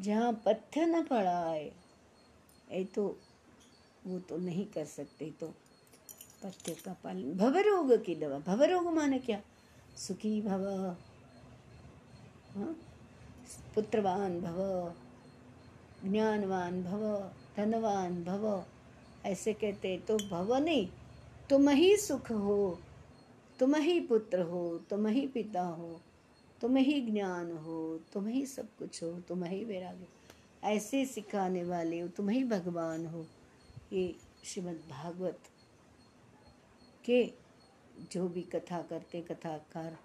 जहाँ 0.00 0.32
पथ्य 0.46 0.84
न 0.86 1.02
पड़ा 1.02 1.38
है 1.38 1.64
ये 1.64 2.84
तो 2.84 3.08
वो 4.06 4.18
तो 4.18 4.36
नहीं 4.36 4.66
कर 4.66 4.84
सकते 4.84 5.30
तो 5.30 5.46
पथ्य 6.44 6.76
का 6.84 6.92
पालन 6.92 7.32
भवरोग 7.36 8.04
की 8.04 8.14
दवा। 8.14 8.38
भवरोग 8.38 8.86
माने 8.86 9.18
क्या? 9.18 9.42
सुखी 9.96 10.42
भव। 10.42 10.96
हाँ? 12.54 12.76
पुत्रवान 13.74 14.40
भव। 14.40 14.92
ज्ञानवान 16.04 16.84
भव। 16.84 17.30
धनवान 17.56 18.24
भव। 18.24 18.64
ऐसे 19.24 19.52
कहते 19.52 19.98
तो 19.98 20.16
भव 20.16 20.56
नहीं। 20.56 20.88
तुम 21.50 21.68
ही 21.68 21.96
सुख 21.96 22.30
हो। 22.30 22.80
तुम 23.58 23.76
ही 23.76 24.00
पुत्र 24.00 24.40
हो। 24.40 24.78
तुम 24.78 25.06
ही 25.06 25.26
पिता 25.26 25.62
हो। 25.62 26.00
तुम 26.60 26.76
ही 26.76 27.00
ज्ञान 27.00 27.56
हो। 27.56 28.00
तुम 28.12 28.26
ही 28.26 28.46
सब 28.46 28.76
कुछ 28.78 29.02
हो। 29.02 29.20
तुम 29.20 29.44
ही 29.44 29.64
वैराग्य। 29.64 30.06
ऐसे 30.64 31.04
सिखाने 31.04 31.64
वाले 31.64 32.00
हो। 32.00 32.08
तुम 32.08 32.28
ही 32.28 32.44
भगवान 32.44 33.06
हो। 33.06 33.26
ये 33.92 34.14
श्रीमद् 34.44 34.88
भागवत 34.90 35.38
के 37.04 37.24
जो 38.12 38.28
भी 38.28 38.42
कथा 38.42 38.80
करते, 38.82 39.20
कथाकार 39.20 39.98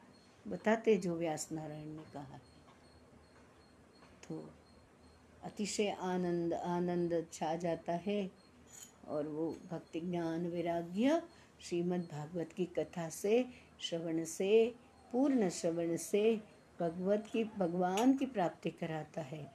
बताते, 0.47 0.95
जो 0.97 1.15
व्यास 1.15 1.47
नारायण 1.51 1.87
ने 1.87 2.03
कहा 2.13 2.39
तो 4.27 4.49
अतिशय 5.43 5.89
आनंद 5.89 6.53
आनंद 6.53 7.25
छा 7.33 7.55
जाता 7.55 7.93
है 7.93 8.31
और 9.07 9.27
वो 9.27 9.49
भक्ति 9.71 9.99
ज्ञान 9.99 10.47
वैराग्य 10.47 11.21
श्रीमद् 11.61 12.11
भागवत 12.11 12.53
की 12.53 12.65
कथा 12.65 13.09
से, 13.09 13.45
श्रवण 13.79 14.23
से, 14.25 14.75
पूर्ण 15.11 15.49
श्रवण 15.49 15.95
से 15.97 16.41
भगवत 16.79 17.27
की, 17.33 17.43
भगवान 17.43 18.17
की 18.17 18.25
प्राप्ति 18.25 18.69
कराता 18.69 19.21
है। 19.21 19.54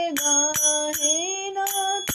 हे 0.23 1.13
नाथ 1.55 2.11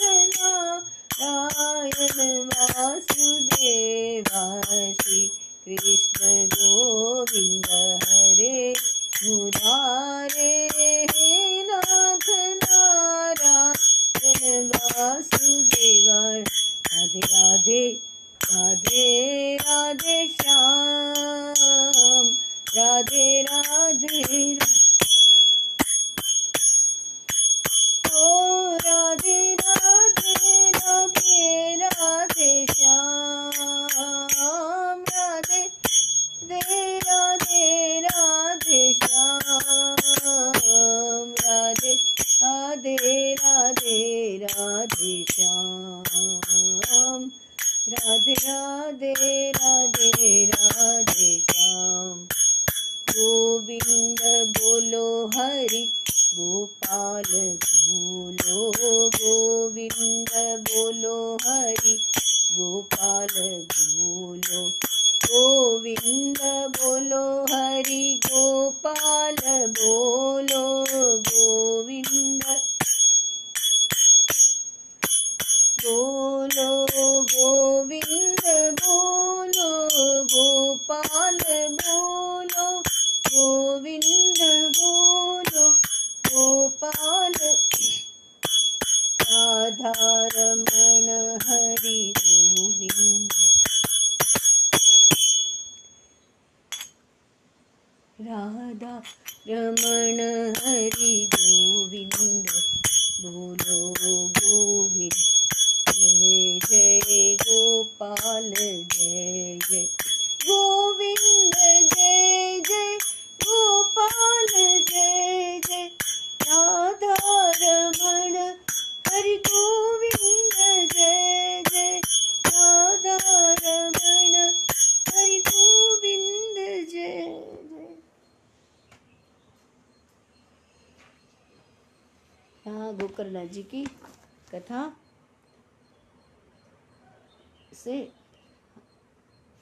से 137.86 138.12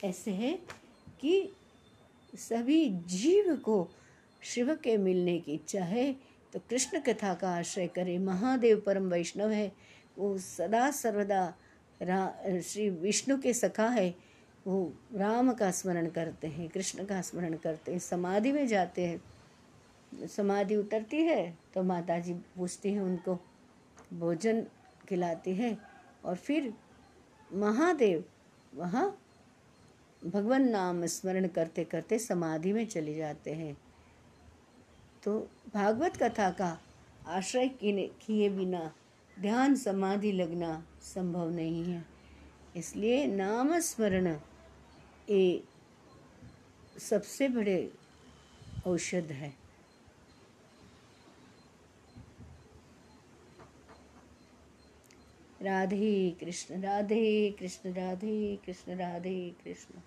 ऐसे 0.03 0.31
है 0.31 0.51
कि 1.21 1.51
सभी 2.35 2.89
जीव 3.07 3.55
को 3.55 3.87
शिव 4.43 4.75
के 4.75 4.97
मिलने 4.97 5.39
की 5.39 5.53
इच्छा 5.53 5.83
है। 5.83 6.13
तो 6.53 6.59
कृष्ण 6.69 6.99
कथा 6.99 7.33
का 7.33 7.49
आश्रय 7.49 7.87
करें। 7.87 8.17
महादेव 8.19 8.81
परम 8.85 9.09
वैष्णव 9.09 9.49
है। 9.49 9.71
वो 10.17 10.37
सदा 10.37 10.89
सर्वदा 10.91 11.53
रा, 12.01 12.21
श्री 12.63 12.89
विष्णु 12.89 13.37
के 13.37 13.53
सखा 13.53 13.87
है। 13.89 14.13
वो 14.67 14.93
राम 15.15 15.53
का 15.53 15.71
स्मरण 15.71 16.09
करते 16.09 16.47
हैं, 16.47 16.69
कृष्ण 16.69 17.05
का 17.05 17.21
स्मरण 17.21 17.55
करते 17.55 17.91
हैं, 17.91 17.99
समाधि 17.99 18.51
में 18.51 18.65
जाते 18.67 19.05
हैं। 19.05 20.27
समाधि 20.27 20.75
उतरती 20.75 21.21
है 21.21 21.57
तो 21.73 21.83
माता 21.83 22.17
जी 22.19 22.33
पूछती 22.33 22.93
हैं 22.93 23.01
उनको, 23.01 23.37
भोजन 24.13 24.65
खिलाती 25.09 25.55
है 25.55 25.77
और 26.25 26.35
फिर 26.35 26.73
महादेव, 27.49 28.23
वहाँ 28.73 29.17
भगवान 30.21 30.67
नाम 30.69 31.05
स्मरण 31.05 31.47
करते 31.47 31.83
करते 31.83 32.19
समाधि 32.19 32.73
में 32.73 32.85
चले 32.85 33.13
जाते 33.15 33.53
हैं। 33.53 33.75
तो 35.23 35.39
भागवत 35.73 36.17
कथा 36.17 36.49
का 36.51 36.77
आश्रय 37.27 37.67
किए 37.77 38.49
बिना 38.49 38.91
ध्यान 39.37 39.75
समाधि 39.75 40.31
लगना 40.31 40.83
संभव 41.03 41.49
नहीं 41.49 41.83
है। 41.83 42.03
इसलिए 42.75 43.25
नाम 43.27 43.77
स्मरण 43.79 44.27
ये 45.29 45.63
सबसे 46.99 47.47
बड़े 47.49 47.77
औषध 48.87 49.31
है। 49.31 49.53
राधे 55.65 56.31
कृष्ण 56.39 56.81
राधे 56.81 57.51
कृष्ण 57.59 57.93
राधे 57.93 58.55
कृष्ण 58.65 58.97
राधे 58.97 59.39
कृष्ण। 59.63 59.99